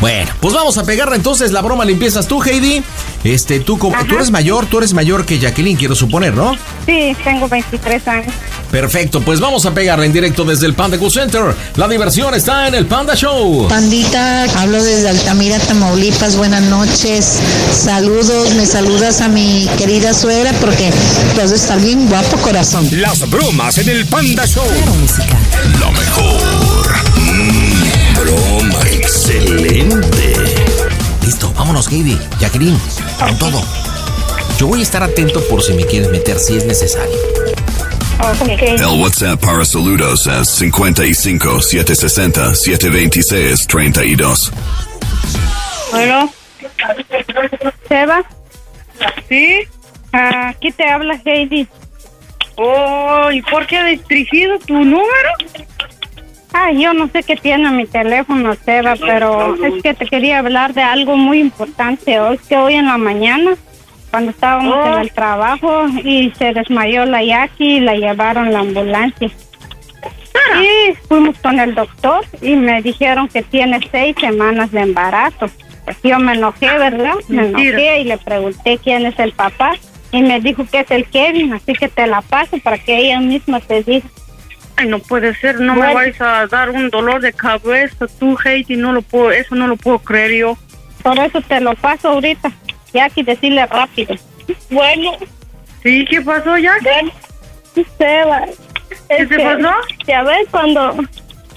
[0.00, 2.82] Bueno, pues vamos a pegarle entonces la broma, empiezas tú, Heidi.
[3.24, 6.56] Este, tú, como, tú eres mayor, tú eres mayor que Jacqueline, quiero suponer, ¿no?
[6.86, 8.34] Sí, tengo 23 años.
[8.70, 11.54] Perfecto, pues vamos a pegarle en directo desde el Panda Cool Center.
[11.76, 13.68] La diversión está en el Panda Show.
[13.68, 16.36] Pandita, hablo desde Altamira, Tamaulipas.
[16.36, 17.38] Buenas noches.
[17.72, 20.90] Saludos, me saludas a mi querida suegra porque
[21.36, 22.88] de estar bien guapo, corazón.
[22.92, 24.64] Las bromas en el Panda Show.
[25.78, 26.71] Lo mejor.
[29.32, 30.34] Excelente.
[31.24, 32.18] Listo, vámonos, Heidi.
[32.38, 32.78] Jacqueline,
[33.18, 33.62] con todo.
[34.58, 37.16] Yo voy a estar atento por si me quieres meter si es necesario.
[38.60, 44.52] El WhatsApp para saludos es 55 760 726 32.
[45.90, 46.32] Bueno.
[47.88, 48.22] ¿Seba?
[49.28, 49.66] ¿Sí?
[50.12, 51.66] Aquí te habla Heidi.
[52.56, 55.30] Oh, ¿y por qué ha restringido tu número?
[56.54, 60.74] Ah, yo no sé qué tiene mi teléfono, Seba, pero es que te quería hablar
[60.74, 62.20] de algo muy importante.
[62.20, 63.54] Hoy que hoy en la mañana,
[64.10, 68.58] cuando estábamos en el trabajo y se desmayó la Yaki y la llevaron a la
[68.60, 69.30] ambulancia.
[70.60, 75.46] Y fuimos con el doctor y me dijeron que tiene seis semanas de embarazo.
[75.84, 77.14] Pues yo me enojé, ¿verdad?
[77.28, 79.72] Me enojé y le pregunté quién es el papá
[80.10, 83.20] y me dijo que es el Kevin, así que te la paso para que ella
[83.20, 84.06] misma te diga.
[84.76, 85.94] Ay, no puede ser, no me Bueno.
[85.94, 89.76] vais a dar un dolor de cabeza, tú, Heidi, no lo puedo, eso no lo
[89.76, 90.58] puedo creer yo.
[91.02, 92.50] Por eso te lo paso ahorita.
[92.92, 94.14] Que decirle rápido.
[94.70, 95.12] Bueno.
[95.82, 96.04] ¿Sí?
[96.08, 96.74] ¿Qué pasó, ya?
[97.98, 98.42] Seba.
[99.08, 99.72] ¿Qué te pasó?
[100.06, 100.96] Ya ves cuando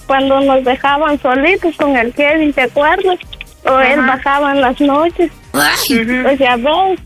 [0.08, 3.18] cuando nos dejaban solitos con el Kevin, ¿te acuerdas?
[3.66, 5.32] O él bajaba en las noches.
[5.52, 7.00] Pues ya ves,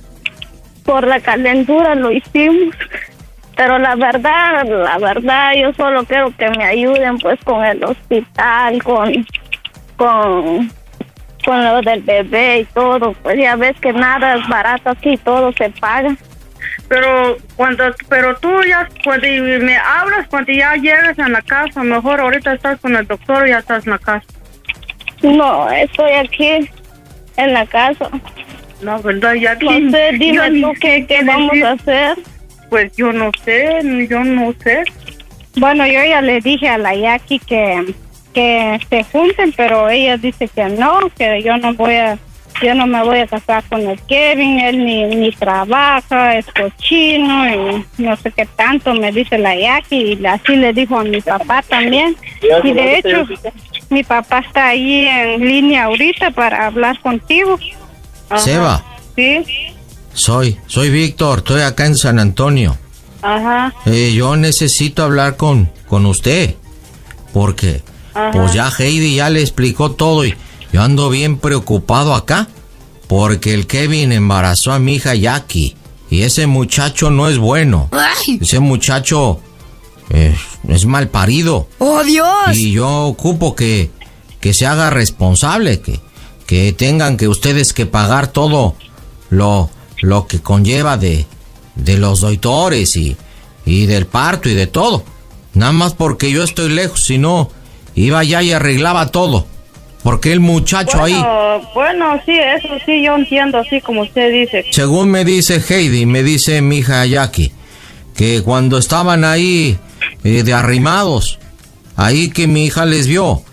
[0.84, 2.76] por la calentura lo hicimos.
[3.60, 8.81] Pero la verdad, la verdad, yo solo quiero que me ayuden pues con el hospital,
[8.81, 9.27] con,
[9.98, 10.72] con,
[11.44, 13.11] con lo del bebé y todo.
[13.22, 16.15] Pues ya ves que nada es barato aquí, todo se paga.
[16.88, 22.22] Pero cuando, pero tú ya, cuando me hablas, cuando ya llegues a la casa, mejor
[22.22, 24.26] ahorita estás con el doctor o ya estás en la casa.
[25.22, 26.69] No, estoy aquí
[27.36, 28.10] en la casa.
[28.81, 29.34] No, ¿verdad?
[29.34, 32.18] Ya No sé, dime yo tú qué, vamos a hacer.
[32.69, 33.79] Pues yo no sé,
[34.09, 34.83] yo no sé.
[35.55, 37.93] Bueno, yo ya le dije a la Yaki que,
[38.33, 42.17] que se junten, pero ella dice que no, que yo no voy a,
[42.61, 47.47] yo no me voy a casar con el Kevin, él ni, ni trabaja, es cochino
[47.49, 51.21] y no sé qué tanto me dice la Yaki y así le dijo a mi
[51.21, 52.15] papá también.
[52.63, 53.25] Y de hecho,
[53.89, 57.57] mi papá está ahí en línea ahorita para hablar contigo.
[58.37, 58.83] Seba,
[59.15, 59.43] Sí,
[60.19, 62.77] soy, soy Víctor, estoy acá en San Antonio.
[63.21, 63.73] ajá.
[63.85, 66.55] Eh, yo necesito hablar con, con usted.
[67.33, 67.83] Porque,
[68.13, 68.31] Ajá.
[68.31, 70.35] pues ya Heidi ya le explicó todo y
[70.73, 72.47] yo ando bien preocupado acá.
[73.07, 75.75] Porque el Kevin embarazó a mi hija Jackie.
[76.11, 77.89] Y ese muchacho no es bueno.
[78.41, 79.39] Ese muchacho
[80.09, 80.35] eh,
[80.67, 81.67] es mal parido.
[81.79, 82.55] ¡Oh, Dios!
[82.55, 83.89] Y yo ocupo que,
[84.39, 85.99] que se haga responsable, que,
[86.45, 88.75] que tengan que ustedes que pagar todo
[89.29, 89.69] lo,
[90.01, 91.26] lo que conlleva de,
[91.76, 93.15] de los doitores y,
[93.65, 95.03] y del parto y de todo.
[95.53, 97.49] Nada más porque yo estoy lejos, si no,
[97.95, 99.45] iba allá y arreglaba todo.
[100.03, 104.65] Porque el muchacho ahí, Bueno, bueno, sí, eso sí, yo entiendo, así como usted dice.
[104.71, 107.51] según me dice Heidi, me dice mi hija Jackie,
[108.15, 109.77] que cuando estaban ahí
[110.23, 111.38] eh, de arrimados,
[111.97, 113.43] ahí que mi hija les vio,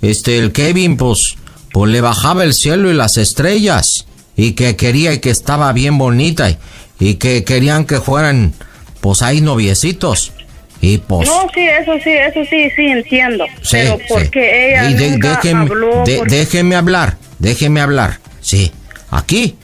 [0.00, 1.36] este, el Kevin, pues,
[1.72, 4.06] pues le bajaba el cielo y las estrellas,
[4.36, 6.58] y que quería y que estaba bien bonita, y,
[6.98, 8.52] y que querían que fueran,
[9.00, 10.32] pues, ahí noviecitos,
[10.80, 11.28] y pues...
[11.28, 13.44] No, sí, eso sí, eso sí, sí entiendo.
[13.62, 14.04] Sí, pero sí.
[14.08, 16.04] porque ella Y de- nunca déjeme, habló.
[16.04, 18.18] de- déjeme hablar, déjeme hablar.
[18.40, 18.72] Sí,
[19.10, 19.56] aquí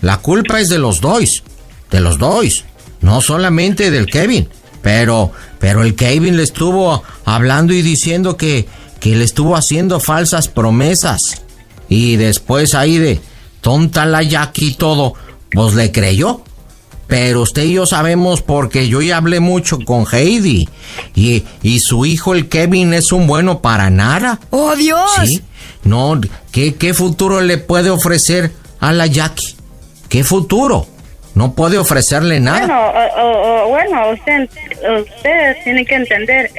[0.00, 1.44] la culpa es de los dos,
[1.90, 2.64] de los dos,
[3.00, 4.48] no solamente del Kevin.
[4.82, 8.66] Pero, pero el Kevin le estuvo hablando y diciendo que,
[9.00, 11.42] que le estuvo haciendo falsas promesas.
[11.88, 13.18] Y después ahí de
[13.64, 15.14] tonta la Jackie y todo,
[15.50, 16.42] pues le creyó.
[17.06, 20.68] Pero usted y yo sabemos porque yo ya hablé mucho con Heidi.
[21.14, 24.38] Y, y su hijo, el Kevin, es un bueno para nada.
[24.50, 25.10] ¡Oh, Dios!
[25.24, 25.40] Sí.
[25.82, 26.20] No,
[26.52, 29.56] ¿qué, ¿qué futuro le puede ofrecer a la Jackie?
[30.10, 30.86] ¿Qué futuro?
[31.34, 32.60] No puede ofrecerle nada.
[32.60, 32.80] Bueno,
[33.22, 34.48] o- o- bueno, usted,
[35.00, 36.50] usted tiene que entender,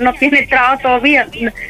[0.00, 1.26] no tiene trabajo todavía.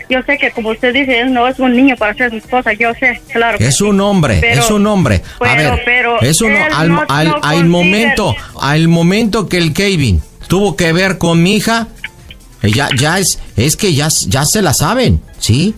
[0.09, 2.75] Yo sé que como usted dice, él no es un niño para hacer sus cosas,
[2.79, 3.59] yo sé, claro.
[3.61, 5.23] Es un hombre, Pero- es un hombre.
[5.41, 8.89] A pero- ver, pero es un, él al, no- al- no al consigue- momento, al
[8.89, 11.89] momento que el Kevin tuvo que ver con mi hija,
[12.63, 15.75] eh, ya, ya es, es que ya, ya se la saben, ¿sí?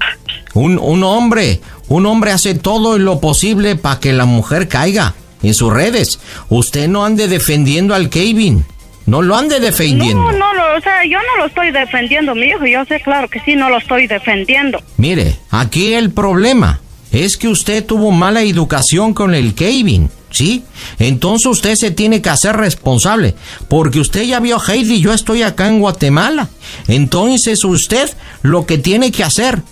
[0.55, 5.55] Un, un hombre, un hombre hace todo lo posible para que la mujer caiga en
[5.55, 6.19] sus redes.
[6.49, 8.65] Usted no ande defendiendo al Kevin,
[9.07, 10.23] no lo ande defendiendo.
[10.23, 13.29] No, no, lo- o sea, yo no lo estoy defendiendo, mi hijo, yo sé, claro
[13.29, 14.81] que sí, no lo estoy defendiendo.
[14.97, 16.81] Mire, aquí el problema
[17.13, 20.63] es que usted tuvo mala educación con el Kevin, ¿sí?
[21.01, 23.35] Entonces usted se tiene que hacer responsable,
[23.69, 26.49] porque usted ya vio a Heidi, yo estoy acá en Guatemala.
[26.87, 28.09] Entonces usted
[28.43, 29.63] lo que tiene que hacer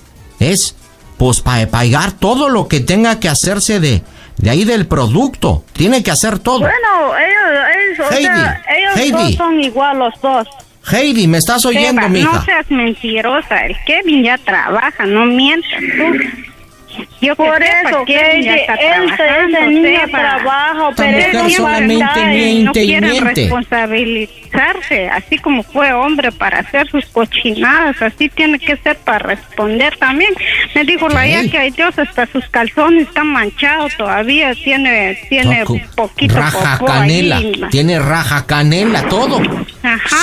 [0.41, 0.75] es,
[1.17, 4.03] pues, pa- pagar todo lo que tenga que hacerse de,
[4.39, 5.65] de ahí del producto.
[5.73, 6.61] Tiene que hacer todo.
[6.61, 9.11] Bueno, ellos, ellos, o Heidi, sea, ellos Heidi.
[9.13, 10.49] dos son igual los dos.
[10.91, 12.33] Heidi, ¿me estás oyendo, mija?
[12.33, 16.41] No seas mentirosa, el Kevin ya trabaja, no mientas tú.
[17.21, 20.19] Yo Por eso, que ese niño Seba.
[20.19, 27.05] trabaja, pero no solamente y no quiere responsabilizarse, así como fue hombre para hacer sus
[27.07, 30.33] cochinadas, así tiene que ser para responder también.
[30.75, 35.65] Me dijo la que ay Dios, hasta sus calzones están manchados todavía, tiene tiene
[35.97, 39.41] poquito raja canela, tiene raja canela, todo.
[39.83, 40.17] Ajá.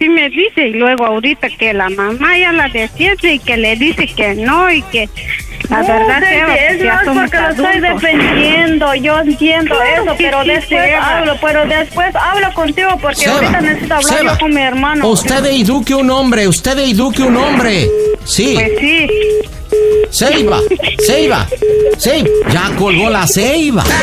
[0.00, 3.76] Sí me dice y luego ahorita que la mamá ya la defiende y que le
[3.76, 5.10] dice que no y que
[5.68, 8.02] la No, verdad pues es ya más somos porque lo estoy adultos.
[8.02, 11.18] defendiendo, yo entiendo Claro eso, que pero sí, después Seba.
[11.18, 15.06] hablo, pero después hablo contigo porque Seba, ahorita necesito hablar Seba, yo con mi hermano.
[15.08, 17.86] Usted eduque un hombre, usted eduque un hombre.
[18.24, 18.54] Sí.
[18.54, 19.06] Pues sí.
[20.10, 20.60] Seiba,
[21.06, 21.46] Seiba,
[21.98, 22.28] Seiba.
[22.50, 23.84] Ya colgó la Seiba.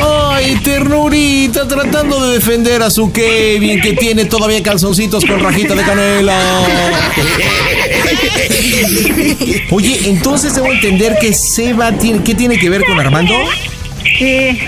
[0.00, 5.82] Ay, ternurita, tratando de defender a su Kevin, que tiene todavía calzoncitos con rajita de
[5.82, 6.38] canela.
[9.70, 13.34] Oye, entonces debo entender que Seba tiene, ¿qué tiene que ver con Armando?
[14.18, 14.58] Sí,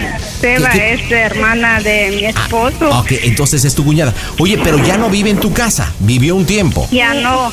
[0.40, 2.88] Seba es hermana de mi esposo.
[2.98, 4.14] Ok, entonces es tu cuñada.
[4.38, 6.88] Oye, pero ya no vive en tu casa, vivió un tiempo.
[6.90, 7.52] Ya no,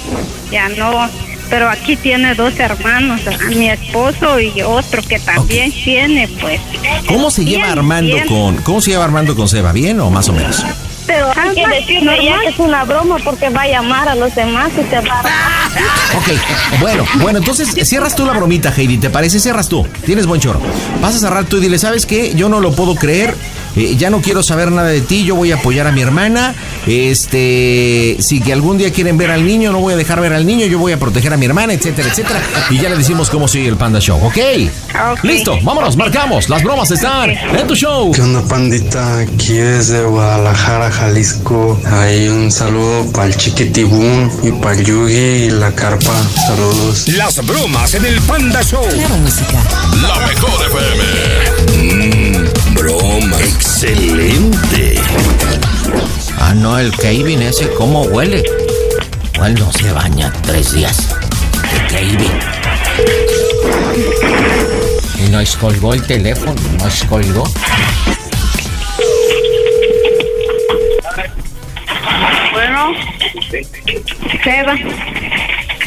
[0.52, 1.10] ya no.
[1.50, 6.60] Pero aquí tiene dos hermanos, mi esposo y otro que también tiene, pues.
[7.08, 8.28] ¿Cómo se lleva Armando bien.
[8.28, 9.72] con, cómo se lleva Armando con Seba?
[9.72, 10.66] ¿Bien o más o menos?
[11.08, 14.36] Pero hay que decirle ya que es una broma porque va a llamar a los
[14.36, 15.58] demás y te va a...
[16.18, 19.40] Ok, bueno, bueno, entonces cierras tú la bromita, Heidi, ¿te parece?
[19.40, 19.88] Cierras tú.
[20.06, 20.60] Tienes buen choro.
[21.02, 22.34] Vas a cerrar tú y dile, ¿sabes qué?
[22.36, 23.36] Yo no lo puedo creer.
[23.78, 25.24] Eh, ya no quiero saber nada de ti.
[25.24, 26.56] Yo voy a apoyar a mi hermana.
[26.86, 30.46] Este, si que algún día quieren ver al niño, no voy a dejar ver al
[30.46, 30.66] niño.
[30.66, 32.42] Yo voy a proteger a mi hermana, etcétera, etcétera.
[32.70, 34.38] Y ya le decimos cómo sigue el Panda Show, ¿ok?
[35.12, 35.24] Ok.
[35.24, 36.50] Listo, vámonos, marcamos.
[36.50, 38.12] Las bromas están en tu show.
[38.12, 39.20] ¿Qué onda, pandita?
[39.20, 41.80] Aquí desde Guadalajara, Jalisco.
[41.86, 46.14] Hay un saludo para el Chiquitibún y para el Yugi y la Carpa.
[46.48, 47.08] Saludos.
[47.10, 48.86] Las bromas en el Panda Show.
[50.02, 51.87] La mejor FM.
[53.18, 54.96] Excelente.
[56.40, 58.44] Ah, no, el Kevin ese, ¿cómo huele?
[59.34, 61.16] Igual no se baña tres días.
[61.74, 62.32] El Kevin.
[65.26, 67.44] Y nos colgó el teléfono, nos colgó.
[72.52, 72.94] Bueno,
[74.44, 74.76] Seba.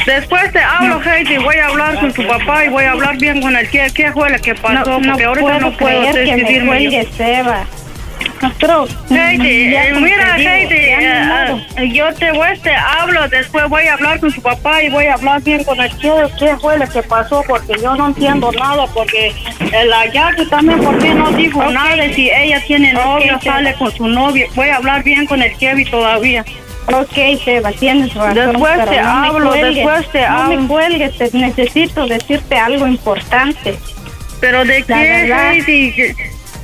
[0.05, 3.41] Después te hablo, Heidi, voy a hablar con tu papá y voy a hablar bien
[3.41, 3.69] con él.
[3.69, 4.89] ¿Qué, qué fue lo que pasó?
[4.89, 7.05] No, no Porque ahorita puedo no puedo creer que me decidirme.
[7.15, 7.65] Seba.
[8.59, 13.85] Pero, Heidi, eh, mira, digo, Heidi, eh, eh, yo te voy, te hablo, después voy
[13.85, 15.91] a hablar con su papá y voy a hablar bien con él.
[16.01, 17.43] ¿Qué, qué fue lo que pasó?
[17.47, 21.71] Porque yo no entiendo nada, porque eh, la Jackie también, ¿por qué no dijo Ok.
[21.71, 22.03] nada?
[22.13, 24.47] Si ella tiene novio, sale con su novio.
[24.55, 26.43] Voy a hablar bien con el Kevin todavía.
[26.87, 28.33] Ok, Seba, tienes razón.
[28.35, 30.61] Después te no hablo, cuelgues, después te no hablo.
[30.61, 33.77] me cuelgues, te necesito decirte algo importante.
[34.39, 36.15] Pero de La qué, verdad, Heidi?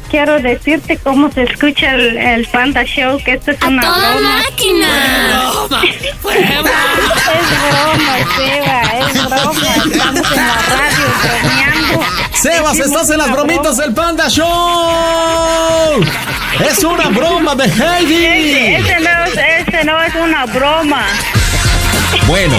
[0.09, 4.37] Quiero decirte cómo se escucha el, el Panda Show, que esto es una toda broma.
[4.39, 4.87] máquina!
[6.27, 9.67] Es broma, Seba, es broma.
[9.75, 11.76] Estamos en la radio bromeando.
[12.33, 16.03] Sebas, estás en las bromitas del Panda Show.
[16.69, 18.75] Es una broma de Heidi.
[18.75, 21.05] ese no, no es una broma.
[22.27, 22.55] Bueno,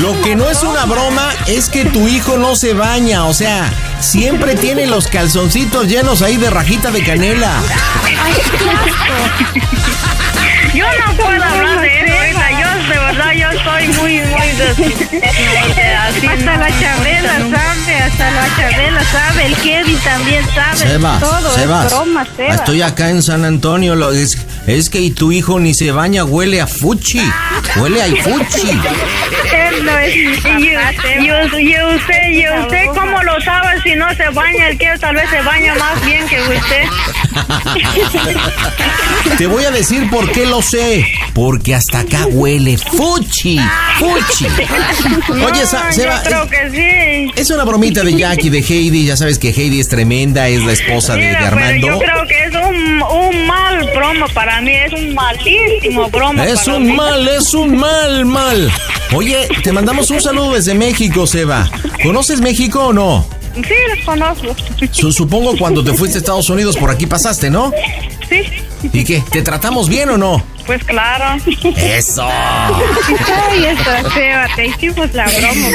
[0.00, 3.70] lo que no es una broma es que tu hijo no se baña, o sea,
[4.00, 7.60] siempre tiene los calzoncitos llenos ahí de rajita de canela.
[10.74, 12.23] Yo no puedo hablar de eso.
[13.38, 14.94] Yo, estoy muy, muy así.
[16.26, 17.32] Hasta la chabrela
[18.04, 20.76] hasta la Chabela sabe, el Kevin también sabe.
[20.76, 21.86] Sebas, todo Sebas.
[21.86, 22.54] es broma, Sebas.
[22.56, 23.94] Estoy acá en San Antonio.
[23.94, 27.20] lo- es, es que y tu hijo ni se baña, huele a fuchi.
[27.76, 28.68] Huele a fuchi.
[29.82, 30.30] No es mi Y, y-
[31.24, 31.30] y
[31.94, 35.40] usted, y usted cómo lo sabe si no se baña, el que tal vez se
[35.42, 36.84] baña más bien que usted.
[39.38, 41.06] Te voy a decir por qué lo sé.
[41.34, 43.58] Porque hasta acá huele fuchi.
[43.98, 44.46] Fuchi.
[45.44, 47.32] Oye, Sa- Seba, yo creo que sí.
[47.34, 49.06] es una bromita de Jackie, de Heidi.
[49.06, 51.86] Ya sabes que Heidi es tremenda, es la esposa de, de Mira, pero Armando.
[51.88, 56.60] yo creo que es un, un mal broma para mí, es un malísimo broma Es
[56.60, 56.92] para un mí.
[56.92, 58.70] mal, es un mal, mal.
[59.12, 61.68] Oye, te mandamos un saludo desde México, Seba.
[62.02, 63.26] ¿Conoces México o no?
[63.54, 64.54] Sí, los conozco.
[64.92, 67.72] Su- supongo cuando te fuiste a Estados Unidos por aquí pasaste, ¿no?
[68.28, 68.42] Sí,
[68.92, 69.22] ¿Y qué?
[69.30, 70.42] ¿Te tratamos bien o no?
[70.66, 71.40] Pues claro.
[71.76, 72.28] Eso.
[72.30, 75.68] Ay, eso, Seba, te hicimos la broma.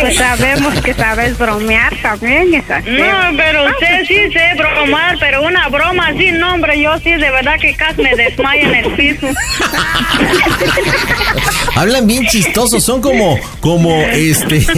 [0.00, 2.80] Pues sabemos que sabes bromear también, esa.
[2.80, 7.30] No, pero usted sí sé bromar, pero una broma así, no, hombre, yo sí, de
[7.30, 9.26] verdad que casi me desmayo en el piso.
[11.76, 14.64] Hablan bien chistosos, son como, como este.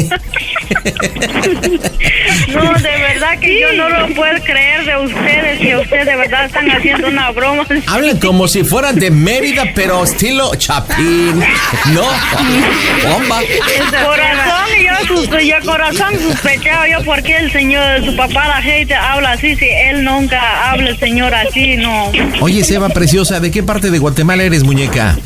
[2.49, 6.47] No, de verdad que yo no lo puedo creer de ustedes, que ustedes de verdad
[6.47, 7.65] están haciendo una broma.
[7.87, 11.41] Hablan como si fueran de Mérida, pero estilo Chapín.
[11.93, 12.03] No,
[13.11, 13.41] bomba.
[14.05, 19.33] Corazón, yo, sus- yo corazón sospechaba yo porque el señor, su papá, la gente habla
[19.33, 22.13] así, si él nunca habla el señor así, no.
[22.41, 25.17] Oye, Seba Preciosa, ¿de qué parte de Guatemala eres, muñeca?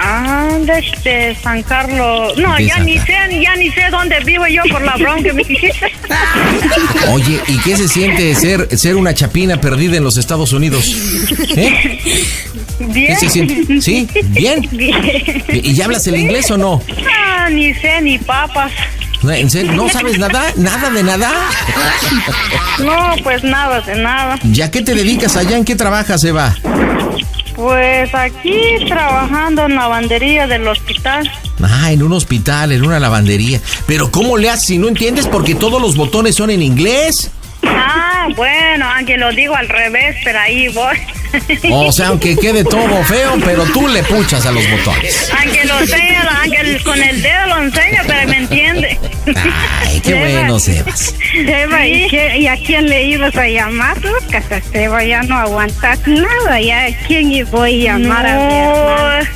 [0.00, 2.36] Ah, de este, San Carlos.
[2.38, 5.42] No, De ya ni sé, ya ni sé dónde vivo yo por la que me
[5.42, 5.92] hiciste.
[7.10, 10.94] Oye, ¿y qué se siente ser, ser una chapina perdida en los Estados Unidos?
[11.56, 11.98] ¿Eh?
[12.78, 13.08] Bien.
[13.08, 13.80] ¿Qué se siente?
[13.80, 14.08] ¿Sí?
[14.28, 14.68] ¿Bien?
[14.70, 15.44] Bien.
[15.48, 16.80] ¿Y, ya hablas el inglés o no?
[17.12, 18.70] Ah, ni sé ni papas.
[19.22, 19.72] No, ¿En serio?
[19.72, 20.52] ¿No sabes nada?
[20.56, 21.32] ¿Nada de nada?
[22.78, 24.38] No, pues nada de nada.
[24.44, 25.56] ¿Ya qué te dedicas allá?
[25.56, 26.54] ¿En qué trabajas, Eva?
[27.58, 28.54] Pues aquí
[28.86, 31.28] trabajando en la lavandería del hospital.
[31.60, 33.60] Ah, en un hospital, en una lavandería.
[33.84, 35.26] Pero ¿cómo le haces si no entiendes?
[35.26, 37.32] Porque todos los botones son en inglés.
[37.76, 40.96] Ah, bueno, aunque lo digo al revés, pero ahí voy.
[41.70, 45.30] O sea, aunque quede todo feo, pero tú le puchas a los botones.
[45.38, 48.98] Aunque lo enseña, aunque con el dedo lo enseña, pero me entiende.
[49.84, 51.14] Ay, qué bueno, Sebas.
[51.32, 53.98] Seba, ¿y, qué- y a quién le ibas a llamar?
[54.02, 58.54] Lucas, a Seba ya no aguantas nada, ya a quién voy a llamar a mi
[58.54, 59.28] hermano?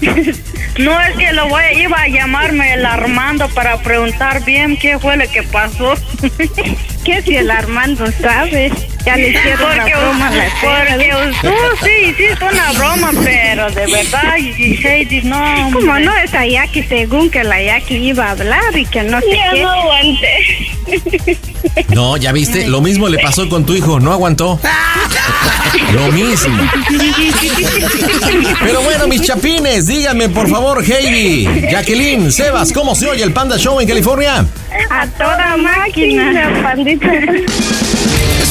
[0.78, 4.98] No es que lo voy a, iba a llamarme el Armando para preguntar bien qué
[4.98, 5.94] fue lo que pasó.
[7.04, 8.70] ¿Qué si el Armando sabe?
[9.06, 11.10] Ya le hicieron porque, la broma a la Porque
[11.42, 11.54] tú
[11.84, 15.70] sí hiciste una broma, pero de verdad, Heidi, no.
[15.72, 19.26] Como no, esa Jackie, según que la Jackie iba a hablar y que no sé
[19.30, 19.62] Ya qué.
[19.62, 20.66] no aguanté.
[21.94, 24.58] No, ya viste, lo mismo le pasó con tu hijo, no aguantó.
[25.92, 26.56] Lo mismo.
[28.64, 33.56] Pero bueno, mis chapines, díganme por favor, Heidi, Jacqueline, Sebas, ¿cómo se oye el Panda
[33.56, 34.44] Show en California?
[34.90, 37.08] A toda máquina, pandita.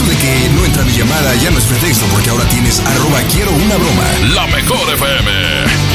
[0.08, 3.52] De que no entra mi llamada ya no es pretexto porque ahora tienes arroba quiero
[3.52, 4.04] una broma.
[4.36, 5.95] La mejor FM.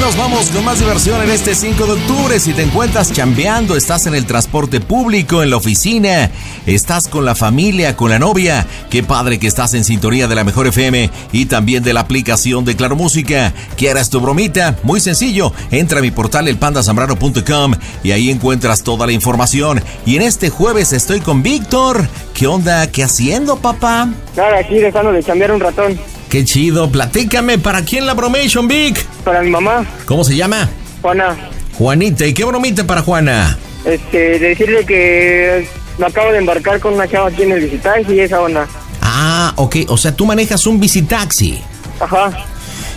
[0.00, 2.38] Nos vamos con más diversión en este 5 de octubre.
[2.38, 6.30] Si te encuentras chambeando, estás en el transporte público, en la oficina,
[6.66, 8.66] estás con la familia, con la novia.
[8.90, 12.64] Qué padre que estás en sintonía de la mejor FM y también de la aplicación
[12.64, 13.52] de Claro Música.
[13.76, 14.76] ¿Quieres tu bromita?
[14.84, 15.52] Muy sencillo.
[15.72, 19.82] Entra a mi portal elpandasambrano.com y ahí encuentras toda la información.
[20.06, 22.08] Y en este jueves estoy con Víctor.
[22.34, 22.86] ¿Qué onda?
[22.86, 24.08] ¿Qué haciendo, papá?
[24.36, 25.98] Nada, aquí dejando de cambiar un ratón.
[26.30, 29.02] Qué chido, platícame, ¿para quién la bromation, Vic?
[29.24, 30.68] Para mi mamá, ¿Cómo se llama?
[31.00, 31.36] Juana.
[31.78, 33.56] Juanita, ¿y qué bromita para Juana?
[33.84, 38.20] Este, decirle que me acabo de embarcar con una chava aquí en el visitaje y
[38.20, 38.66] esa onda.
[39.00, 41.60] Ah, ok, o sea, tú manejas un visitaxi.
[41.98, 42.30] Ajá.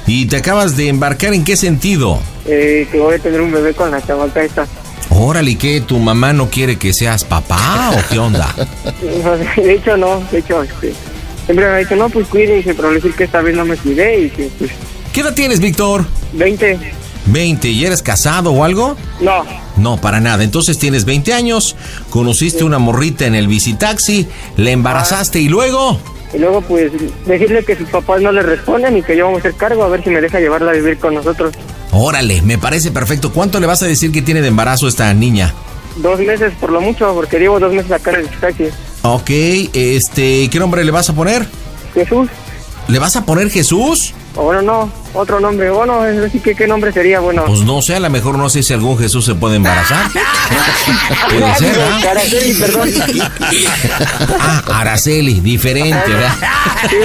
[0.08, 2.20] ¿Y te acabas de embarcar en qué sentido?
[2.46, 4.68] Eh, que voy a tener un bebé con la chavalta esta.
[5.10, 5.80] Órale, ¿y qué?
[5.82, 8.54] ¿Tu mamá no quiere que seas papá o qué onda?
[9.56, 10.22] De hecho, no.
[10.32, 10.94] De hecho, este,
[11.46, 13.78] siempre me ha dicho, no, pues cuídense, pero le decir que esta vez no me
[13.78, 14.72] cuidé y que, pues,
[15.14, 16.06] ¿Qué edad tienes, Víctor?
[16.34, 16.80] 20.
[17.26, 18.96] 20, ¿y eres casado o algo?
[19.20, 19.44] No.
[19.76, 20.44] No, para nada.
[20.44, 21.76] Entonces tienes 20 años,
[22.10, 24.28] conociste una morrita en el visitaxi,
[24.58, 26.00] le embarazaste y luego...
[26.34, 26.94] Y luego, pues,
[27.26, 29.90] decirle que sus papás no le responden y que yo vamos a hacer cargo a
[29.90, 31.54] ver si me deja llevarla a vivir con nosotros.
[31.92, 33.34] Órale, me parece perfecto.
[33.34, 35.54] ¿Cuánto le vas a decir que tiene de embarazo esta niña?
[35.98, 38.70] Dos meses por lo mucho, porque llevo dos meses acá en el visitaxi.
[39.04, 41.48] Ok, este, ¿qué nombre le vas a poner?
[41.94, 42.30] Jesús.
[42.88, 44.14] ¿Le vas a poner Jesús?
[44.36, 45.01] Bueno, no.
[45.14, 45.70] Otro nombre.
[45.72, 47.46] Bueno, es decir, que qué nombre sería bueno.
[47.46, 50.10] Pues no sé, a lo mejor no sé si algún Jesús se puede embarazar.
[51.30, 52.02] Puede ser, ¿ah?
[52.12, 52.90] Araceli, perdón.
[54.40, 56.34] Ah, Araceli, diferente, ¿verdad?
[56.90, 56.96] Sí,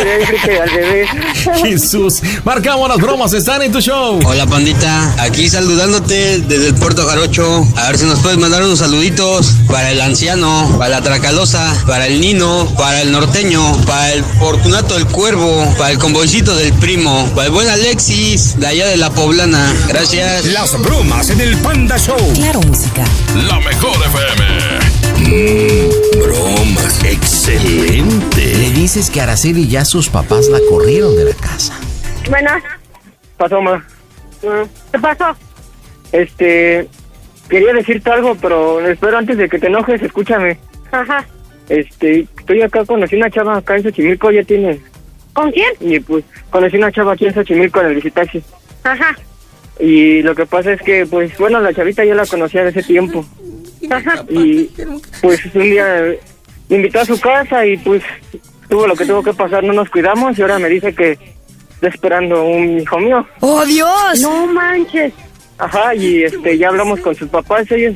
[0.45, 1.09] que al revés.
[1.63, 2.23] Jesús.
[2.45, 4.19] Marcamos las bromas, están en tu show.
[4.25, 7.67] Hola pandita, aquí saludándote desde el Puerto Jarocho.
[7.77, 12.07] A ver si nos puedes mandar unos saluditos para el anciano, para la tracalosa, para
[12.07, 17.31] el nino, para el norteño, para el Fortunato del Cuervo, para el convoycito del primo,
[17.35, 19.73] para el buen Alexis, de allá de la poblana.
[19.89, 20.45] Gracias.
[20.53, 22.19] Las bromas en el Panda Show.
[22.35, 23.03] Claro, música.
[23.49, 24.45] La mejor FM.
[26.23, 28.55] bromas, excelente.
[28.55, 31.73] Le dices que Araceli ya sus papás la corrieron de la casa.
[32.29, 32.51] Bueno.
[33.39, 33.83] Pasó, ma.
[34.43, 35.35] ¿Qué pasó?
[36.13, 36.87] Este,
[37.49, 40.59] quería decirte algo, pero espero antes de que te enojes, escúchame.
[40.93, 41.27] Ajá.
[41.71, 44.83] Este, estoy acá, conocí una chava acá en Xochimilco, ya tiene.
[45.37, 45.71] ¿Con quién?
[45.81, 48.43] Y pues, conocí una chava aquí en Xochimilco en el visitaxi.
[48.85, 49.15] Ajá.
[49.79, 52.83] Y lo que pasa es que, pues, bueno, la chavita ya la conocía de ese
[52.83, 53.23] tiempo.
[53.91, 54.25] Ajá.
[54.31, 54.71] Y,
[55.21, 56.15] pues, un día
[56.71, 58.03] me invitó a su casa y, pues,
[58.71, 61.19] tuvo lo que tuvo que pasar, no nos cuidamos y ahora me dice que
[61.75, 63.27] está esperando un hijo mío.
[63.41, 64.19] ¡Oh, Dios!
[64.23, 65.13] No manches.
[65.59, 67.95] Ajá, y este, ya hablamos con sus papás, ellos,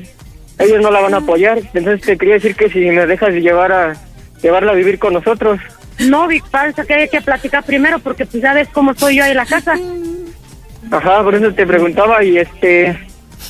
[0.59, 1.59] ellos no la van a apoyar.
[1.73, 3.97] Entonces te quería decir que si me dejas llevar a,
[4.43, 5.59] llevarla a vivir con nosotros.
[6.09, 9.33] No, pasa que hay que platicar primero porque pues ya ves cómo soy yo ahí
[9.33, 9.75] en la casa.
[10.91, 12.99] Ajá, por eso te preguntaba y este,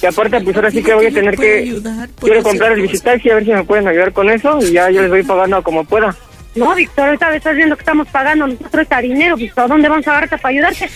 [0.03, 1.81] y aparte pues ahora sí que voy a tener que,
[2.21, 5.03] quiero comprar el visitaxi a ver si me pueden ayudar con eso y ya yo
[5.03, 6.15] les voy pagando como pueda.
[6.55, 9.69] No, Víctor, ahorita estás viendo que estamos pagando nosotros este dinero, Víctor.
[9.69, 10.91] ¿Dónde vamos a agarrarte para ayudarte?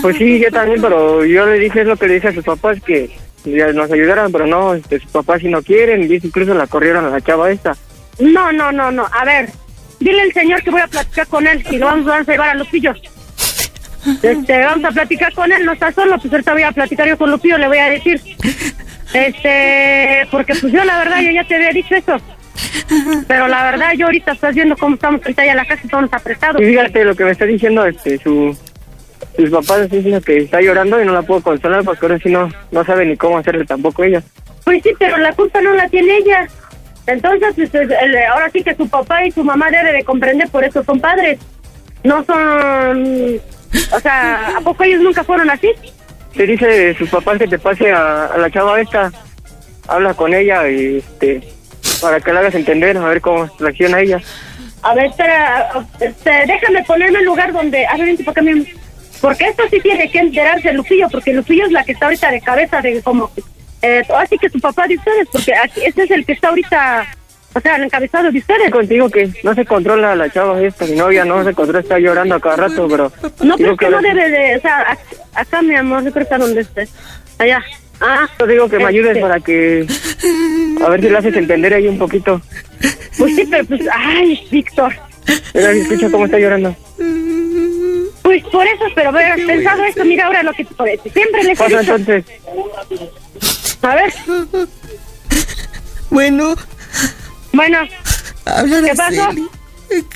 [0.00, 2.44] Pues sí, yo también, pero yo le dije es lo que le dije a sus
[2.44, 3.10] papás que
[3.44, 7.10] nos ayudaran, pero no, este, sus papás si no quieren, y incluso la corrieron a
[7.10, 7.76] la chava esta.
[8.18, 9.06] No, no, no, no.
[9.12, 9.50] A ver,
[10.04, 12.54] dile al señor que voy a platicar con él y lo vamos, a llevar a
[12.54, 12.94] Lupillo.
[14.22, 17.16] Este, vamos a platicar con él, no está solo, pues ahorita voy a platicar yo
[17.16, 18.20] con Lupillo, le voy a decir.
[19.14, 22.16] Este, porque pues yo la verdad, yo ya te había dicho eso.
[23.28, 26.12] Pero la verdad, yo ahorita estás viendo cómo estamos ahorita ya en la casa, todos
[26.12, 26.60] apretados.
[26.60, 28.56] Y fíjate lo que me está diciendo este su
[29.36, 32.28] sus papás están diciendo que está llorando y no la puedo consolar porque ahora sí
[32.28, 34.22] no, no sabe ni cómo hacerle tampoco ella.
[34.64, 36.48] Pues sí, pero la culpa no la tiene ella.
[37.06, 40.64] Entonces, el- el- ahora sí que su papá y su mamá debe de comprender, por
[40.64, 41.38] eso son padres.
[42.02, 43.40] No son...
[43.92, 45.70] O sea, ¿a poco ellos nunca fueron así?
[46.36, 49.10] Te dice sus papás que te pase a, a la chava esta,
[49.88, 51.42] habla con ella y este
[52.00, 54.20] para que la hagas entender, a ver cómo reacciona ella.
[54.82, 55.70] A ver, espera,
[56.00, 57.86] este, déjame ponerme en lugar donde...
[57.86, 58.66] A ver, mi-
[59.20, 62.40] Porque esto sí tiene que enterarse Lupillo, porque Lupillo es la que está ahorita de
[62.40, 63.30] cabeza de como...
[63.86, 67.06] Eh, así que su papá de ustedes, porque aquí, este es el que está ahorita...
[67.56, 68.70] O sea, el encabezado de ustedes.
[68.70, 72.34] Contigo que no se controla la chava esta, mi novia no se controla, está llorando
[72.34, 73.12] a cada rato, pero...
[73.44, 74.56] No, pero es que no debe de...
[74.56, 76.90] O sea, ac- acá, mi amor, yo creo que está donde estés.
[77.38, 77.62] Allá.
[78.00, 79.20] Ah, Yo digo que me ayudes este.
[79.20, 79.86] para que...
[80.84, 82.40] A ver si le haces entender ahí un poquito.
[83.18, 83.82] Pues sí, pero pues...
[83.92, 84.92] Ay, Víctor.
[85.54, 86.74] Mira, escucha cómo está llorando.
[88.22, 91.08] Pues por eso, pero haber pensado esto, mira ahora lo que te parece.
[91.10, 91.78] Siempre le he dicho.
[91.78, 92.24] entonces.
[93.84, 94.12] A ver.
[96.10, 96.54] Bueno,
[97.52, 97.78] Bueno.
[98.46, 99.28] habla ¿Qué pasó?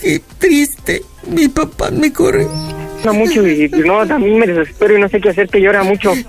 [0.01, 1.03] Qué triste.
[1.27, 2.47] Mi papá me corre.
[3.05, 6.13] No mucho y no, también me desespero y no sé qué hacer, que llora mucho.
[6.13, 6.29] Eso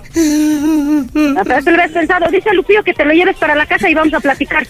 [1.14, 2.30] lo habías pensado.
[2.30, 4.66] Dice Lupillo que te lo lleves para la casa y vamos a platicar.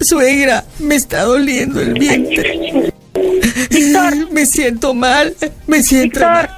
[0.00, 2.82] Suegra, me está doliendo el vientre.
[3.70, 4.32] Víctor.
[4.32, 5.34] Me siento mal.
[5.66, 6.32] Me siento Víctor.
[6.32, 6.50] mal.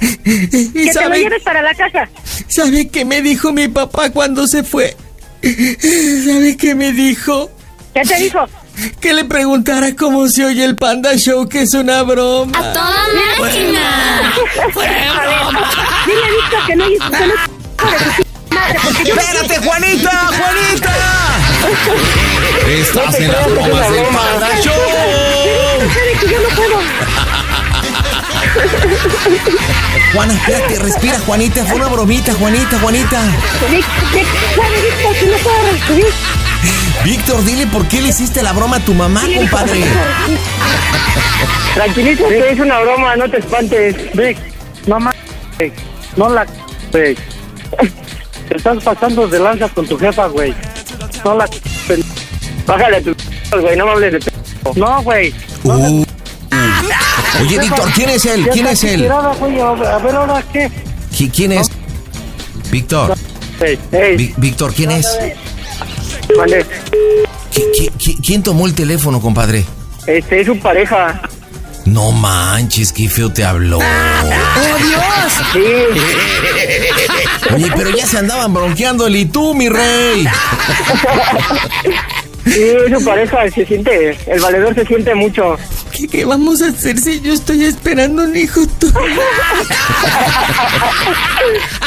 [0.00, 2.08] ¿Y Que te lo lleves para la casa.
[2.48, 4.96] sabe qué me dijo mi papá cuando se fue?
[5.42, 7.50] ¿Sabe qué me dijo?
[7.94, 8.46] ¿Qué te dijo?
[9.00, 12.58] Que le preguntara cómo se oye el Panda Show, que es una broma.
[12.58, 13.06] ¡A toda
[13.40, 14.32] máquina!
[16.06, 16.96] Dile a Víctor que no yo-
[19.04, 20.10] ¡Espérate, Juanita!
[20.28, 20.94] ¡Juanita!
[22.68, 24.20] Estás en las bromas una del broma.
[24.20, 24.74] Panda Show.
[26.20, 26.78] que yo no puedo.
[30.12, 31.64] Juana, espérate, respira, Juanita.
[31.64, 33.22] Fue una bromita, Juanita, Juanita.
[33.70, 34.92] Vic- Vic- ¿sabe,
[37.04, 39.84] Víctor, no dile por qué le hiciste la broma a tu mamá, compadre.
[41.74, 43.96] Tranquilízate, es una broma, no te espantes.
[44.14, 44.36] Vic,
[44.86, 45.12] no ma-
[45.58, 45.72] güey.
[46.16, 46.46] no la
[46.92, 47.16] güey.
[48.48, 50.52] Te estás pasando de lanza con tu jefa, güey.
[51.24, 51.48] No la
[52.66, 53.14] Bájale tu
[53.60, 54.32] güey, no me hables de.
[54.76, 55.32] No, güey.
[55.64, 56.04] Uh.
[57.40, 58.48] Oye, Víctor, ¿quién es él?
[58.52, 59.10] ¿Quién es él?
[59.10, 60.70] A ver, ahora qué.
[61.16, 61.70] ¿Qui- ¿Quién es?
[62.70, 63.14] Víctor.
[64.38, 65.06] Víctor, ¿quién es?
[67.52, 69.64] ¿Qui- qui- qui- ¿Quién tomó el teléfono, compadre?
[70.06, 71.20] Este es su pareja.
[71.84, 73.78] No manches, qué feo te habló.
[73.78, 75.54] ¡Oh, Dios!
[77.54, 80.26] Oye, pero ya se andaban bronqueando el y tú, mi rey.
[82.50, 85.56] Sí, su pareja se siente, el valedor se siente mucho.
[85.92, 88.88] ¿Qué, qué vamos a hacer si yo estoy esperando un hijo tú?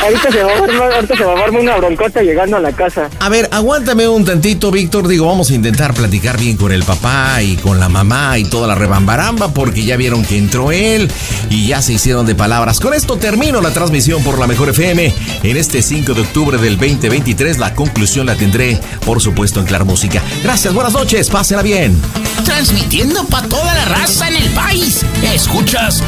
[0.02, 2.72] ahorita, se va a armar, ahorita se va a armar una broncota llegando a la
[2.72, 3.10] casa.
[3.20, 5.08] A ver, aguántame un tantito, Víctor.
[5.08, 8.68] Digo, vamos a intentar platicar bien con el papá y con la mamá y toda
[8.68, 11.12] la rebambaramba, porque ya vieron que entró él
[11.50, 12.80] y ya se hicieron de palabras.
[12.80, 15.14] Con esto termino la transmisión por la Mejor FM
[15.44, 17.58] en este 5 de octubre del 2023.
[17.58, 20.22] La conclusión la tendré, por supuesto, en Claro Música.
[20.42, 22.00] Gracias, buenas noches, pásenla bien.
[22.46, 25.04] Transmitiendo para toda la raza en el país.
[25.24, 26.04] Escuchas.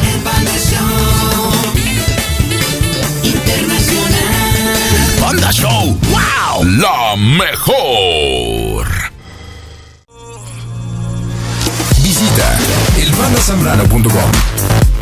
[5.20, 5.98] Panda Show.
[6.10, 6.64] ¡Wow!
[6.64, 8.86] La mejor.
[12.02, 12.56] Visita
[12.96, 14.95] elbandasambrano.com.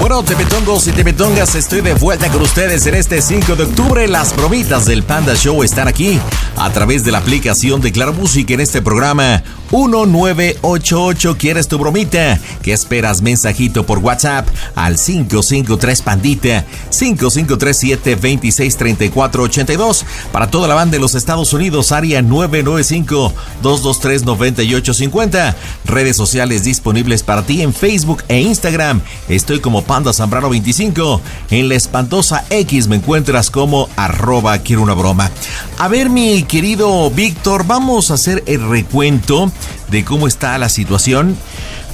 [0.00, 4.08] Bueno, tepetongos y tepetongas, estoy de vuelta con ustedes en este 5 de octubre.
[4.08, 6.18] Las bromitas del Panda Show están aquí
[6.56, 11.36] a través de la aplicación de Claro Música en este programa 1988.
[11.38, 12.40] ¿Quieres tu bromita?
[12.62, 13.22] ¿Qué esperas?
[13.22, 21.52] Mensajito por WhatsApp al 553 Pandita 5537 263482 para toda la banda de los Estados
[21.52, 23.32] Unidos, área 995
[23.62, 25.56] 223 9850.
[25.84, 29.00] Redes sociales disponibles para ti en Facebook e Instagram.
[29.28, 31.20] Estoy como Panda Zambrano 25.
[31.50, 35.30] En la espantosa X me encuentras como arroba quiero una broma.
[35.78, 39.52] A ver, mi querido Víctor, vamos a hacer el recuento
[39.88, 41.36] de cómo está la situación.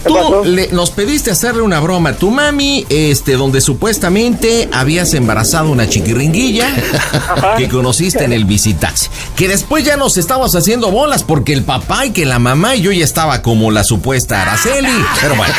[0.06, 5.70] Tú le- nos pediste hacerle una broma a tu mami, este, donde supuestamente habías embarazado
[5.70, 6.68] una chiquiringuilla
[7.58, 9.08] que conociste en el visitaxi.
[9.36, 12.82] Que después ya nos estabas haciendo bolas porque el papá y que la mamá y
[12.82, 14.88] yo ya estaba como la supuesta Araceli.
[15.20, 15.54] Pero bueno.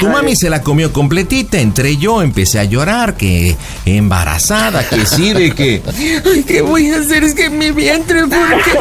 [0.00, 3.54] Tu mami se la comió completita, entré yo, empecé a llorar, que
[3.84, 5.82] embarazada, que sí, de que...
[6.24, 7.22] Ay, ¿qué voy a hacer?
[7.22, 8.78] Es que mi vientre, porque...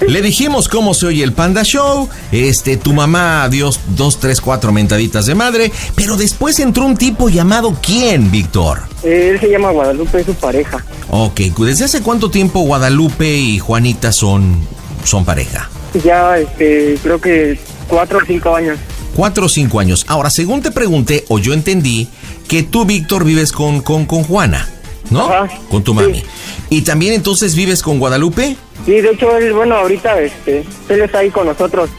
[0.06, 2.08] Le dijimos cómo se oye el Panda Show.
[2.32, 5.72] Este, tu mamá dio dos, tres, cuatro mentaditas de madre.
[5.94, 8.82] Pero después entró un tipo llamado ¿quién, Víctor?
[9.02, 10.84] Eh, Él se llama Guadalupe, es su pareja.
[11.10, 14.56] Ok, ¿desde hace cuánto tiempo Guadalupe y Juanita son,
[15.04, 15.68] son pareja?
[16.04, 18.78] Ya, este, creo que cuatro o cinco años.
[19.16, 20.04] Cuatro o cinco años.
[20.06, 22.08] Ahora, según te pregunté, o yo entendí,
[22.46, 24.68] que tú, Víctor, vives con, con, con Juana,
[25.10, 25.28] ¿no?
[25.68, 26.22] Con tu mami.
[26.68, 28.56] ¿Y también entonces vives con Guadalupe?
[28.86, 31.90] Sí, de hecho, él, bueno, ahorita, este, él está ahí con nosotros.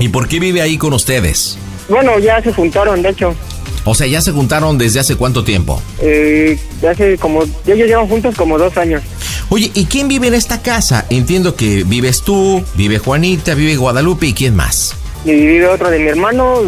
[0.00, 1.58] ¿Y por qué vive ahí con ustedes?
[1.88, 3.34] Bueno, ya se juntaron, de hecho.
[3.84, 5.80] O sea, ¿ya se juntaron desde hace cuánto tiempo?
[6.00, 9.02] Eh, ya hace como, ellos llevan juntos como dos años.
[9.50, 11.04] Oye, ¿y quién vive en esta casa?
[11.10, 14.94] Entiendo que vives tú, vive Juanita, vive Guadalupe y quién más.
[15.24, 16.62] Y vive otro de mi hermano,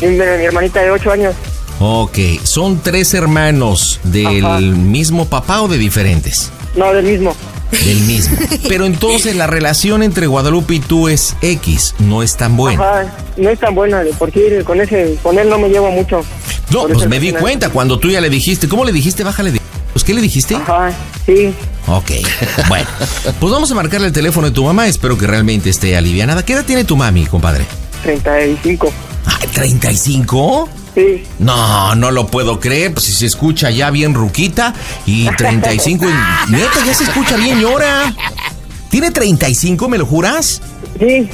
[0.00, 1.34] vive mi hermanita de ocho años.
[1.80, 4.60] Ok, ¿son tres hermanos del Ajá.
[4.60, 6.50] mismo papá o de diferentes?
[6.76, 7.34] No, del mismo.
[7.70, 8.36] Del mismo.
[8.68, 12.82] Pero entonces la relación entre Guadalupe y tú es X, no es tan buena.
[12.82, 15.90] Ajá, no es tan buena, de por sí con ese, con él no me llevo
[15.90, 16.22] mucho.
[16.70, 18.68] No, pues me di final- cuenta cuando tú ya le dijiste.
[18.68, 19.22] ¿Cómo le dijiste?
[19.24, 19.60] Bájale de...
[19.92, 20.54] Pues, ¿Qué le dijiste?
[20.54, 20.92] Ajá,
[21.26, 21.52] sí.
[21.86, 22.10] Ok,
[22.68, 22.86] bueno.
[23.40, 24.86] Pues vamos a marcarle el teléfono de tu mamá.
[24.86, 26.44] Espero que realmente esté alivianada.
[26.44, 27.64] ¿Qué edad tiene tu mami, compadre?
[28.02, 28.92] 35.
[29.24, 30.68] Ay, ¿35?
[30.98, 31.22] Sí.
[31.38, 32.92] No, no lo puedo creer.
[32.94, 34.74] Pues si se escucha ya bien ruquita
[35.06, 36.06] y 35.
[36.08, 38.12] y- Neta, ya se escucha bien, llora.
[38.90, 40.60] ¿Tiene 35, me lo juras?
[40.98, 41.28] Sí.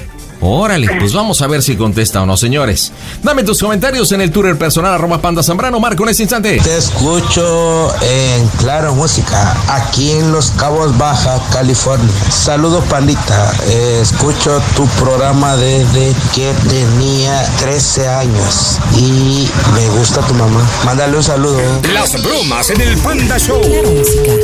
[0.47, 2.93] Órale, pues vamos a ver si contesta o no, señores.
[3.23, 5.81] Dame tus comentarios en el Twitter personal arroba panda zambrano.
[5.81, 6.61] Marco en este instante.
[6.62, 12.12] Te escucho en Claro Música, aquí en Los Cabos Baja, California.
[12.31, 13.55] Saludos, pandita.
[13.69, 20.61] Eh, escucho tu programa desde que tenía 13 años y me gusta tu mamá.
[20.85, 21.59] Mándale un saludo.
[21.91, 23.62] Las bromas en el Panda Show.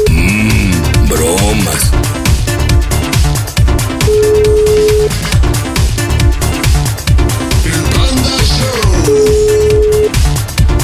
[0.08, 0.72] Mmm,
[1.08, 2.19] bromas.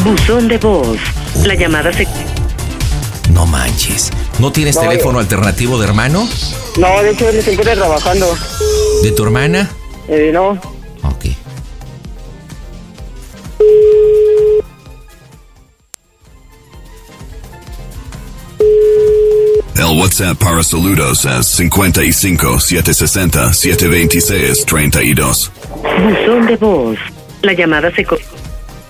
[0.06, 0.98] Buzón de voz.
[1.44, 2.06] La llamada se...
[3.32, 4.12] No manches.
[4.38, 6.28] ¿No tienes No, teléfono alternativo de hermano?
[6.78, 8.32] No, de hecho él se encuentra trabajando.
[9.02, 9.68] ¿De tu hermana?
[10.08, 10.50] Eh, no.
[11.02, 11.24] Ok.
[19.74, 25.52] El WhatsApp para saludos es 55 760 726 32.
[25.82, 26.98] Buzón de voz.
[27.42, 28.06] La llamada se...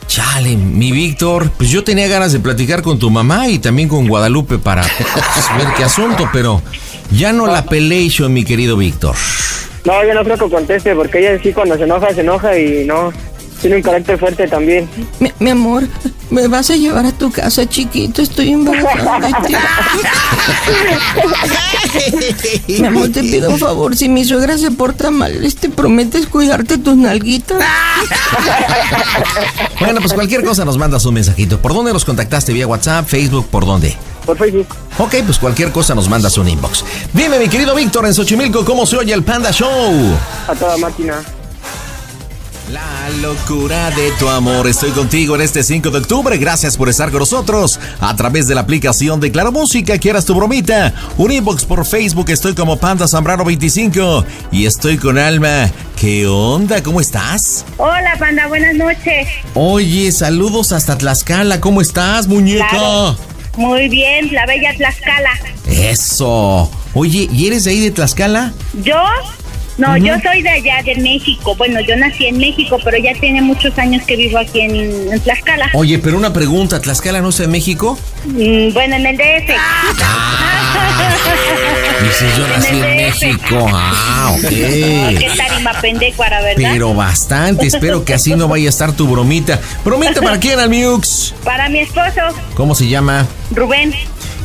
[0.06, 4.08] Chale, mi Víctor, pues yo tenía ganas de platicar con tu mamá y también con
[4.08, 6.62] Guadalupe para pues, ver qué asunto, pero
[7.10, 9.14] ya no la pelation, mi querido Víctor.
[9.84, 12.84] No, yo no creo que conteste porque ella sí cuando se enoja, se enoja y
[12.84, 13.12] no.
[13.60, 14.88] Tiene un carácter fuerte también.
[15.18, 15.84] Mi, mi amor,
[16.30, 18.22] me vas a llevar a tu casa, chiquito.
[18.22, 19.54] Estoy embarazada de ti.
[22.80, 23.96] mi amor, te pido un favor.
[23.96, 27.58] Si mi suegra se porta mal, ¿te prometes cuidarte tus nalguitas?
[29.78, 31.60] Bueno, pues cualquier cosa nos mandas un mensajito.
[31.60, 32.52] ¿Por dónde nos contactaste?
[32.52, 33.46] ¿Vía WhatsApp, Facebook?
[33.48, 33.96] ¿Por dónde?
[34.24, 34.66] Por Facebook.
[34.98, 36.84] Ok, pues cualquier cosa nos mandas un inbox.
[37.12, 40.16] Dime, mi querido Víctor, en Xochimilco, ¿cómo se oye el Panda Show?
[40.48, 41.22] A toda máquina.
[42.70, 44.66] La locura de tu amor.
[44.66, 46.36] Estoy contigo en este 5 de octubre.
[46.36, 49.98] Gracias por estar con nosotros a través de la aplicación de Claro Música.
[49.98, 50.92] Quieras tu bromita.
[51.16, 52.28] Un inbox por Facebook.
[52.28, 55.70] Estoy como Panda Zambrano 25 y estoy con Alma.
[55.94, 56.82] ¿Qué onda?
[56.82, 57.64] ¿Cómo estás?
[57.76, 59.28] Hola, panda, buenas noches.
[59.54, 61.60] Oye, saludos hasta Tlaxcala.
[61.60, 62.66] ¿Cómo estás, muñeca?
[62.68, 63.16] Claro.
[63.56, 65.38] Muy bien, la bella Tlaxcala.
[65.66, 66.68] Eso.
[66.94, 68.52] Oye, ¿y eres de ahí de Tlaxcala?
[68.82, 69.00] ¿Yo?
[69.78, 71.54] No, yo soy de allá, de México.
[71.56, 75.20] Bueno, yo nací en México, pero ya tiene muchos años que vivo aquí en, en
[75.20, 75.70] Tlaxcala.
[75.74, 77.98] Oye, pero una pregunta, ¿Tlaxcala no es en México?
[78.24, 79.52] Mm, bueno, en el DF.
[82.02, 83.66] Dices, yo nací en México.
[83.72, 84.48] Ah, ok.
[84.48, 86.70] Qué tarima pendecuara, ¿verdad?
[86.72, 89.60] Pero bastante, espero que así no vaya a estar tu bromita.
[89.84, 91.34] ¿Bromita para quién, Almiux?
[91.44, 92.20] Para mi esposo,
[92.54, 93.26] ¿Cómo se llama?
[93.50, 93.94] Rubén.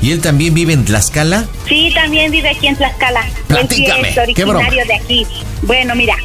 [0.01, 1.45] ¿Y él también vive en Tlaxcala?
[1.67, 3.23] Sí, también vive aquí en Tlaxcala.
[3.47, 5.27] Platícame, Él sí es originario de aquí.
[5.61, 6.15] Bueno, mira,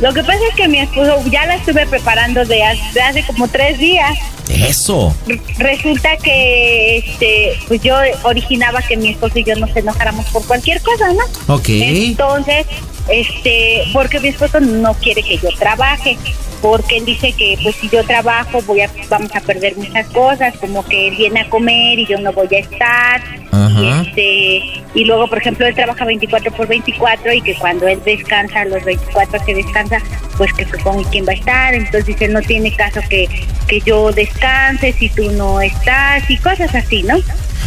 [0.00, 3.48] lo que pasa es que mi esposo ya la estuve preparando de hace, hace como
[3.48, 4.16] tres días.
[4.48, 5.14] Eso.
[5.58, 10.80] Resulta que este, pues yo originaba que mi esposo y yo nos enojáramos por cualquier
[10.82, 11.54] cosa, ¿no?
[11.54, 11.68] Ok.
[11.68, 12.66] Entonces,
[13.08, 16.16] este, porque mi esposo no quiere que yo trabaje,
[16.62, 20.54] porque él dice que pues si yo trabajo voy a, vamos a perder muchas cosas,
[20.58, 23.22] como que él viene a comer y yo no voy a estar.
[23.52, 24.02] Y, Ajá.
[24.02, 28.64] este, y luego, por ejemplo, él trabaja 24 por 24 y que cuando él descansa,
[28.64, 29.98] los 24 que descansa,
[30.36, 31.74] pues que supongo quién va a estar.
[31.74, 33.28] Entonces dice, no tiene caso que,
[33.68, 37.16] que yo descanse si tú no estás y cosas así, ¿no?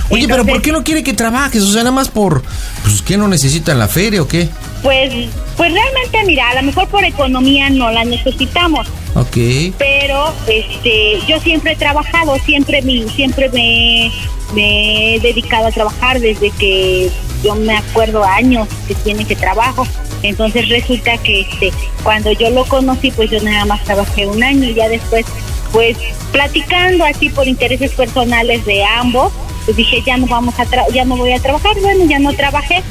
[0.09, 1.61] Oye, pero ¿por qué no quiere que trabajes?
[1.63, 2.43] O sea, nada más por...
[2.83, 4.49] Pues, ¿qué no necesitan la feria o qué?
[4.81, 5.11] Pues,
[5.57, 9.37] pues realmente, mira, a lo mejor por economía no la necesitamos, Ok.
[9.77, 14.09] pero este, yo siempre he trabajado, siempre mi, siempre me,
[14.55, 17.11] me he dedicado a trabajar desde que
[17.43, 19.85] yo me acuerdo años que tiene que trabajo.
[20.23, 21.71] Entonces resulta que este,
[22.03, 25.25] cuando yo lo conocí, pues yo nada más trabajé un año y ya después,
[25.71, 25.97] pues
[26.31, 29.31] platicando así por intereses personales de ambos,
[29.69, 32.33] pues dije ya no vamos a tra- ya no voy a trabajar, bueno ya no
[32.33, 32.81] trabajé,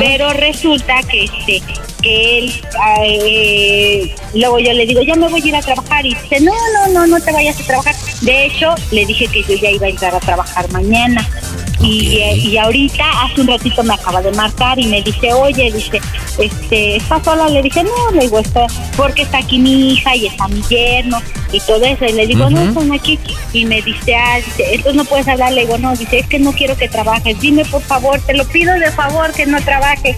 [0.00, 1.62] pero resulta que este
[2.02, 6.04] que él ah, eh, luego yo le digo ya me voy a ir a trabajar.
[6.04, 7.94] Y dice no no no no te vayas a trabajar.
[8.22, 11.24] De hecho le dije que yo ya iba a entrar a trabajar mañana
[11.86, 15.72] y, eh, y ahorita hace un ratito me acaba de marcar y me dice oye
[15.72, 16.00] dice
[16.38, 20.26] este estás sola le dije no le digo está porque está aquí mi hija y
[20.26, 21.20] está mi yerno
[21.52, 23.18] y todo eso y le digo no están aquí
[23.52, 26.38] y me dice ah dice, entonces no puedes hablar le digo no dice es que
[26.38, 30.16] no quiero que trabajes dime por favor te lo pido de favor que no trabajes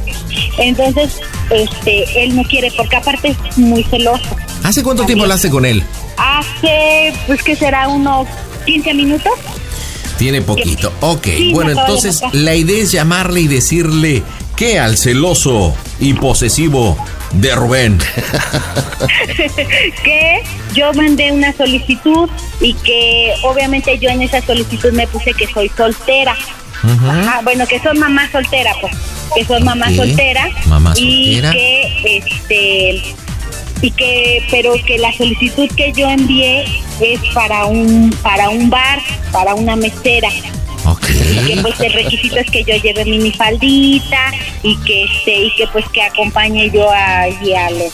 [0.58, 1.20] entonces
[1.50, 4.36] este él no quiere porque aparte es muy celoso.
[4.64, 5.82] ¿Hace cuánto tiempo hablaste con él?
[6.18, 8.26] hace pues que será unos
[8.66, 9.32] 15 minutos
[10.18, 10.92] Tiene poquito.
[11.00, 14.22] Ok, Sí, bueno, entonces la idea es llamarle y decirle
[14.56, 16.96] que al celoso y posesivo
[17.32, 17.98] de Rubén.
[20.04, 20.42] que
[20.74, 22.28] yo mandé una solicitud
[22.60, 26.36] y que obviamente yo en esa solicitud me puse que soy soltera.
[26.82, 28.94] Ajá, bueno, que soy mamá soltera, pues,
[29.34, 30.48] que soy mamá soltera.
[30.66, 31.52] mamá y soltera.
[31.52, 33.02] que, este,
[33.80, 36.64] y que, pero que la solicitud que yo envié
[37.00, 39.00] es para un, para un bar,
[39.32, 40.28] para una mesera.
[41.30, 44.32] Y que pues el requisito es que yo lleve minifaldita
[44.62, 47.92] y que este, y que pues que acompañe yo a, a los,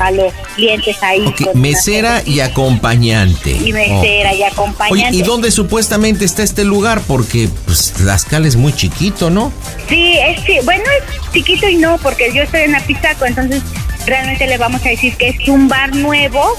[0.00, 1.20] a los clientes ahí.
[1.26, 3.50] Ok, con una mesera y acompañante.
[3.50, 5.16] y mesera y Oye, acompañante.
[5.16, 7.02] ¿y dónde supuestamente está este lugar?
[7.06, 9.52] Porque pues Tlaxcala es muy chiquito, ¿no?
[9.88, 13.62] Sí, es bueno, es chiquito y no, porque yo estoy en Apizaco, entonces
[14.06, 16.56] realmente le vamos a decir que es un bar nuevo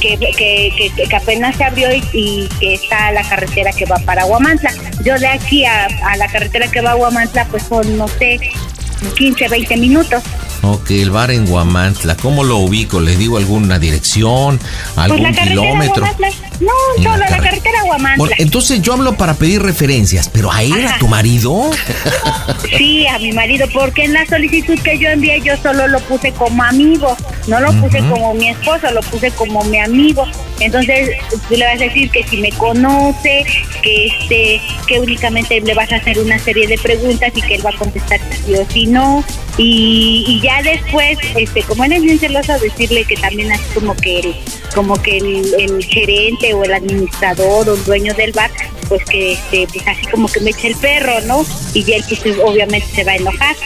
[0.00, 3.96] que, que, que- que apenas se abrió y, y que está la carretera que va
[3.98, 4.70] para Huamantla.
[5.04, 8.38] Yo de aquí a, a la carretera que va a Huamantla, pues son, no sé,
[9.16, 10.22] 15, 20 minutos.
[10.62, 12.16] Ok, el bar en Guamantla.
[12.16, 13.00] ¿Cómo lo ubico?
[13.00, 14.58] ¿Le digo alguna dirección?
[14.58, 16.06] Pues ¿Algún la carretera kilómetro?
[16.60, 18.16] No, la solo la carre- carretera Huamantla.
[18.16, 21.70] Bueno, entonces yo hablo para pedir referencias, pero a él, a tu marido.
[22.76, 26.32] Sí, a mi marido, porque en la solicitud que yo envié yo solo lo puse
[26.32, 27.16] como amigo,
[27.46, 30.26] no lo puse como mi esposo, lo puse como mi amigo.
[30.60, 31.10] Entonces
[31.48, 33.44] tú le vas a decir que si me conoce,
[33.82, 37.66] que este, que únicamente le vas a hacer una serie de preguntas y que él
[37.66, 39.24] va a contestar si sí o si no.
[39.58, 43.96] Y, y, ya después, este, como él es bien celoso, decirle que también así como
[43.96, 44.36] que el,
[44.74, 48.50] como que el, el gerente o el administrador o el dueño del bar,
[48.88, 51.44] pues que este, pues así como que me eche el perro, ¿no?
[51.74, 53.56] Y ya él pues obviamente se va a enojar.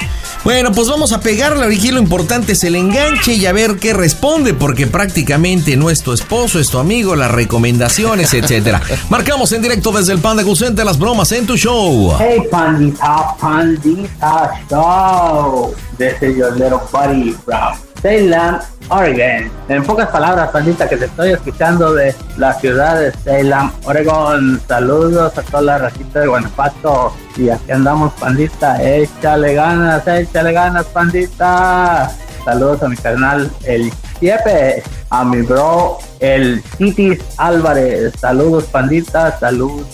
[0.42, 1.90] Bueno, pues vamos a pegarle aquí.
[1.90, 6.12] Lo importante es el enganche y a ver qué responde, porque prácticamente no es tu
[6.12, 8.80] esposo, es tu amigo, las recomendaciones, etcétera.
[9.10, 12.16] Marcamos en directo desde el Panda Center las bromas en tu show.
[12.18, 15.74] Hey, Pandita, Pandita Show.
[15.98, 18.58] This is your little buddy from Salem,
[18.88, 19.50] Oregon.
[19.68, 24.60] En pocas palabras, pandita, que te estoy escuchando de la ciudad de Salem, Oregon.
[24.66, 27.14] Saludos a toda la racita de Guanajuato.
[27.36, 28.82] Y aquí andamos, pandita.
[28.82, 32.10] Échale ganas, échale ganas, pandita.
[32.44, 38.14] Saludos a mi canal El Siepe, a mi bro El Titis Álvarez.
[38.18, 39.86] Saludos, pandita, saludos.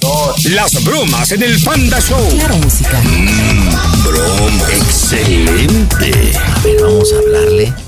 [0.51, 2.29] Las bromas en el Panda Show.
[2.31, 2.99] Claro, música.
[3.03, 4.69] Mmm, broma.
[4.73, 6.39] Excelente.
[6.39, 7.86] A ver, vamos a hablarle.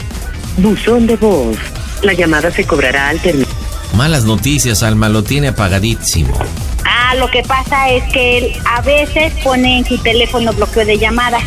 [0.59, 1.57] Buzón de voz.
[2.03, 3.49] La llamada se cobrará al terminar.
[3.95, 6.37] Malas noticias, Alma, lo tiene apagadísimo.
[6.85, 10.99] Ah, lo que pasa es que él a veces pone en su teléfono bloqueo de
[10.99, 11.43] llamadas.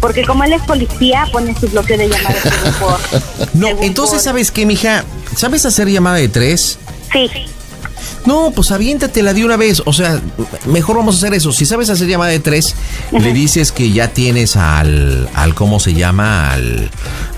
[0.00, 2.36] Porque como él es policía, pone su bloqueo de llamadas.
[2.80, 2.98] Por,
[3.54, 5.04] no, entonces, ¿sabes qué, mija?
[5.34, 6.78] ¿Sabes hacer llamada de tres?
[7.12, 7.30] Sí.
[8.24, 9.82] No, pues aviéntatela de una vez.
[9.84, 10.20] O sea,
[10.66, 11.52] mejor vamos a hacer eso.
[11.52, 12.74] Si sabes hacer llamada de tres,
[13.12, 13.22] uh -huh.
[13.22, 16.52] le dices que ya tienes al, al ¿cómo se llama?
[16.52, 16.90] Al,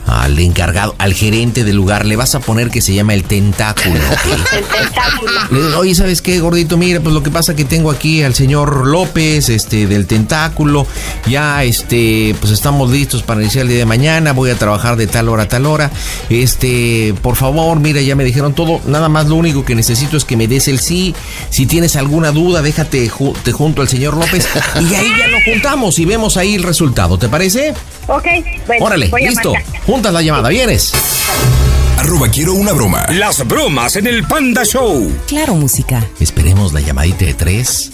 [0.09, 2.07] al encargado, al gerente del lugar.
[2.07, 3.95] Le vas a poner que se llama el tentáculo.
[4.57, 5.79] el tentáculo.
[5.79, 6.77] Oye, ¿sabes qué, gordito?
[6.77, 10.87] Mira, pues lo que pasa que tengo aquí al señor López, este, del tentáculo.
[11.27, 14.33] Ya, este, pues estamos listos para iniciar el día de mañana.
[14.33, 15.91] Voy a trabajar de tal hora a tal hora.
[16.31, 18.81] Este, por favor, mira, ya me dijeron todo.
[18.87, 21.15] Nada más lo único que necesito es que me des el sí.
[21.51, 24.49] Si tienes alguna duda, déjate ju te junto al señor López.
[24.81, 27.19] Y ahí ya lo juntamos y vemos ahí el resultado.
[27.19, 27.75] ¿Te parece?
[28.07, 28.25] Ok,
[28.67, 28.87] bueno.
[28.87, 29.53] Órale, listo.
[29.99, 30.93] Juntas la llamada, ¿vienes?
[31.99, 33.05] Arroba quiero una broma.
[33.15, 35.13] Las bromas en el Panda Show.
[35.27, 36.01] Claro, música.
[36.21, 37.91] Esperemos la llamadita de tres.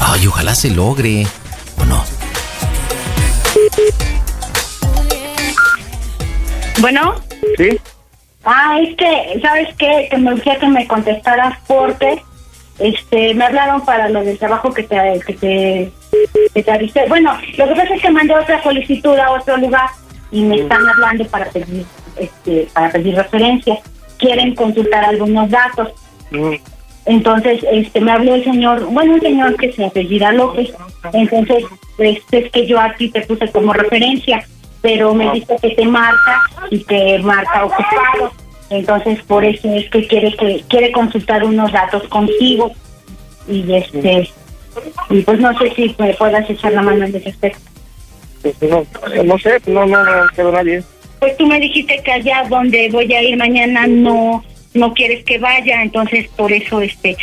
[0.00, 1.28] Ay, ojalá se logre.
[1.78, 2.04] ¿O no?
[6.80, 7.14] Bueno.
[7.56, 7.78] Sí.
[8.44, 10.08] Ah, es que, ¿sabes qué?
[10.10, 12.20] Que me gustaría que me contestaras porque
[12.80, 15.92] este me hablaron para lo del trabajo que te que te,
[16.52, 17.04] que te avisé.
[17.06, 19.88] Bueno, lo que pasa es que mandé otra solicitud a otro lugar
[20.30, 21.84] y me están hablando para pedir
[22.16, 23.78] este para pedir referencias.
[24.18, 25.90] Quieren consultar algunos datos.
[27.04, 30.72] Entonces, este me habló el señor, bueno, un señor que se apellida López.
[31.12, 31.64] Entonces,
[31.96, 34.44] pues es que yo aquí te puse como referencia,
[34.80, 38.32] pero me dice que te marca y que marca ocupado.
[38.70, 42.72] Entonces, por eso es que quiere que quiere consultar unos datos contigo
[43.48, 44.28] y este
[45.08, 47.60] y pues no sé si me puedas echar la mano en ese aspecto.
[48.58, 48.86] Pues no,
[49.24, 50.82] no sé, no, no, no quedó nadie.
[51.20, 54.44] Pues tú me dijiste que allá donde voy a ir mañana no
[54.74, 57.16] no quieres que vaya, entonces por eso este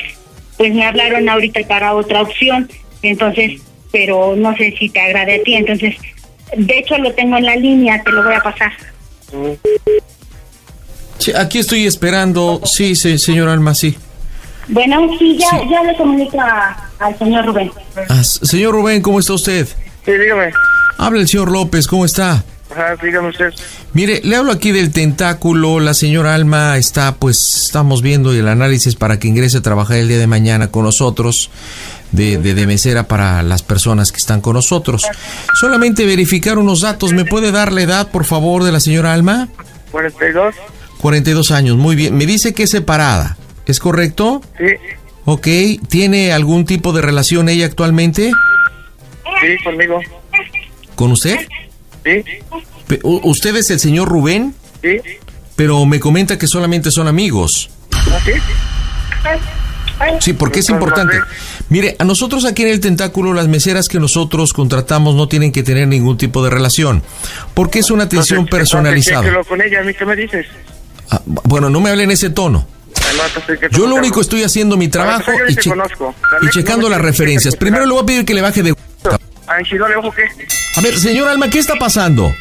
[0.58, 2.70] pues me hablaron ahorita para otra opción,
[3.02, 5.96] entonces pero no sé si te agrade a ti, entonces
[6.58, 8.72] de hecho lo tengo en la línea, te lo voy a pasar.
[11.20, 13.96] Sí, aquí estoy esperando, sí, sí, señor Alma, sí.
[14.68, 15.70] Bueno, sí, ya, sí.
[15.70, 17.72] ya le comunico a, al señor Rubén.
[18.10, 19.68] Ah, señor Rubén, ¿cómo está usted?
[20.06, 20.52] Sí, dígame.
[20.98, 22.44] Habla el señor López, ¿cómo está?
[22.72, 23.54] Ajá, dígame usted.
[23.94, 25.80] Mire, le hablo aquí del tentáculo.
[25.80, 30.08] La señora Alma está, pues, estamos viendo el análisis para que ingrese a trabajar el
[30.08, 31.52] día de mañana con nosotros,
[32.12, 35.06] de, de, de mesera para las personas que están con nosotros.
[35.60, 37.14] Solamente verificar unos datos.
[37.14, 39.50] ¿Me puede dar la edad, por favor, de la señora Alma?
[39.92, 40.56] 42.
[41.00, 42.16] 42 años, muy bien.
[42.18, 43.38] Me dice que es separada,
[43.68, 44.42] ¿es correcto?
[44.58, 44.66] Sí.
[45.26, 45.48] Ok,
[45.90, 48.32] ¿tiene algún tipo de relación ella actualmente?
[49.42, 50.00] Sí, conmigo.
[50.96, 51.38] ¿Con usted?
[52.06, 52.24] Sí.
[53.04, 54.54] ¿Usted es el señor Rubén?
[54.82, 54.98] Sí.
[55.56, 57.70] Pero me comenta que solamente son amigos.
[57.92, 58.32] ¿Ah, sí?
[60.20, 61.16] Sí, porque es importante.
[61.70, 65.64] Mire, a nosotros aquí en el Tentáculo, las meseras que nosotros contratamos no tienen que
[65.64, 67.04] tener ningún tipo de relación,
[67.54, 69.28] porque es una atención entonces, personalizada.
[69.28, 70.46] Entonces, con ella, ¿a mí qué me dices?
[71.10, 72.68] Ah, bueno, no me hable en ese tono.
[73.72, 75.72] Yo lo único estoy haciendo mi trabajo y, che
[76.42, 77.56] y checando las referencias.
[77.56, 78.74] Primero le voy a pedir que le baje de...
[80.76, 82.34] A ver, señor Alma, ¿qué está pasando?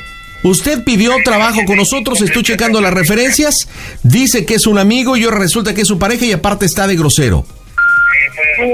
[0.45, 3.69] Usted pidió trabajo con nosotros, estoy checando las referencias,
[4.03, 6.87] dice que es un amigo y ahora resulta que es su pareja y aparte está
[6.87, 7.45] de grosero.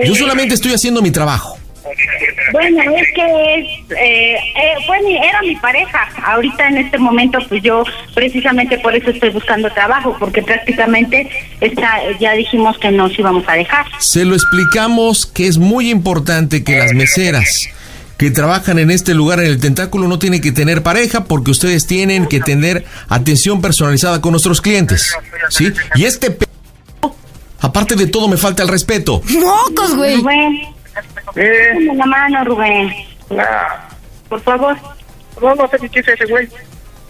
[0.04, 1.58] Yo solamente estoy haciendo mi trabajo.
[2.52, 3.66] Bueno, es que es,
[3.98, 6.08] eh, eh, fue mi- era mi pareja.
[6.24, 7.84] Ahorita en este momento, pues yo
[8.14, 11.28] precisamente por eso estoy buscando trabajo, porque prácticamente
[11.60, 13.84] está, ya dijimos que nos íbamos a dejar.
[13.98, 17.68] Se lo explicamos que es muy importante que las meseras
[18.18, 21.86] que trabajan en este lugar en el tentáculo no tienen que tener pareja porque ustedes
[21.86, 25.16] tienen que tener atención personalizada con nuestros clientes.
[25.50, 25.72] ¿Sí?
[25.94, 26.44] Y este p...
[27.60, 29.22] aparte de todo me falta el respeto.
[29.30, 30.16] ¡Mocos, güey!
[30.16, 30.74] Rubén,
[31.36, 32.92] dame la mano, Rubén.
[34.28, 34.76] Por favor.
[35.40, 36.48] No, no sé qué es ese güey.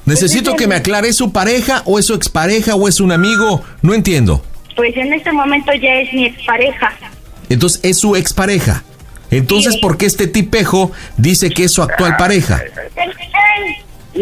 [0.04, 3.62] Necesito que me aclare, ¿es su pareja o es su expareja o es un amigo?
[3.80, 4.44] No entiendo.
[4.76, 6.92] Pues en este momento ya es mi expareja.
[7.48, 8.84] Entonces es su expareja.
[9.30, 12.60] Entonces, ¿por qué este tipejo dice que es su actual pareja?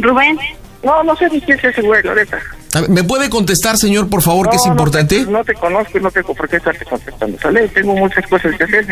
[0.01, 0.39] Rubén.
[0.83, 2.39] No, no sé ni qué es ese güey, la neta.
[2.75, 5.25] A ver, ¿Me puede contestar, señor, por favor, que es No, no importante?
[5.25, 7.39] te- No te, conozco y no tengo por qué estarte contestando.
[7.41, 7.67] ¿Sale?
[7.69, 8.87] Tengo muchas cosas que hacer.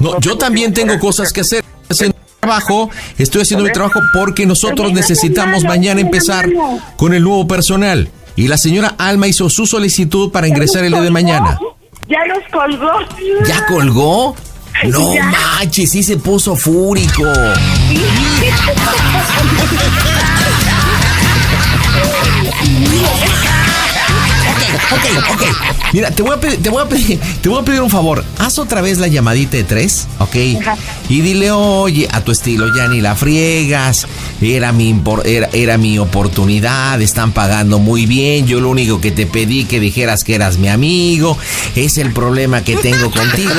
[0.00, 1.62] No, yo también tengo cosas que hacer.
[1.88, 6.48] Mi trabajo, estoy haciendo mi trabajo porque nosotros necesitamos mañana empezar
[6.96, 8.08] con el nuevo personal.
[8.36, 11.58] Y la señora Alma hizo su solicitud para ingresar el día de mañana.
[12.08, 12.90] Ya los colgó.
[13.46, 14.36] ¿Ya colgó?
[14.88, 15.24] No Ya.
[15.24, 17.24] manches, sí se puso fúrico.
[24.92, 25.42] Ok, ok.
[25.92, 28.24] Mira, te voy a pedir, te voy a pedir, te voy a pedir un favor.
[28.38, 30.34] Haz otra vez la llamadita de tres, ¿ok?
[31.08, 34.06] Y dile, oye, a tu estilo, ya ni la friegas.
[34.40, 38.46] Era mi, impor- era, era mi oportunidad, están pagando muy bien.
[38.46, 41.36] Yo lo único que te pedí que dijeras que eras mi amigo.
[41.76, 43.50] Es el problema que tengo contigo.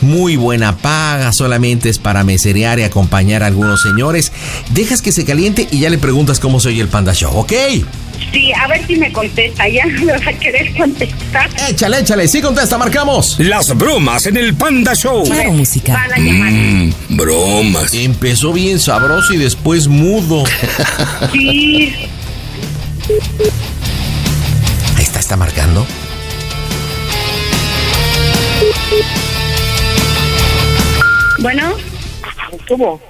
[0.00, 4.32] Muy buena paga, solamente es para meserear y acompañar a algunos señores.
[4.70, 7.52] Dejas que se caliente y ya le preguntas cómo soy el Panda Show, ¿ok?
[8.32, 9.66] Sí, a ver si me contesta.
[9.68, 9.84] Ya
[10.50, 11.50] querer contestar.
[11.68, 13.38] Échale, échale, sí contesta, marcamos.
[13.38, 15.24] Las bromas en el Panda Show.
[15.24, 15.92] Claro, música.
[15.92, 16.50] Va la llamada.
[16.50, 17.92] Mm, bromas.
[17.92, 20.44] Empezó bien sabroso y después mudo.
[21.32, 21.94] Sí.
[24.96, 25.86] Ahí está, está marcando.
[31.38, 31.74] Bueno.
[32.66, 33.00] ¿Cómo?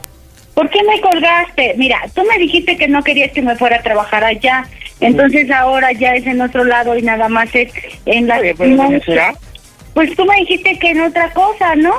[0.55, 1.75] ¿Por qué me colgaste?
[1.77, 4.67] Mira, tú me dijiste que no querías que me fuera a trabajar allá.
[5.01, 7.73] Entonces ahora ya es en otro lado y nada más es
[8.07, 8.41] en la...
[8.57, 8.91] pero no,
[9.95, 11.93] pues tú me dijiste que en otra cosa, ¿no?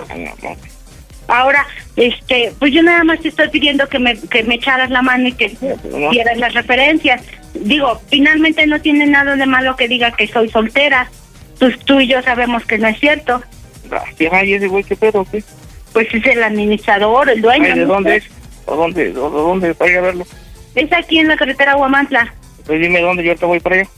[1.28, 5.02] Ahora, este, pues yo nada más te estoy pidiendo que me, que me echaras la
[5.02, 5.56] mano y que
[6.12, 7.22] dieras las referencias.
[7.54, 11.12] Digo, finalmente no tiene nada de malo que diga que soy soltera.
[11.60, 13.44] Pues tú y yo sabemos que no es cierto.
[14.32, 15.26] Ay, ese güey, ¿qué pedo?
[15.30, 15.44] ¿Qué?
[15.94, 17.66] Pues es el administrador, el dueño.
[17.66, 18.24] Ay, ¿De dónde es?
[18.66, 19.10] ¿O dónde?
[19.10, 19.76] ¿O de dónde?
[19.76, 20.26] Para ir a verlo.
[20.74, 22.34] Es aquí en la carretera Huamantla.
[22.70, 23.90] Pues dime dónde, yo te voy para allá.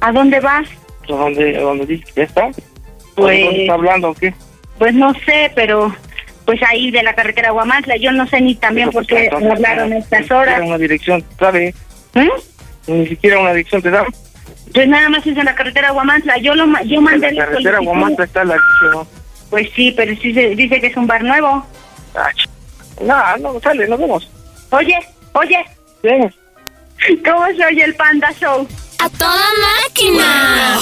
[0.00, 0.66] ¿A dónde vas?
[1.08, 2.48] ¿A dónde, a dónde dices que está?
[3.14, 4.34] Pues- ¿De dónde está hablando o qué?
[4.78, 5.94] Pues no sé, pero
[6.44, 7.96] pues ahí de la carretera Huamantla.
[7.98, 10.54] Yo no sé ni también por qué Entonces, hablaron a estas Ni horas.
[10.54, 11.74] siquiera una dirección, ¿sabe?
[12.16, 12.28] ¿Eh?
[12.88, 14.04] Ni siquiera una dirección te da.
[14.74, 16.38] Pues nada más es en la carretera Huamantla.
[16.38, 17.84] Yo lo yo En mandé la la carretera solicitud.
[17.84, 18.56] Guamantla está la...
[18.92, 19.06] No,
[19.50, 21.64] Pues sí, pero sí se dice que es un bar nuevo.
[22.16, 24.28] Ah, no, no, sale, nos vemos.
[24.70, 24.98] Oye,
[25.34, 25.64] oye.
[27.24, 28.68] ¿Cómo se oye el Panda Show?
[28.98, 29.46] ¡A toda
[29.86, 30.78] máquina!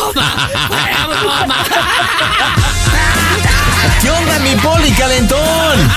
[4.02, 5.92] ¿Qué onda, mi poli calentón?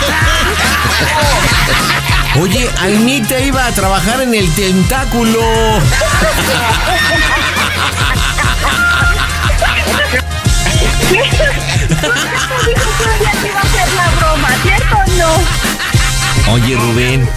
[2.40, 5.42] Oye, Almita iba a trabajar en el tentáculo.
[13.96, 15.71] la broma, ¿cierto o no?
[16.50, 17.28] Oye, Rubén.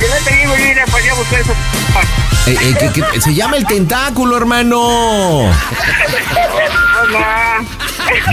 [2.46, 5.50] Eh, eh, que- que- se llama el tentáculo, hermano.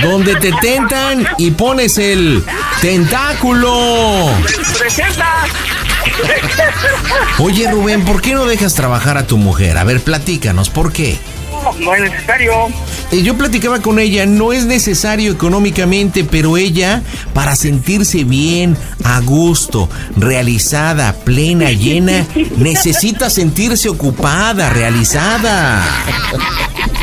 [0.02, 2.44] Donde te tentan y pones el
[2.82, 4.30] tentáculo.
[4.78, 5.44] ¡Presenta!
[7.40, 9.78] Oye, Rubén, ¿por qué no dejas trabajar a tu mujer?
[9.78, 11.20] A ver, platícanos, ¿por qué?
[11.80, 12.52] No, es necesario.
[13.12, 17.02] Eh, Yo platicaba con ella, no es necesario económicamente, pero ella,
[17.34, 22.26] para sentirse bien, a gusto, realizada, plena, llena,
[22.58, 25.84] necesita sentirse ocupada, realizada.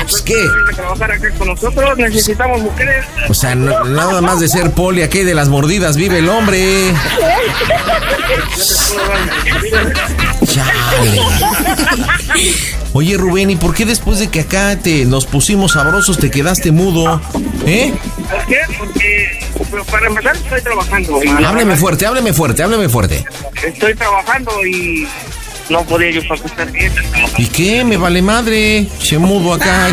[0.08, 0.34] Pues, ¿Qué?
[0.34, 3.04] Viene a trabajar acá con nosotros, necesitamos mujeres.
[3.28, 6.92] O sea, no- nada más de ser poli, aquí de las mordidas vive el hombre.
[10.46, 11.20] Chale.
[12.94, 16.72] Oye, Rubén, ¿y por qué después de que acá te nos pusimos sabrosos te quedaste
[16.72, 17.20] mudo?
[17.66, 17.92] ¿Eh?
[18.30, 18.56] ¿Por qué?
[18.78, 19.40] Porque
[19.70, 21.20] pero para empezar estoy trabajando.
[21.22, 23.24] y- Hábleme fuerte, hábleme fuerte, hábleme fuerte.
[23.62, 25.06] Estoy trabajando y
[25.68, 26.90] no podía yo contestar bien.
[27.36, 27.84] ¿Y qué?
[27.84, 28.88] Me vale madre.
[29.02, 29.90] Se mudo acá.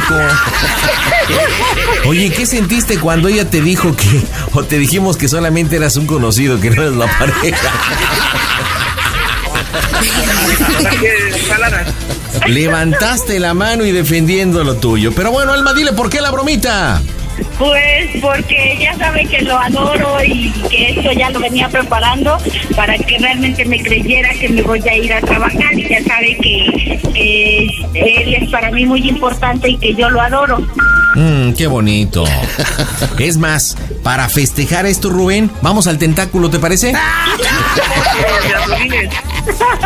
[2.07, 4.21] Oye, ¿qué sentiste cuando ella te dijo que,
[4.53, 7.71] o te dijimos que solamente eras un conocido, que no eres la pareja?
[12.47, 15.11] Levantaste la mano y defendiendo lo tuyo.
[15.13, 17.01] Pero bueno, Alma, dile por qué la bromita.
[17.57, 22.37] Pues porque ella sabe que lo adoro y que esto ya lo venía preparando
[22.75, 26.37] para que realmente me creyera que me voy a ir a trabajar y ya sabe
[26.37, 30.65] que, que él es para mí muy importante y que yo lo adoro.
[31.15, 32.25] Mmm, qué bonito.
[33.19, 36.93] Es más, para festejar esto, Rubén, vamos al tentáculo, ¿te parece?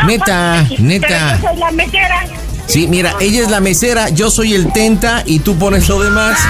[0.05, 1.07] Neta, neta.
[1.07, 2.23] Pero yo soy la mesera.
[2.67, 6.39] Sí, mira, ella es la mesera, yo soy el tenta y tú pones lo demás.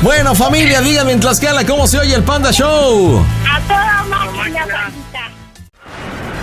[0.00, 3.24] bueno, familia, díganme en Tlaxcala cómo se oye el Panda Show.
[3.50, 4.92] A toda máquina.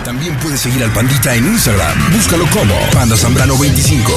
[0.04, 2.12] También puedes seguir al Pandita en Instagram.
[2.12, 4.12] Búscalo como Panda Zambrano 25.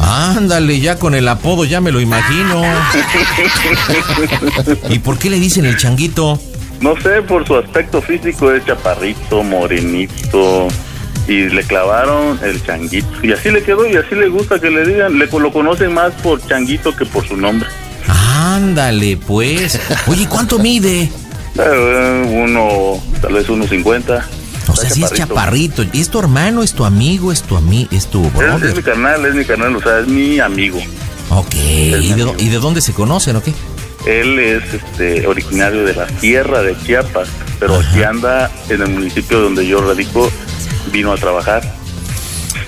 [0.00, 2.62] Ándale, ya con el apodo ya me lo imagino.
[4.88, 6.40] ¿Y por qué le dicen el changuito?
[6.80, 10.68] No sé, por su aspecto físico es chaparrito, morenito.
[11.28, 13.08] Y le clavaron el changuito.
[13.22, 15.18] Y así le quedó y así le gusta que le digan.
[15.18, 17.68] Le lo conocen más por changuito que por su nombre.
[18.08, 19.78] Ándale, pues.
[20.06, 21.10] Oye, ¿cuánto mide?
[21.58, 24.26] Eh, uno, tal vez unos 50.
[24.80, 25.82] Sea, si es chaparrito.
[25.92, 28.76] ¿Es tu hermano, es tu amigo, es tu ami es tu Es, es brother?
[28.76, 30.78] mi carnal, es mi carnal, o sea, es mi amigo.
[31.30, 31.54] Ok.
[31.54, 33.52] ¿Y de, dó- y de dónde se conocen o qué?
[34.06, 37.28] Él es este, originario de la tierra de Chiapas,
[37.58, 40.30] pero aquí anda en el municipio donde yo radico,
[40.90, 41.62] vino a trabajar.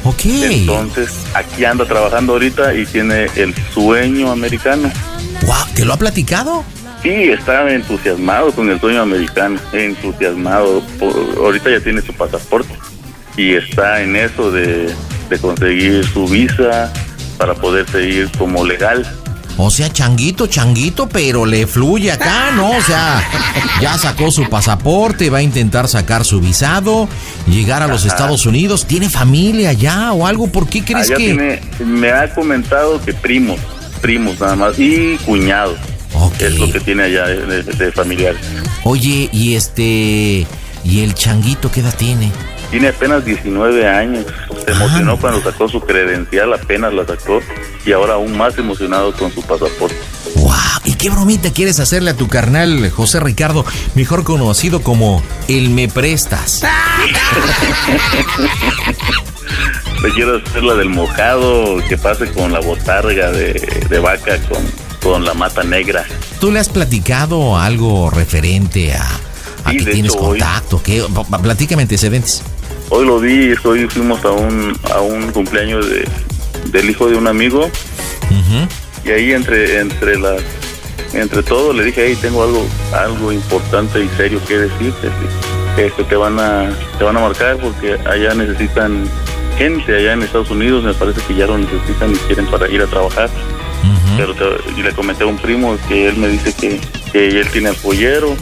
[0.04, 0.20] Ok.
[0.24, 4.90] Entonces, aquí anda trabajando ahorita y tiene el sueño americano.
[5.46, 6.64] Wow, ¿te lo ha platicado?
[7.02, 10.80] Sí, está entusiasmado con el sueño americano, entusiasmado.
[10.98, 12.72] Por- ahorita ya tiene su pasaporte
[13.36, 14.94] y está en eso de,
[15.28, 16.92] de conseguir su visa
[17.38, 19.04] para poder seguir como legal.
[19.58, 22.70] O sea, changuito, changuito, pero le fluye acá, ¿no?
[22.70, 23.22] O sea,
[23.82, 27.06] ya sacó su pasaporte, va a intentar sacar su visado,
[27.46, 28.14] llegar a los Ajá.
[28.14, 28.86] Estados Unidos.
[28.86, 30.46] ¿Tiene familia allá o algo?
[30.46, 31.24] ¿Por qué crees Allá que...?
[31.24, 33.58] tiene, me ha comentado que primos,
[34.00, 35.76] primos nada más, y cuñados.
[36.38, 38.40] Es lo que tiene allá de, de- familiares.
[38.84, 40.46] Oye, y este...
[40.84, 42.32] ¿Y el changuito qué edad tiene?
[42.72, 44.26] Tiene apenas 19 años.
[44.66, 47.40] Se emocionó cuando sacó su credencial, apenas la sacó.
[47.86, 49.94] Y ahora aún más emocionado con su pasaporte.
[50.84, 55.86] ¿Y qué bromita quieres hacerle a tu carnal José Ricardo, mejor conocido como el Me
[55.86, 56.62] Prestas?
[60.02, 63.52] Le quiero hacer la del mojado, que pase con la botarga de,
[63.88, 64.64] de vaca, con,
[65.02, 66.04] con la mata negra.
[66.40, 69.02] ¿Tú le has platicado algo referente a,
[69.64, 70.82] a Sí, que tienes hecho, hoy- contacto?
[70.82, 71.02] ¿Qué?
[71.42, 72.42] Platícame antecedentes.
[72.90, 76.06] Hoy lo vi, hoy fuimos a un, a un cumpleaños de,
[76.66, 77.70] del hijo de un amigo.
[79.04, 80.40] Y ahí entre, entre las
[81.12, 82.64] entre todo le dije, hey, tengo algo,
[82.94, 85.08] algo importante y serio que decirte.
[85.76, 89.04] Este, te van a, te van a marcar porque allá necesitan
[89.58, 92.80] gente allá en Estados Unidos, me parece que ya lo necesitan y quieren para ir
[92.82, 93.28] a trabajar.
[94.16, 96.80] Pero te- y le comenté a un primo que él me dice que,
[97.12, 98.36] que él tiene al pollero.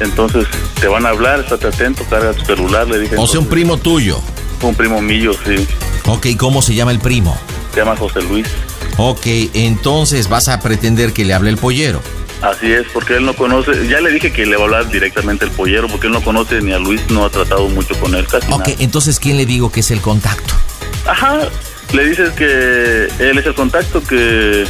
[0.00, 0.46] Entonces
[0.80, 3.16] te van a hablar, estate atento, carga tu celular, le dije.
[3.16, 4.20] O sea, un primo tuyo.
[4.62, 5.66] Un primo mío, sí.
[6.06, 7.38] Ok, ¿cómo se llama el primo?
[7.72, 8.46] Se llama José Luis.
[8.98, 12.00] Ok, entonces vas a pretender que le hable el pollero.
[12.42, 15.46] Así es, porque él no conoce, ya le dije que le va a hablar directamente
[15.46, 18.26] el pollero, porque él no conoce ni a Luis, no ha tratado mucho con él,
[18.26, 18.72] casi Ok, nada.
[18.78, 20.52] entonces ¿quién le digo que es el contacto?
[21.06, 21.48] Ajá,
[21.92, 24.64] le dices que él es el contacto que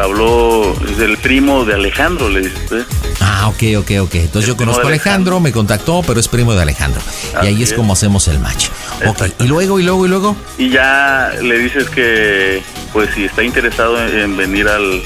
[0.00, 2.72] habló, es el primo de Alejandro, le dices.
[2.72, 2.84] ¿eh?
[3.20, 4.14] Ah, ok, ok, ok.
[4.14, 7.00] Entonces yo conozco a Alejandro, me contactó, pero es primo de Alejandro.
[7.42, 7.72] Y ahí es.
[7.72, 8.68] como hacemos el match.
[9.06, 10.36] Ok, y luego, y luego, y luego.
[10.58, 12.62] Y ya le dices que,
[12.92, 15.02] pues si está interesado en, en venir al,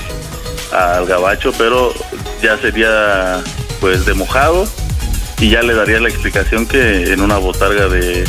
[0.73, 1.93] al gabacho, pero
[2.43, 3.41] ya sería
[3.81, 4.69] pues de mojado
[5.41, 8.25] y ya le daría la explicación que en una botarga de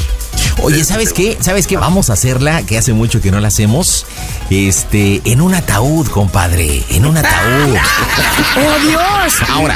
[0.62, 1.38] Oye, ¿sabes qué?
[1.40, 1.78] ¿Sabes qué?
[1.78, 4.06] Vamos a hacerla, que hace mucho que no la hacemos.
[4.50, 6.84] Este, en un ataúd, compadre.
[6.90, 7.76] En un ataúd.
[8.58, 9.50] ¡Oh, Dios!
[9.50, 9.76] Ahora,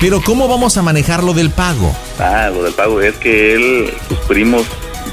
[0.00, 1.94] pero ¿cómo vamos a manejar lo del pago?
[2.18, 4.64] Ah, lo del pago es que él, sus primos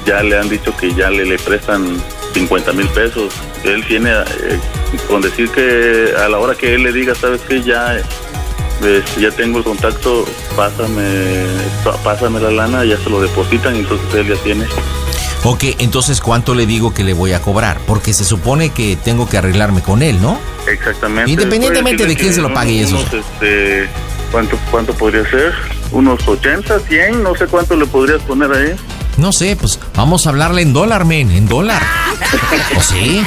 [0.06, 2.00] ya le han dicho que ya le, le prestan
[2.34, 3.32] 50 mil pesos.
[3.64, 4.60] Él tiene, eh,
[5.08, 7.62] con decir que a la hora que él le diga, ¿sabes qué?
[7.62, 8.00] Ya,
[8.80, 10.24] este, ya tengo el contacto,
[10.56, 11.44] pásame,
[12.04, 14.66] pásame la lana, ya se lo depositan, entonces él ya tiene.
[15.44, 17.78] Ok, entonces ¿cuánto le digo que le voy a cobrar?
[17.86, 20.38] Porque se supone que tengo que arreglarme con él, ¿no?
[20.70, 21.30] Exactamente.
[21.30, 22.96] Independientemente de quién se lo pague y eso.
[22.96, 23.88] unos, este,
[24.30, 25.54] ¿cuánto, ¿Cuánto podría ser?
[25.90, 27.22] ¿Unos 80, 100?
[27.22, 28.76] No sé cuánto le podrías poner ahí.
[29.16, 31.82] No sé, pues vamos a hablarle en dólar, men, en dólar.
[32.76, 33.22] ¿O sí?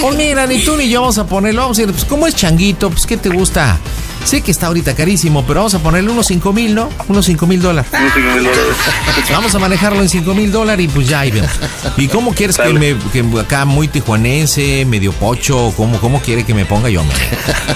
[0.00, 1.62] Pues mira, ni tú ni yo vamos a ponerlo.
[1.62, 2.88] Vamos a decir, pues ¿cómo es changuito?
[2.88, 3.78] Pues ¿qué te gusta?
[4.24, 6.88] Sé que está ahorita carísimo, pero vamos a ponerle unos 5 mil, ¿no?
[7.08, 7.90] Unos 5 mil dólares.
[7.92, 8.76] Unos 5 mil dólares.
[9.30, 11.50] Vamos a manejarlo en 5 mil dólares y pues ya ahí vemos.
[11.96, 16.54] ¿Y cómo quieres que me, que acá muy tijuanense, medio pocho, cómo, cómo quiere que
[16.54, 17.16] me ponga yo, men?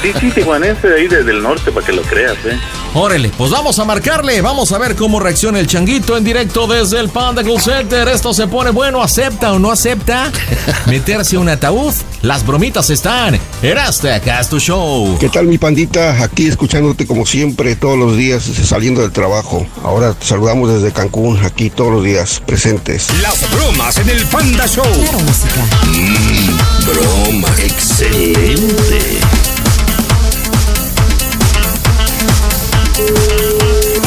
[0.03, 2.59] Sí, sí, tijuanense de ahí desde el norte, para que lo creas, ¿eh?
[2.95, 7.01] Órale, pues vamos a marcarle, vamos a ver cómo reacciona el changuito en directo desde
[7.01, 8.09] el Panda Cool Center.
[8.09, 10.31] Esto se pone bueno, acepta o no acepta.
[10.87, 11.93] Meterse a un ataúd,
[12.23, 13.39] las bromitas están.
[13.63, 15.17] Eraste acá es tu show.
[15.19, 16.23] ¿Qué tal mi pandita?
[16.23, 19.67] Aquí escuchándote como siempre todos los días saliendo del trabajo.
[19.83, 23.09] Ahora te saludamos desde Cancún, aquí todos los días presentes.
[23.23, 24.85] Las bromas en el Panda Show.
[25.87, 27.49] Mm, broma.
[27.59, 29.21] Excelente.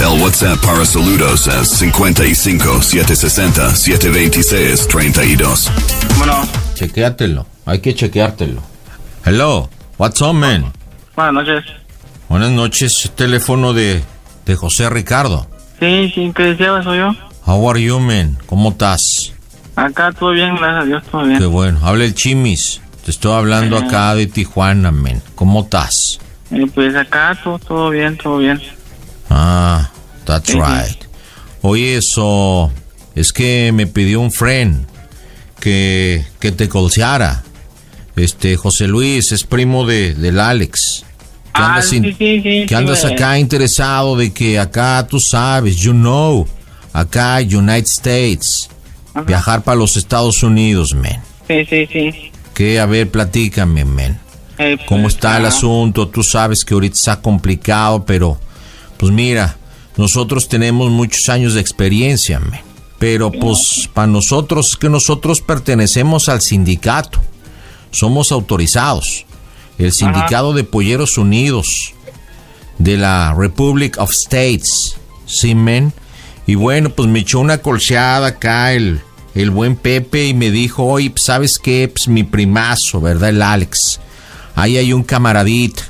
[0.02, 5.70] El WhatsApp para saludos es 55 760 726 32.
[6.18, 8.62] Bueno, Chequéatelo, hay que chequeártelo.
[9.26, 10.72] Hello, what's up, man?
[11.16, 11.66] buenas noches.
[12.30, 14.04] Buenas noches, teléfono de,
[14.46, 15.48] de José Ricardo.
[15.80, 16.84] Sí, sí, ¿qué deseabas?
[16.84, 17.12] Soy yo.
[17.46, 18.38] How are you, man?
[18.46, 19.34] ¿Cómo estás?
[19.76, 21.40] Acá todo bien, gracias a Dios, todo bien.
[21.40, 21.80] Qué bueno.
[21.82, 22.82] Habla el Chimis.
[23.04, 23.84] Te estoy hablando Eh.
[23.86, 25.22] acá de Tijuana, men.
[25.36, 26.20] ¿Cómo estás?
[26.52, 28.62] Eh, pues acá todo, todo bien, todo bien.
[29.30, 29.90] Ah,
[30.26, 31.04] that's right.
[31.62, 32.72] Oye, eso
[33.16, 34.86] es que me pidió un friend
[35.60, 37.44] que, que te colseara.
[38.16, 41.06] Este, José Luis es primo de, del Alex.
[41.54, 44.60] Que Ah, andas, sí, in- sí, sí, que sí, andas me- acá interesado de que
[44.60, 46.48] acá tú sabes, you know,
[46.94, 48.70] acá United States,
[49.26, 51.20] viajar para los Estados Unidos, men.
[51.48, 52.32] Sí, sí, sí.
[52.54, 54.20] Que, a ver, platícame, men.
[54.58, 56.08] Eh, ¿Cómo pues, está el ah, asunto?
[56.10, 58.38] Tú sabes que ahorita está complicado, pero
[58.98, 59.58] pues mira,
[59.98, 62.60] nosotros tenemos muchos años de experiencia, men.
[63.00, 67.22] pero pues para nosotros que nosotros pertenecemos al sindicato,
[67.92, 69.26] somos autorizados,
[69.80, 71.94] el sindicato de Polleros Unidos
[72.78, 75.94] de la Republic of States, ¿sí, men?
[76.46, 79.02] Y bueno, pues me echó una colcheada acá el,
[79.36, 81.88] el buen Pepe y me dijo, oye, pues, ¿sabes qué?
[81.88, 83.30] Pues mi primazo, ¿verdad?
[83.30, 84.00] El Alex.
[84.56, 85.84] Ahí hay un camaradito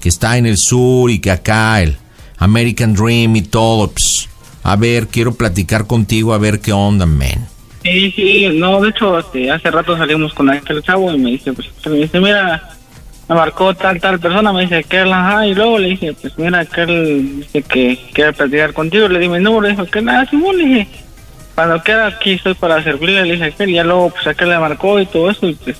[0.00, 1.96] que está en el sur y que acá el
[2.38, 3.90] American Dream y todo.
[3.90, 4.28] pues,
[4.62, 7.48] a ver, quiero platicar contigo a ver qué onda, man.
[7.82, 11.52] Sí, sí, no, de hecho, este, hace rato salimos con aquel chavo y me dice,
[11.52, 12.76] pues, me dice, mira,
[13.28, 16.36] me marcó tal, tal persona, me dice que él, ajá, y luego le dije, pues,
[16.38, 20.02] mira, que él dice que quiere platicar contigo, le di mi número, le dijo que
[20.02, 20.88] nada, Simón, le dije,
[21.54, 24.48] cuando quiera aquí estoy para servirle, le dije a aquel, y ya luego, pues, aquel
[24.50, 25.76] le marcó y todo eso, y pues,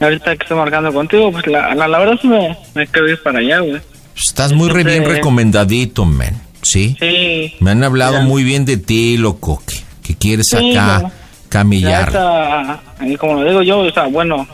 [0.00, 3.22] ahorita que estoy marcando contigo, pues, la, la, la verdad sí me, me quiero ir
[3.22, 3.80] para allá, güey.
[4.16, 6.40] Estás muy re bien recomendadito, man.
[6.62, 6.96] ¿Sí?
[6.98, 7.54] Sí.
[7.60, 8.22] Me han hablado Ya.
[8.24, 9.62] muy bien de ti, loco.
[9.66, 11.12] Que, que quieres Sí, acá no.
[11.50, 12.08] Camillar.
[12.08, 14.46] está, y como lo digo yo, o sea, bueno,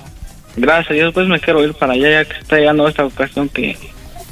[0.56, 3.48] gracias a Dios, pues me quiero ir para allá, ya que está llegando esta ocasión
[3.48, 3.76] que,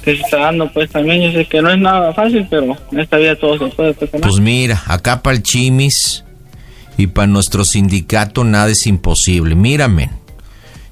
[0.04, 3.00] que se está dando, pues también yo sé que no es nada fácil, pero en
[3.00, 4.10] esta vida todo se puede, pues.
[4.10, 6.24] Pues mira, acá para el Chimis
[6.96, 9.54] y para nuestro sindicato nada es imposible.
[9.54, 10.10] Mírame,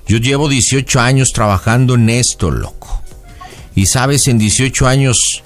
[0.06, 3.02] yo llevo 18 años trabajando en esto, loco.
[3.74, 5.42] ¿Y sabes en 18 años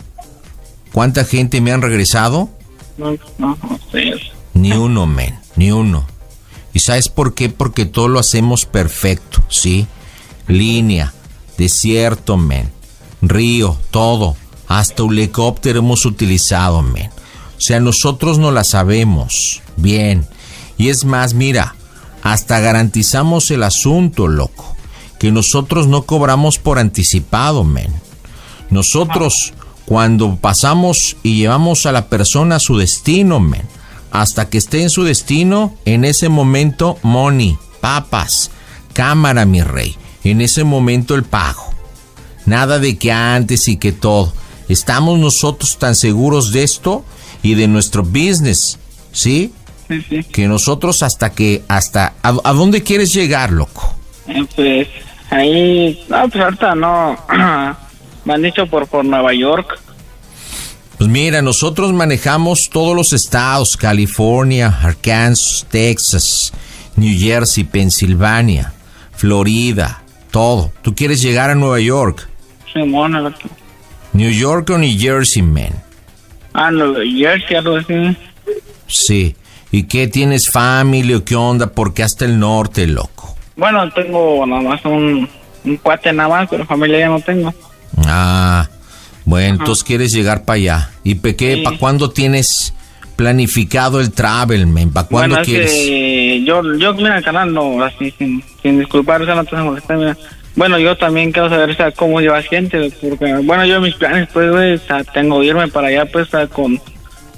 [0.92, 2.50] cuánta gente me han regresado?
[2.98, 4.14] no, no, no sé.
[4.52, 6.06] Ni uno, men, ni uno.
[6.72, 7.48] ¿Y sabes por qué?
[7.48, 9.86] Porque todo lo hacemos perfecto, ¿sí?
[10.46, 11.12] Línea,
[11.58, 12.70] desierto, men,
[13.22, 14.36] río, todo.
[14.68, 17.10] Hasta un helicóptero hemos utilizado, men.
[17.56, 19.62] O sea, nosotros no la sabemos.
[19.76, 20.26] Bien.
[20.78, 21.74] Y es más, mira,
[22.22, 24.76] hasta garantizamos el asunto, loco.
[25.18, 27.92] Que nosotros no cobramos por anticipado, men.
[28.70, 29.52] Nosotros,
[29.86, 33.62] cuando pasamos y llevamos a la persona a su destino, men,
[34.10, 38.50] hasta que esté en su destino, en ese momento, money, papas,
[38.92, 39.96] cámara, mi rey.
[40.24, 41.64] En ese momento el pago.
[42.46, 44.32] Nada de que antes y que todo.
[44.68, 47.04] Estamos nosotros tan seguros de esto
[47.42, 48.78] y de nuestro business,
[49.12, 49.52] ¿sí?
[49.88, 50.24] Sí, sí.
[50.24, 53.94] Que nosotros hasta que, hasta, ¿a, a dónde quieres llegar, loco?
[54.28, 54.88] Eh, pues
[55.30, 57.16] ahí, no, pues ahorita no.
[58.24, 59.80] Me han dicho por, por Nueva York.
[61.00, 66.52] Pues mira, nosotros manejamos todos los estados, California, Arkansas, Texas,
[66.94, 68.74] New Jersey, Pensilvania,
[69.16, 70.70] Florida, todo.
[70.82, 72.28] ¿Tú quieres llegar a Nueva York?
[72.74, 72.84] Que-
[74.12, 75.72] New York o New Jersey, man.
[76.52, 78.14] Ah, Nueva Jersey, algo así.
[78.86, 79.34] Sí.
[79.72, 81.68] ¿Y qué tienes familia o qué onda?
[81.68, 83.34] Porque hasta el norte, loco.
[83.56, 85.26] Bueno, tengo nada más un,
[85.64, 87.54] un cuate nada más, pero familia ya no tengo.
[88.06, 88.68] Ah,
[89.24, 90.90] bueno, entonces quieres llegar para allá.
[91.04, 91.62] ¿Y pe- qué, Sí.
[91.62, 92.72] para cuándo tienes
[93.16, 94.90] planificado el travel, man?
[94.90, 95.70] ¿Para cuándo bueno, es quieres?
[95.72, 99.56] que yo, yo, mira, el canal no, así, sin, sin disculpar, o sea, no te
[99.56, 100.16] molestar, mira.
[100.56, 104.28] Bueno, yo también quiero saber, o sea, cómo llevas gente, porque, bueno, yo mis planes,
[104.32, 106.80] pues, güey, o sea, tengo que irme para allá, pues, o sea, con,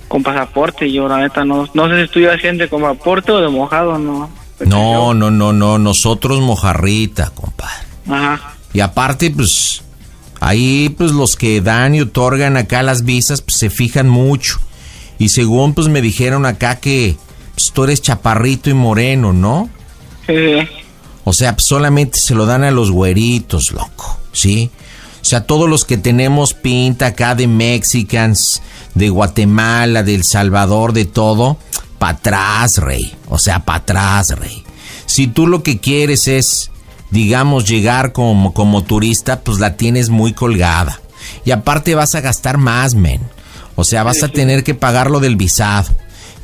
[0.09, 3.33] con pasaporte, y yo, la neta, no, no sé si tú llevas gente con pasaporte
[3.33, 4.31] o de mojado, no.
[4.65, 7.75] No, no, no, no, nosotros mojarrita, compadre.
[8.09, 8.55] Ajá.
[8.73, 9.83] Y aparte, pues,
[10.43, 14.59] ahí, pues, los que dan y otorgan acá las visas, pues, se fijan mucho.
[15.19, 17.17] Y según, pues, me dijeron acá que,
[17.55, 19.71] pues, tú eres chaparrito y moreno, ¿no?
[20.27, 20.69] Sí.
[21.23, 24.73] O sea, pues, solamente se lo dan a los güeritos, loco, ¿sí?
[25.21, 28.63] O sea, todos los que tenemos pinta acá de Mexicans,
[28.97, 31.57] de Guatemala, de El Salvador, de todo,
[32.01, 33.15] para atrás, rey.
[33.29, 34.65] O sea, para atrás, rey.
[35.07, 36.72] Si tú lo que quieres es,
[37.13, 41.01] digamos, llegar como, como turista, pues la tienes muy colgada.
[41.45, 43.21] Y aparte vas a gastar más, men.
[43.77, 45.91] O sea, vas a tener que pagar lo del visado.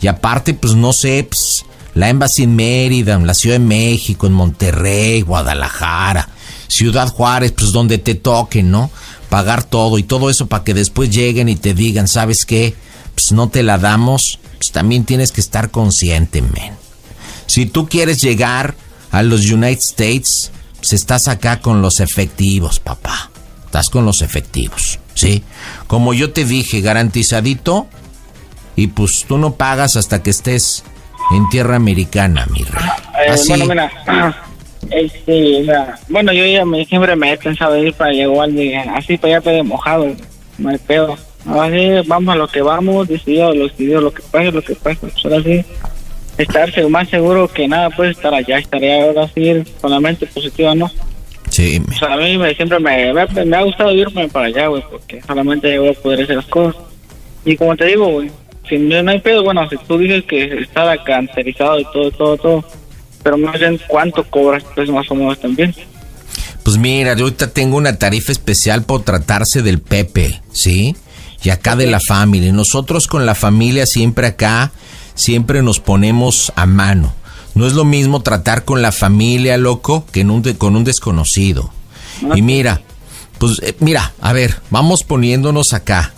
[0.00, 1.64] Y aparte, pues no sé, pues,
[1.94, 6.28] la Embassy en Mérida, en la Ciudad de México, en Monterrey, Guadalajara,
[6.68, 8.90] Ciudad Juárez, pues donde te toquen, ¿no?
[9.30, 12.74] Pagar todo y todo eso para que después lleguen y te digan, ¿sabes qué?
[13.14, 16.74] Pues no te la damos, pues también tienes que estar consciente, men.
[17.46, 18.74] Si tú quieres llegar
[19.10, 23.30] a los United States, pues estás acá con los efectivos, papá.
[23.66, 25.44] Estás con los efectivos, ¿sí?
[25.86, 27.86] Como yo te dije, garantizadito.
[28.76, 30.84] Y pues tú no pagas hasta que estés
[31.30, 32.88] en tierra americana, mi rey.
[33.26, 33.48] Eh, Así.
[33.48, 33.90] Bueno, mira,
[34.90, 38.76] este, mira, bueno, yo ya me, siempre me he pensado ir para allá igual de,
[38.76, 40.14] así para allá pero mojado,
[40.58, 41.18] no hay pedo.
[41.46, 44.96] Así, vamos a lo que vamos, decidido lo decidido, lo que pase, lo que pase,
[45.00, 45.64] pues ahora sí,
[46.38, 50.74] estar más seguro que nada, pues estar allá, estaría ahora sí con la mente positiva,
[50.74, 50.90] ¿no?
[51.50, 54.68] Sí, O sea, a mí me, siempre me, me, me ha gustado irme para allá,
[54.68, 56.80] güey, porque solamente voy a poder hacer las cosas.
[57.44, 58.30] Y como te digo, güey,
[58.68, 62.36] si no, no hay pedo, bueno, si tú dices que está cancerizado y todo, todo,
[62.36, 62.64] todo,
[63.22, 65.74] pero no sé cuánto cobras, pues más o menos también.
[66.62, 70.94] Pues mira, yo ahorita tengo una tarifa especial por tratarse del Pepe, ¿sí?
[71.42, 72.52] Y acá de la familia.
[72.52, 74.72] Nosotros con la familia siempre acá,
[75.18, 77.12] siempre nos ponemos a mano.
[77.54, 80.84] No es lo mismo tratar con la familia, loco, que en un de- con un
[80.84, 81.70] desconocido.
[82.34, 82.80] Y mira,
[83.38, 86.12] pues eh, mira, a ver, vamos poniéndonos acá.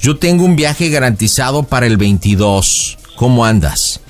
[0.00, 2.98] Yo tengo un viaje garantizado para el 22.
[3.16, 4.00] ¿Cómo andas?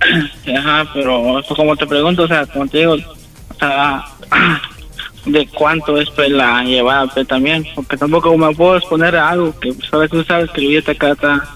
[0.58, 4.04] Ajá, pero eso como te pregunto, o sea, como te digo, o sea,
[5.26, 9.58] de cuánto es pues, la llevada pues, también, porque tampoco me puedo exponer a algo
[9.60, 11.48] que pues, ahora tú sabes que el billete acá está,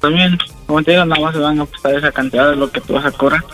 [0.00, 0.36] también,
[0.72, 2.94] como te digo, nada más se van a apostar esa cantidad de lo que tú
[2.94, 3.44] vas a cobrar.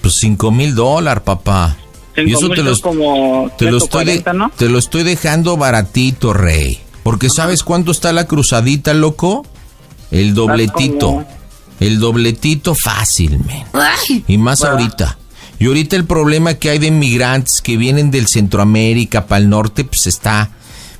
[0.00, 1.76] Pues 5 mil dólares, papá.
[2.14, 4.50] Cinco y eso te como te lo estoy de- 140, ¿no?
[4.56, 6.80] te lo estoy dejando baratito, rey.
[7.02, 9.44] Porque ¿sabes cuánto está la cruzadita, loco?
[10.10, 11.06] El dobletito.
[11.06, 11.26] como-
[11.80, 13.64] El dobletito fácil, men.
[14.28, 15.18] Y más ahorita.
[15.58, 19.82] Y ahorita el problema que hay de inmigrantes que vienen del Centroamérica para el norte,
[19.84, 20.50] pues está,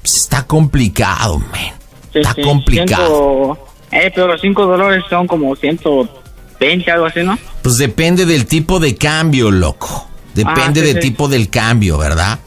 [0.02, 1.72] pues está complicado, men.
[2.12, 3.58] Sí, Está sí, complicado.
[3.94, 7.38] Eh, pero los 5 dólares son como 120, algo así, ¿no?
[7.62, 10.08] Pues depende del tipo de cambio, loco.
[10.34, 11.00] Depende Ah, sí, del sí.
[11.10, 12.40] tipo del cambio, ¿verdad?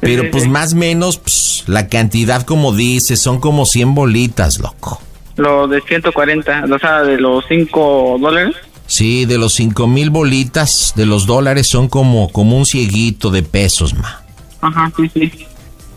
[0.00, 4.58] Pero sí, pues más o menos, pues, la cantidad, como dices, son como 100 bolitas,
[4.58, 5.00] loco.
[5.36, 8.54] Lo de 140, o sea, de los 5 dólares.
[8.86, 13.42] Sí, de los 5 mil bolitas de los dólares son como, como un cieguito de
[13.42, 14.22] pesos, ma.
[14.60, 15.46] Ajá, sí, sí.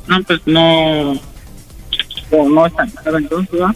[0.07, 1.13] No, pues no.
[2.31, 3.75] No, no es tan caro entonces, ¿verdad?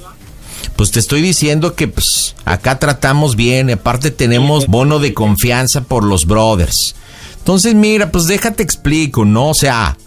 [0.75, 6.03] Pues te estoy diciendo que pues acá tratamos bien, aparte tenemos bono de confianza por
[6.03, 6.95] los brothers.
[7.37, 9.49] Entonces, mira, pues déjate explico, ¿no?
[9.49, 9.97] O sea,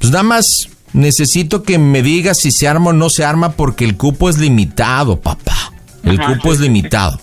[0.00, 3.84] pues nada más necesito que me digas si se arma o no se arma porque
[3.84, 5.72] el cupo es limitado, papá.
[6.02, 7.20] El Ajá, cupo es limitado.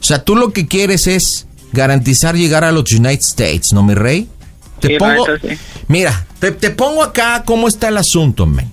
[0.00, 3.94] O sea, tú lo que quieres es garantizar llegar a los United States, ¿no, mi
[3.94, 4.28] rey?
[4.80, 5.48] te Sí, pongo, sí.
[5.88, 8.70] mira, te, te pongo acá cómo está el asunto, men.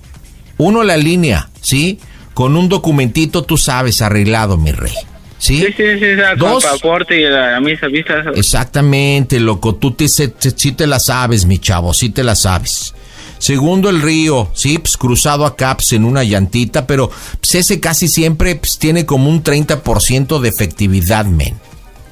[0.58, 1.98] Uno la línea, ¿sí?
[2.34, 4.92] Con un documentito, tú sabes, arreglado, mi rey.
[5.38, 5.58] ¿Sí?
[5.58, 6.06] Sí, sí, sí,
[6.38, 6.64] con Dos.
[6.64, 8.22] pasaporte y la misa vista.
[8.34, 12.36] Exactamente, loco, tú te, se- te- sí te la sabes, mi chavo, sí te la
[12.36, 12.94] sabes.
[13.38, 18.06] Segundo, el río, sí, pues cruzado acá, pues en una llantita, pero pues, ese casi
[18.06, 21.56] siempre pues, tiene como un 30% de efectividad, men.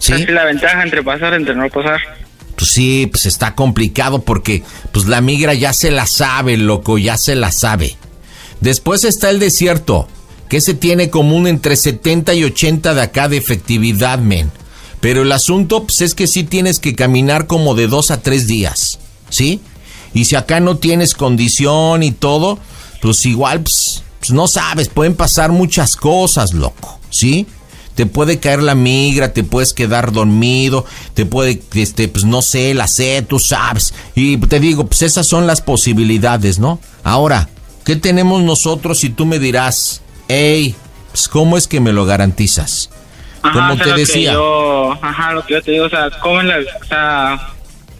[0.00, 0.12] ¿Sí?
[0.12, 2.00] Es la ventaja entre pasar, entre no pasar.
[2.56, 7.16] Pues sí, pues está complicado porque pues la migra ya se la sabe, loco, ya
[7.16, 7.96] se la sabe.
[8.60, 10.06] Después está el desierto,
[10.48, 14.50] que ese tiene como un entre 70 y 80 de acá de efectividad, men.
[15.00, 18.46] Pero el asunto pues, es que sí tienes que caminar como de dos a tres
[18.46, 18.98] días,
[19.30, 19.60] ¿sí?
[20.12, 22.58] Y si acá no tienes condición y todo,
[23.00, 27.46] pues igual, pues, pues no sabes, pueden pasar muchas cosas, loco, ¿sí?
[27.94, 32.74] Te puede caer la migra, te puedes quedar dormido, te puede, este, pues no sé,
[32.74, 33.94] la sed, tú sabes.
[34.14, 36.78] Y te digo, pues esas son las posibilidades, ¿no?
[37.04, 37.48] Ahora,
[37.84, 40.74] ¿qué tenemos nosotros si tú me dirás, hey,
[41.10, 42.90] pues cómo es que me lo garantizas?
[43.42, 44.32] Ajá, Como o sea, te decía.
[44.34, 47.48] yo, ajá, lo que yo te digo, o sea, ¿cómo, es la, o sea,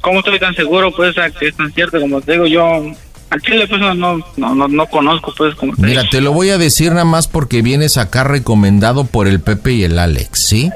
[0.01, 2.01] ¿cómo estoy tan seguro, pues, o sea, que es tan cierto?
[2.01, 2.93] Como te digo, yo,
[3.31, 6.51] al chile, pues, no, no, no, no conozco, pues, como te Mira, te lo voy
[6.51, 10.71] a decir nada más porque vienes acá recomendado por el Pepe y el Alex, ¿sí?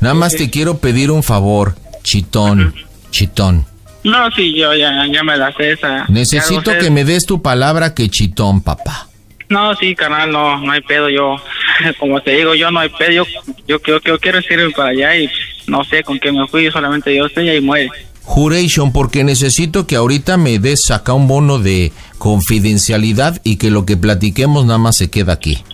[0.00, 2.74] Nada más te quiero pedir un favor, chitón,
[3.10, 3.66] chitón.
[4.06, 6.06] No, sí, yo ya, ya me la sé esa.
[6.08, 9.08] Necesito que me des tu palabra que chitón, papá.
[9.48, 11.34] No, sí, carnal, no, no hay pedo, yo,
[11.98, 13.24] como te digo, yo no hay pedo, yo,
[13.66, 15.28] yo, yo, yo quiero irme para allá y
[15.66, 17.90] no sé con qué me fui, solamente yo sé y ahí muere.
[18.22, 23.86] Juration, porque necesito que ahorita me des acá un bono de confidencialidad y que lo
[23.86, 25.64] que platiquemos nada más se queda aquí.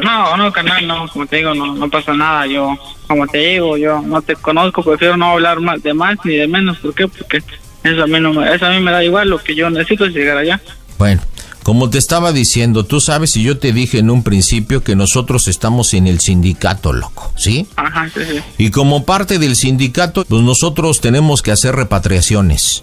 [0.00, 2.76] No, no, carnal, no, como te digo, no, no pasa nada, yo,
[3.08, 6.46] como te digo, yo no te conozco, prefiero no hablar más de más ni de
[6.46, 7.08] menos, ¿por qué?
[7.08, 7.42] Porque
[7.84, 10.04] eso a mí no me, eso a mí me da igual, lo que yo necesito
[10.04, 10.60] es llegar allá.
[10.98, 11.20] Bueno,
[11.62, 15.46] como te estaba diciendo, tú sabes y yo te dije en un principio que nosotros
[15.46, 17.66] estamos en el sindicato, loco, ¿sí?
[17.76, 18.40] Ajá, sí, sí.
[18.58, 22.82] Y como parte del sindicato, pues nosotros tenemos que hacer repatriaciones.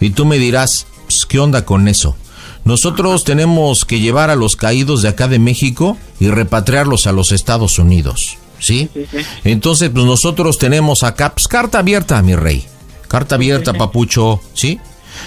[0.00, 2.16] Y tú me dirás, pues, ¿qué onda con eso?
[2.64, 7.32] Nosotros tenemos que llevar a los caídos de acá de México y repatriarlos a los
[7.32, 8.90] Estados Unidos, ¿sí?
[8.92, 9.18] Sí, sí.
[9.44, 12.66] Entonces, pues nosotros tenemos acá, pues carta abierta, mi rey.
[13.08, 14.80] Carta abierta, papucho, ¿sí?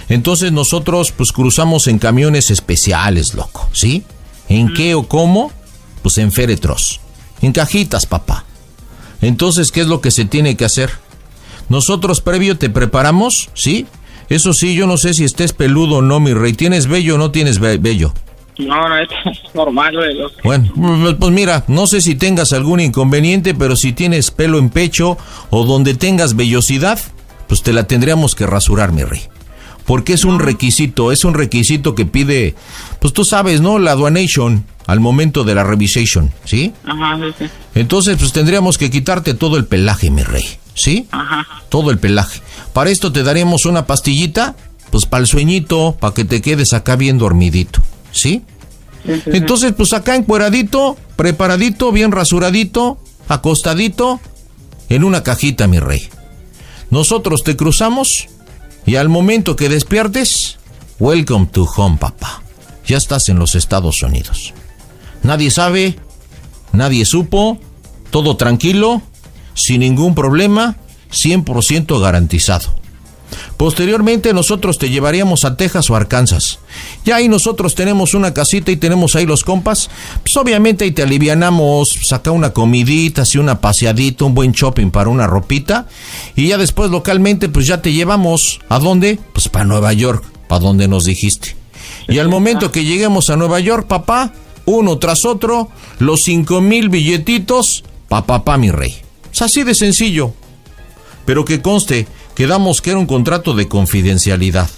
[0.10, 4.04] Entonces nosotros, pues cruzamos en camiones especiales, loco, ¿sí?
[4.50, 5.52] ¿En qué o cómo?
[6.04, 7.00] Pues en féretros.
[7.42, 8.46] En cajitas, papá.
[9.22, 10.92] Entonces, ¿qué es lo que se tiene que hacer?
[11.70, 13.86] Nosotros previo te preparamos, ¿sí?
[14.30, 16.54] Eso sí, yo no sé si estés peludo o no, mi rey.
[16.54, 18.14] ¿Tienes vello o no tienes ve- vello?
[18.60, 19.08] No, no, es
[19.54, 24.32] normal, lo- Bueno, pues- pues mira, no sé si tengas algún inconveniente, pero si tienes
[24.32, 25.18] pelo en pecho
[25.50, 27.00] o donde tengas vellosidad,
[27.50, 29.24] pues te la tendríamos que rasurar, mi rey.
[29.86, 32.54] Porque es un requisito, es un requisito que pide,
[33.02, 33.80] pues tú sabes, ¿no?
[33.80, 36.74] La aduanation al momento de la revisation, ¿sí?
[36.86, 37.46] Ajá, sí, sí.
[37.74, 40.46] Entonces, pues tendríamos que quitarte todo el pelaje, mi rey,
[40.76, 41.08] ¿sí?
[41.10, 41.48] Ajá.
[41.70, 42.40] Todo el pelaje.
[42.72, 44.56] Para esto te daríamos una pastillita,
[44.92, 48.44] pues para el sueñito, para que te quedes acá bien dormidito, sí,
[49.04, 49.22] sí.
[49.26, 54.20] Entonces, pues acá encueradito, preparadito, bien rasuradito, acostadito,
[54.90, 56.10] en una cajita, mi rey.
[56.90, 58.28] Nosotros te cruzamos
[58.86, 60.58] y al momento que despiertes,
[61.00, 62.42] welcome to home, papá.
[62.86, 64.54] Ya estás en los Estados Unidos.
[65.22, 66.00] Nadie sabe,
[66.72, 67.60] nadie supo,
[68.10, 69.02] todo tranquilo,
[69.54, 70.78] sin ningún problema,
[71.12, 72.79] 100% garantizado.
[73.58, 76.60] Posteriormente nosotros te llevaríamos a Texas o Arkansas.
[77.06, 79.90] Ya ahí nosotros tenemos una casita y tenemos ahí los compas.
[80.24, 85.10] Pues obviamente ahí te alivianamos, saca una comidita, así una paseadita, un buen shopping para
[85.10, 85.88] una ropita.
[86.36, 88.60] Y ya después localmente pues ya te llevamos.
[88.70, 89.20] ¿A dónde?
[89.34, 91.56] Pues para Nueva York, para donde nos dijiste.
[92.08, 94.34] Y al momento que lleguemos a Nueva York, papá,
[94.66, 98.96] uno tras otro, los cinco mil billetitos, pa papá mi rey.
[99.32, 100.34] Es así de sencillo.
[101.26, 102.08] Pero que conste,
[102.40, 104.70] quedamos que era un contrato de confidencialidad.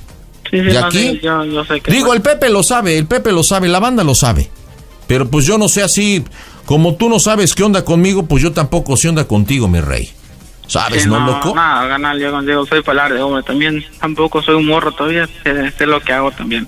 [0.49, 1.19] Sí, sí, ¿Y no, aquí?
[1.21, 1.91] yo, yo sé que...
[1.91, 4.49] Digo, el Pepe lo sabe, el Pepe lo sabe, la banda lo sabe.
[5.05, 6.25] Pero pues yo no sé así,
[6.65, 10.09] como tú no sabes qué onda conmigo, pues yo tampoco sé onda contigo, mi rey.
[10.65, 11.49] ¿Sabes, Sí, no, loco?
[11.49, 13.43] No, ganar, yo contigo soy palar de hombre.
[13.43, 16.67] También tampoco soy un morro todavía, sé, sé lo que hago también.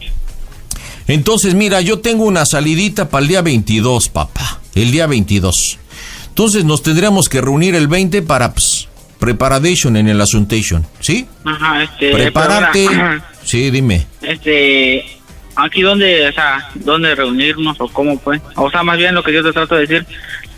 [1.08, 4.60] Entonces, mira, yo tengo una salidita para el día 22, papá.
[4.76, 5.80] El día 22.
[6.28, 8.90] Entonces nos tendríamos que reunir el 20 para pues,
[9.26, 11.28] preparation en el Asuntation, ¿sí?
[11.46, 12.12] Ajá, este...
[12.12, 12.86] Prepararte.
[12.90, 14.06] pero ahora, Sí, dime.
[14.22, 15.06] Este...
[15.56, 18.42] Aquí donde, o sea, dónde reunirnos o cómo pues.
[18.56, 20.06] O sea, más bien lo que yo te trato de decir,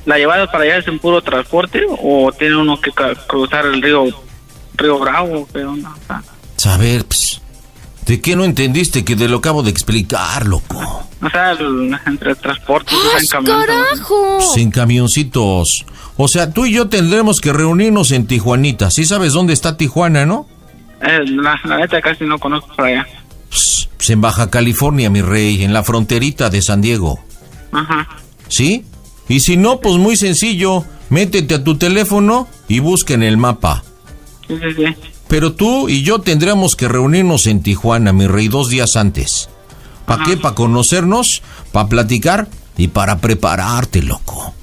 [0.06, 2.92] ¿la llevada para allá es en puro transporte o tiene uno que
[3.28, 4.06] cruzar el río,
[4.76, 5.48] río Bravo?
[5.54, 5.90] ¿Qué onda?
[5.90, 6.24] O sea,
[6.56, 7.42] Saber, pues,
[8.06, 11.10] ¿De qué no entendiste que te lo acabo de explicar, loco?
[11.22, 13.62] O sea, el- entre transportes, sea, en ¡Ay, camión.
[13.66, 14.38] carajo!
[14.38, 15.86] Pues en camioncitos.
[16.18, 18.90] O sea, tú y yo tendremos que reunirnos en Tijuanita.
[18.92, 20.48] ¿Sí sabes dónde está Tijuana, no?
[21.02, 23.06] Eh, la, la neta casi no conozco por allá.
[23.50, 27.20] Pues en Baja California, mi rey, en la fronterita de San Diego.
[27.72, 28.08] Ajá.
[28.48, 28.86] ¿Sí?
[29.28, 30.86] Y si no, pues muy sencillo.
[31.10, 33.84] Métete a tu teléfono y busca en el mapa.
[34.48, 34.96] Sí, sí, sí.
[35.28, 39.50] Pero tú y yo tendremos que reunirnos en Tijuana, mi rey, dos días antes.
[40.06, 40.38] ¿Para qué?
[40.38, 44.54] Para conocernos, para platicar y para prepararte, loco.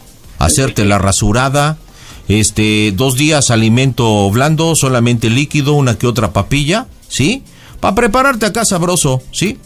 [0.45, 1.79] Hacerte la rasurada,
[2.29, 7.43] este, dos días alimento blando, solamente líquido, una que otra papilla, ¿sí?
[7.81, 9.59] Para prepararte acá sabroso, ¿sí?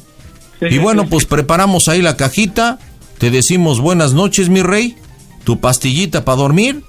[0.61, 2.79] Y bueno, pues preparamos ahí la cajita,
[3.19, 4.97] te decimos buenas noches, mi rey,
[5.45, 6.83] tu pastillita para dormir,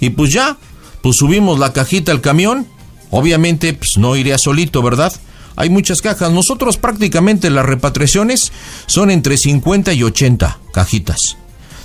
[0.00, 0.56] y pues ya,
[1.02, 2.66] pues subimos la cajita al camión.
[3.10, 5.12] Obviamente, pues no iría solito, ¿verdad?
[5.54, 6.30] Hay muchas cajas.
[6.32, 8.52] Nosotros prácticamente las repatriaciones
[8.86, 11.36] son entre 50 y 80 cajitas.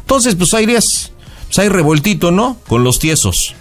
[0.01, 1.11] Entonces, pues ahí irías,
[1.51, 2.55] pues hay revueltito, ¿no?
[2.65, 3.55] Con los tiesos.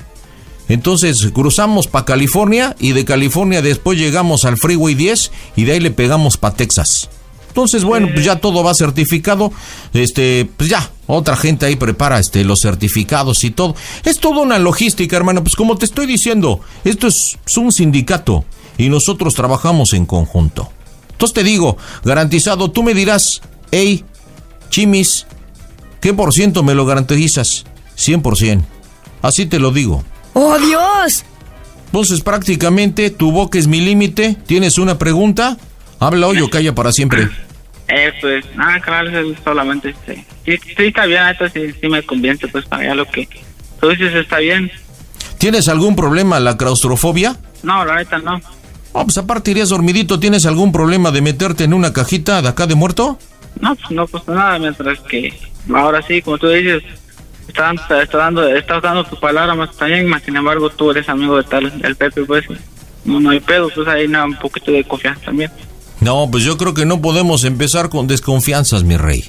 [0.68, 5.80] Entonces cruzamos para California y de California después llegamos al Freeway 10 y de ahí
[5.80, 7.08] le pegamos para Texas.
[7.48, 9.52] Entonces, bueno, pues ya todo va certificado.
[9.92, 13.74] Este, pues ya, otra gente ahí prepara este los certificados y todo.
[14.04, 15.42] Es toda una logística, hermano.
[15.42, 18.44] Pues como te estoy diciendo, esto es, es un sindicato
[18.78, 20.70] y nosotros trabajamos en conjunto.
[21.10, 24.04] Entonces te digo, garantizado, tú me dirás, hey,
[24.68, 25.26] Chimis,
[26.00, 27.64] ¿qué por ciento me lo garantizas?
[28.00, 28.62] 100%.
[29.22, 30.02] Así te lo digo.
[30.32, 31.24] ¡Oh, Dios!
[31.86, 34.36] Entonces prácticamente tu boca es mi límite.
[34.46, 35.56] ¿Tienes una pregunta?
[35.98, 37.28] Habla hoy o calla para siempre.
[37.88, 40.24] Eh, pues, nada, claro, es solamente este.
[40.44, 43.28] Sí, sí, está bien, neta, sí, sí me convence, pues, para allá lo que
[43.80, 44.70] tú dices está bien.
[45.38, 47.36] ¿Tienes algún problema la claustrofobia?
[47.64, 48.40] No, la neta no.
[48.92, 50.20] Oh, pues aparte irías dormidito.
[50.20, 53.18] ¿Tienes algún problema de meterte en una cajita de acá de muerto?
[53.60, 55.32] No, pues no pasa nada, mientras que
[55.74, 56.82] ahora sí, como tú dices,
[57.50, 61.08] está, dando- está dando, estás dando tu palabra más también, más sin embargo tú eres
[61.08, 62.44] amigo de tal, el Pepe, pues,
[63.04, 65.50] no, hay pedo, pues ahí nada, un poquito de confianza también.
[66.00, 69.24] No, pues yo creo que no podemos empezar con desconfianzas, mi rey.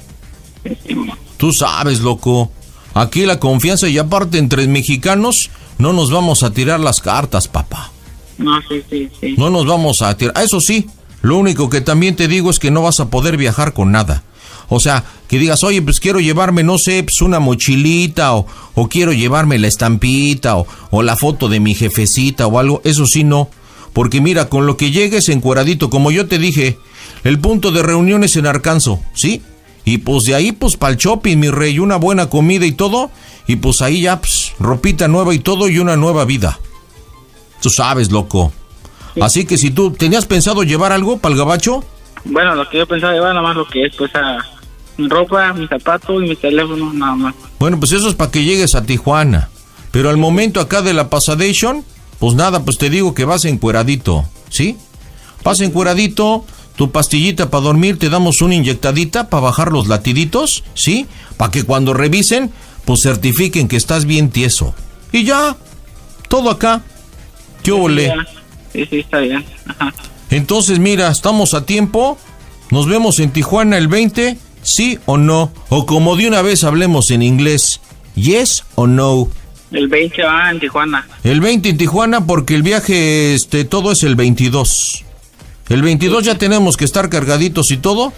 [1.36, 2.50] Tú sabes, loco.
[2.94, 7.90] Aquí la confianza y aparte entre mexicanos no nos vamos a tirar las cartas, papá.
[8.38, 9.34] No, sí, sí, sí.
[9.38, 10.34] No nos vamos a tirar.
[10.42, 10.86] Eso sí,
[11.22, 14.22] lo único que también te digo es que no vas a poder viajar con nada.
[14.74, 18.88] O sea, que digas, oye, pues quiero llevarme, no sé, pues una mochilita o, o
[18.88, 22.80] quiero llevarme la estampita o, o la foto de mi jefecita o algo.
[22.82, 23.50] Eso sí, no.
[23.92, 26.78] Porque mira, con lo que llegues encueradito, como yo te dije,
[27.22, 29.42] el punto de reunión es en Arkansas, ¿sí?
[29.84, 33.10] Y pues de ahí, pues para el shopping, mi rey, una buena comida y todo.
[33.46, 36.58] Y pues ahí ya, pues, ropita nueva y todo y una nueva vida.
[37.60, 38.54] Tú sabes, loco.
[39.20, 41.84] Así que si tú tenías pensado llevar algo para el gabacho,
[42.24, 44.38] Bueno, lo que yo pensaba llevar nada más lo que es, pues, a
[44.96, 47.34] mi ropa, mi zapato y mi teléfono, nada más.
[47.58, 49.48] bueno, pues eso es para que llegues a Tijuana.
[49.90, 51.84] Pero al momento acá de la pasadation,
[52.18, 54.76] pues nada, pues te digo que vas encueradito, ¿sí?
[55.44, 56.44] Vas encueradito,
[56.76, 61.06] tu pastillita para dormir, te damos una inyectadita para bajar los latiditos, ¿sí?
[61.36, 62.50] Para que cuando revisen,
[62.84, 64.74] pues certifiquen que estás bien tieso.
[65.12, 65.56] Y ya,
[66.28, 66.82] todo acá.
[67.62, 68.12] ¿Qué ole?
[68.72, 69.44] Sí, sí, está bien.
[69.66, 69.92] Ajá.
[70.30, 72.16] Entonces, mira, estamos a tiempo.
[72.70, 75.52] Nos vemos en Tijuana el 20, sí o no.
[75.68, 77.80] O como de una vez hablemos en inglés,
[78.14, 79.28] yes o no.
[79.70, 81.06] El 20 va en Tijuana.
[81.24, 85.04] El 20 en Tijuana porque el viaje, este, todo es el 22.
[85.68, 88.12] El 22 ya tenemos que estar cargaditos y todo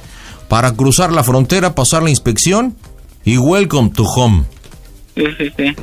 [0.48, 2.76] para cruzar la frontera, pasar la inspección
[3.24, 4.44] y welcome to home.
[5.14, 5.76] Sí, sí, sí.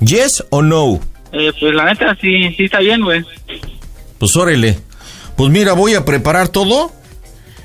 [0.00, 1.00] Yes o no.
[1.32, 3.24] Eh, pues la neta, sí, sí está bien, güey.
[4.18, 4.78] Pues órale.
[5.36, 6.92] Pues mira, voy a preparar todo.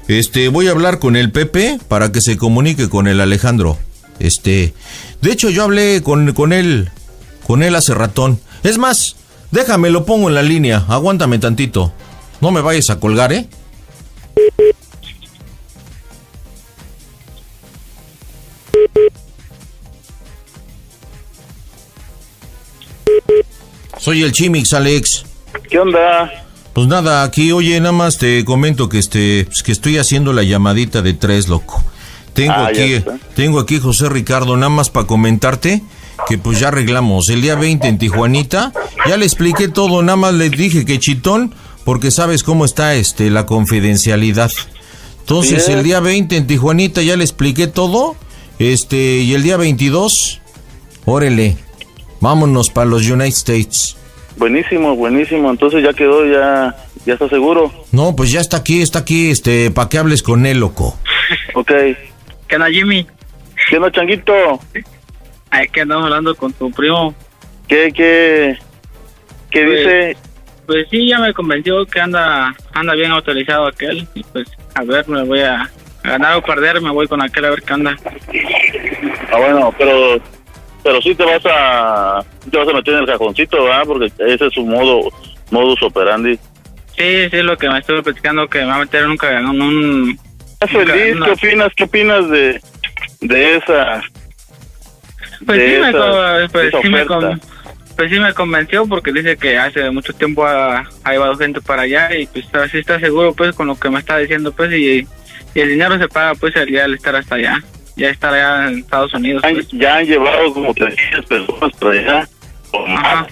[0.07, 3.77] Este, voy a hablar con el Pepe para que se comunique con el Alejandro.
[4.19, 4.73] Este,
[5.21, 6.89] de hecho yo hablé con, con él,
[7.45, 8.39] con él hace ratón.
[8.63, 9.17] Es más,
[9.51, 10.85] déjame, lo pongo en la línea.
[10.87, 11.91] Aguántame tantito.
[12.39, 13.47] No me vayas a colgar, ¿eh?
[23.99, 25.25] Soy el Chimix, Alex.
[25.69, 26.46] ¿Qué onda?
[26.77, 30.43] Pues nada, aquí, oye, nada más te comento que este, pues que estoy haciendo la
[30.43, 31.83] llamadita de tres, loco.
[32.33, 33.03] Tengo Ah, aquí,
[33.35, 35.81] tengo aquí José Ricardo, nada más para comentarte
[36.27, 38.73] que pues ya arreglamos el día 20 en Tijuanita.
[39.07, 43.31] Ya le expliqué todo, nada más le dije que chitón, porque sabes cómo está este
[43.31, 44.51] la confidencialidad.
[45.21, 45.79] Entonces, Bien.
[45.79, 48.15] el día 20 en Tijuanita ya le expliqué todo.
[48.59, 50.41] Este, y el día 22,
[51.05, 51.57] órale,
[52.21, 53.97] vámonos para los United States.
[54.37, 55.49] Buenísimo, buenísimo.
[55.49, 56.75] Entonces ya quedó, ya,
[57.05, 57.71] ¿Ya estás seguro?
[57.93, 60.97] No, pues ya está aquí, está aquí, este, para que hables con él, loco.
[61.53, 61.71] Ok.
[62.47, 63.07] ¿Qué onda, Jimmy?
[63.69, 64.33] ¿Qué onda, Changuito?
[65.49, 67.15] Ay, que andamos hablando con tu primo.
[67.67, 68.57] ¿Qué, qué,
[69.51, 70.17] qué Pues- dice?
[70.65, 74.05] Pues sí, ya me convenció que anda anda bien autorizado aquel.
[74.13, 77.45] Y pues, a ver, me voy a, a ganar o perder, me voy con aquel
[77.45, 77.95] a ver qué anda.
[79.31, 80.19] Ah, bueno, pero
[80.87, 83.83] pero sí te vas a te vas a meter en el cajoncito, ¿verdad?
[83.85, 85.09] Porque ese es su modo
[85.51, 86.39] modus operandi.
[86.97, 89.17] Sí, sí, lo que me estuve platicando, que me va a meter en un...
[89.17, 90.19] ca- en un
[90.53, 91.15] ¿Estás feliz?
[91.15, 91.71] una- ¿Qué opinas?
[91.75, 92.61] ¿Qué opinas de
[93.19, 94.01] de esa
[95.45, 97.15] Pues de sí, me, esa- co- pues, esa sí me oferta?
[97.27, 97.41] con-
[97.97, 101.81] pues sí me convenció porque dice que hace mucho tiempo ha, ha llevado gente para
[101.81, 105.05] allá y pues así está seguro pues con lo que me está diciendo pues y,
[105.55, 107.61] y el dinero se paga pues al estar hasta allá,
[107.97, 109.41] ya estar allá en Estados Unidos.
[109.41, 109.67] pues.
[109.71, 112.29] Ya han llevado como 300 personas para allá.
[112.71, 113.27] o más.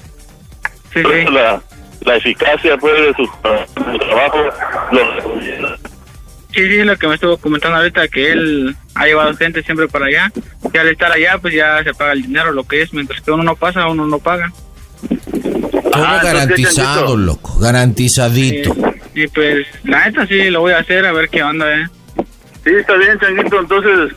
[0.93, 1.61] Sí, eso La,
[2.01, 4.37] la eficacia pues, de su, su trabajo
[4.91, 5.77] lo recomienda.
[6.53, 10.05] Sí, sí, lo que me estuvo comentando ahorita, que él ha llevado gente siempre para
[10.05, 10.31] allá.
[10.73, 12.93] Y al estar allá, pues ya se paga el dinero, lo que es.
[12.93, 14.51] Mientras que uno no pasa, uno no paga.
[15.91, 18.75] Todo garantizado, loco, garantizadito.
[19.13, 21.87] Y pues, la neta sí, lo voy a hacer, a ver qué onda, ¿eh?
[22.63, 23.59] Sí, está bien, Changuito.
[23.59, 24.15] Entonces,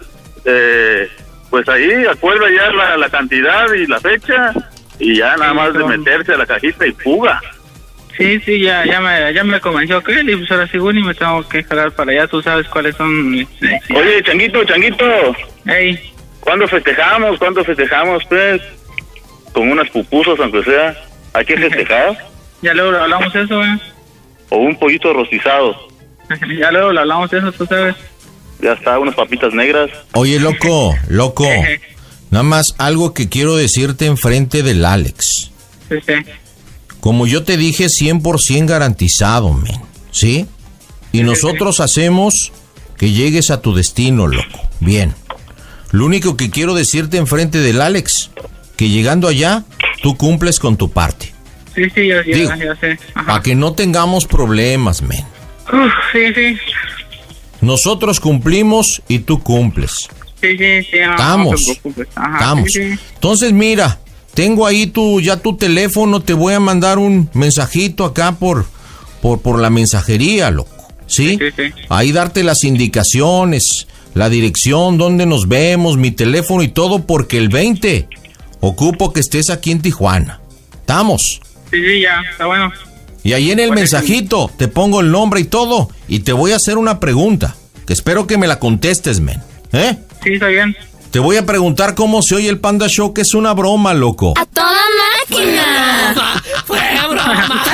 [0.48, 1.08] eh,
[1.50, 4.52] pues ahí acuerda ya la, la cantidad y la fecha
[4.98, 7.40] y ya nada más de meterse a la cajita y fuga.
[8.16, 11.02] Sí, sí, ya, ya, me, ya me convenció que él, y pues ahora sí, y
[11.02, 12.26] me tengo que jalar para allá.
[12.26, 13.46] Tú sabes cuáles son mis...
[13.94, 15.04] Oye, Changuito, Changuito.
[15.66, 16.12] Ey.
[16.40, 17.38] ¿Cuándo festejamos?
[17.38, 18.60] ¿Cuándo festejamos, pues?
[19.52, 20.96] Con unas pupusas, aunque sea.
[21.34, 22.18] ¿Hay que festejar?
[22.60, 23.78] Ya luego lo hablamos eso, ¿eh?
[24.50, 25.76] o un pollito rostizado.
[26.58, 27.94] ya luego lo hablamos eso, tú sabes.
[28.60, 29.90] Ya está, unas papitas negras.
[30.14, 31.46] Oye, loco, loco.
[32.30, 35.50] Nada más algo que quiero decirte enfrente del Alex.
[35.88, 36.12] Sí, sí.
[37.00, 39.80] Como yo te dije, 100% garantizado, men.
[40.10, 40.46] ¿Sí?
[41.12, 42.52] Y nosotros hacemos
[42.98, 44.68] que llegues a tu destino, loco.
[44.80, 45.14] Bien.
[45.90, 48.30] Lo único que quiero decirte enfrente del Alex,
[48.76, 49.64] que llegando allá,
[50.02, 51.32] tú cumples con tu parte.
[51.74, 52.54] Sí, sí, Digo.
[52.56, 52.98] ya sé.
[53.14, 55.24] Para que no tengamos problemas, men.
[55.72, 56.58] Uf, sí, sí.
[57.60, 60.08] Nosotros cumplimos y tú cumples.
[60.40, 60.98] Sí, sí, sí.
[61.04, 61.80] no, Estamos.
[61.84, 62.04] No.
[62.14, 62.72] Ajá, Estamos.
[62.72, 63.00] sí, sí.
[63.14, 63.98] Entonces, mira,
[64.34, 68.66] tengo ahí tu, ya tu teléfono, te voy a mandar un mensajito acá por,
[69.20, 70.70] por, por la mensajería, loco.
[71.06, 71.38] ¿Sí?
[71.40, 71.72] Sí, sí.
[71.88, 77.48] Ahí darte las indicaciones, la dirección, dónde nos vemos, mi teléfono y todo, porque el
[77.48, 78.08] 20
[78.60, 80.40] ocupo que estés aquí en Tijuana.
[80.80, 81.40] ¿Estamos?
[81.70, 82.70] Sí, sí, ya, está bueno.
[83.28, 86.56] Y ahí en el mensajito te pongo el nombre y todo, y te voy a
[86.56, 89.42] hacer una pregunta, que espero que me la contestes, men.
[89.70, 89.98] ¿Eh?
[90.24, 90.74] Sí, está bien.
[91.10, 94.32] Te voy a preguntar cómo se oye el Panda Show, que es una broma, loco.
[94.34, 94.80] ¡A toda
[95.28, 96.42] máquina!
[96.64, 97.64] ¡Fue broma!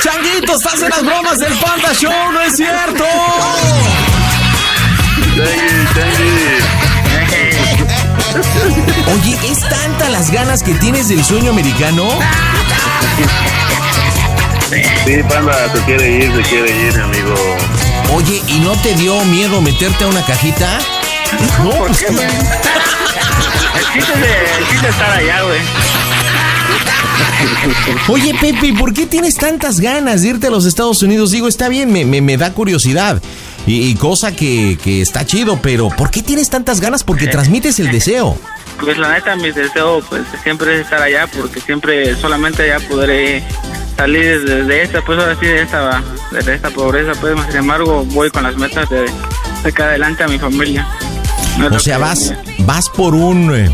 [0.02, 3.04] Changuito, estás en las bromas del Panda Show, no es cierto.
[9.12, 12.08] Oye, ¿es tanta las ganas que tienes del sueño americano?
[15.04, 17.34] Sí, panda, se quiere ir, se quiere ir, mi amigo.
[18.14, 20.78] Oye, ¿y no te dio miedo meterte a una cajita?
[21.62, 22.26] No, ¿Por qué, güey?
[22.26, 25.60] El chiste es de- el chiste es estar allá, güey.
[28.08, 31.30] Oye, Pepe, ¿por qué tienes tantas ganas de irte a los Estados Unidos?
[31.30, 33.22] Digo, está bien, me, me- me da curiosidad.
[33.66, 37.04] Y, y cosa que, que está chido, pero ¿por qué tienes tantas ganas?
[37.04, 38.38] Porque transmites el deseo.
[38.80, 43.42] Pues la neta, mi deseo pues siempre es estar allá porque siempre solamente allá podré
[43.96, 47.56] salir de, de esta, pues ahora sí, de esta, de esta pobreza, pues más sin
[47.56, 49.06] embargo voy con las metas de
[49.62, 50.86] sacar adelante a mi familia.
[51.58, 53.52] No O sea, vas, vas por un...
[53.54, 53.68] eh,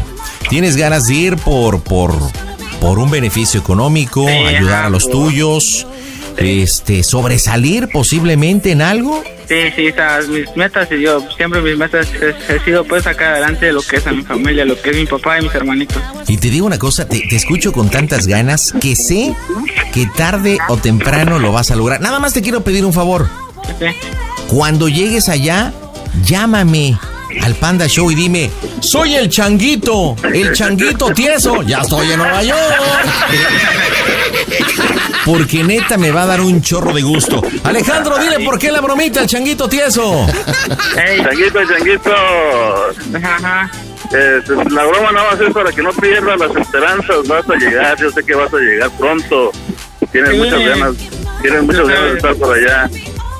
[0.48, 2.14] tienes ganas de ir por, por,
[2.80, 5.86] por un beneficio económico, ayudar ajá, a los tuyos,
[6.36, 9.22] este, sobresalir posiblemente en algo.
[9.48, 12.08] Sí, sí, esas mis metas y yo siempre mis metas
[12.48, 15.06] he, sido pues sacar adelante lo que es a mi familia, lo que es mi
[15.06, 16.02] papá y mis hermanitos.
[16.28, 19.34] Y te digo una cosa, te, te escucho con tantas ganas que sé
[19.92, 22.00] que tarde o temprano lo vas a lograr.
[22.00, 23.28] Nada más te quiero pedir un favor.
[23.78, 23.86] Sí.
[24.48, 25.72] Cuando llegues allá,
[26.24, 26.98] llámame
[27.42, 32.42] al Panda Show y dime, soy el changuito, el changuito tieso, ya estoy en Nueva
[32.42, 32.74] York.
[35.24, 37.42] Porque neta me va a dar un chorro de gusto.
[37.64, 40.26] Alejandro, dile por qué la bromita, el changuito tieso.
[40.94, 42.14] Changuito, changuito.
[44.12, 44.40] Eh,
[44.70, 47.26] la broma no va a ser para que no pierdas las esperanzas.
[47.26, 49.50] Vas a llegar, yo sé que vas a llegar pronto.
[50.12, 50.94] Tienes muchas ganas,
[51.42, 52.90] tienes muchas ganas de estar por allá.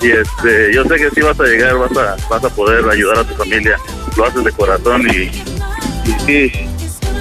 [0.05, 3.21] Y este, yo sé que sí vas a llegar, vas a, vas a poder ayudar
[3.21, 3.77] a tu familia.
[4.19, 5.31] Lo haces de corazón y,
[6.11, 6.53] y sí,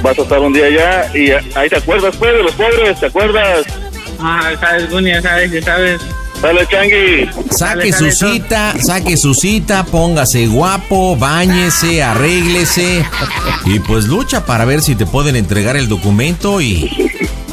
[0.01, 1.17] vas a estar un día allá.
[1.17, 3.65] Y ahí te acuerdas, pues, de los pobres, ¿te acuerdas?
[4.19, 6.01] Ah, sabes, Gunia, sabes, ya sabes.
[6.41, 7.29] Dale, Changi.
[7.51, 13.05] Saque Dale, su dale, cita, saque su cita, póngase guapo, báñese, arréglese
[13.63, 16.91] y pues lucha para ver si te pueden entregar el documento y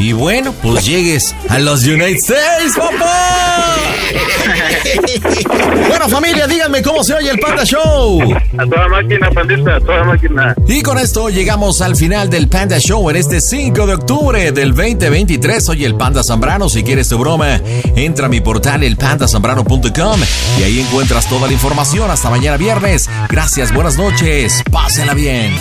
[0.01, 3.77] y bueno, pues llegues a los United States, papá.
[5.89, 8.19] bueno, familia, díganme cómo se oye el Panda Show.
[8.57, 10.55] A toda máquina, pandita, a toda máquina.
[10.67, 14.75] Y con esto llegamos al final del Panda Show en este 5 de octubre del
[14.75, 15.62] 2023.
[15.62, 16.70] Soy el Panda Zambrano.
[16.70, 17.61] Si quieres tu broma,
[17.95, 20.20] entra a mi portal elpandazambrano.com
[20.59, 22.11] y ahí encuentras toda la información.
[22.11, 23.11] Hasta mañana viernes.
[23.29, 24.62] Gracias, buenas noches.
[24.70, 25.53] Pásela bien.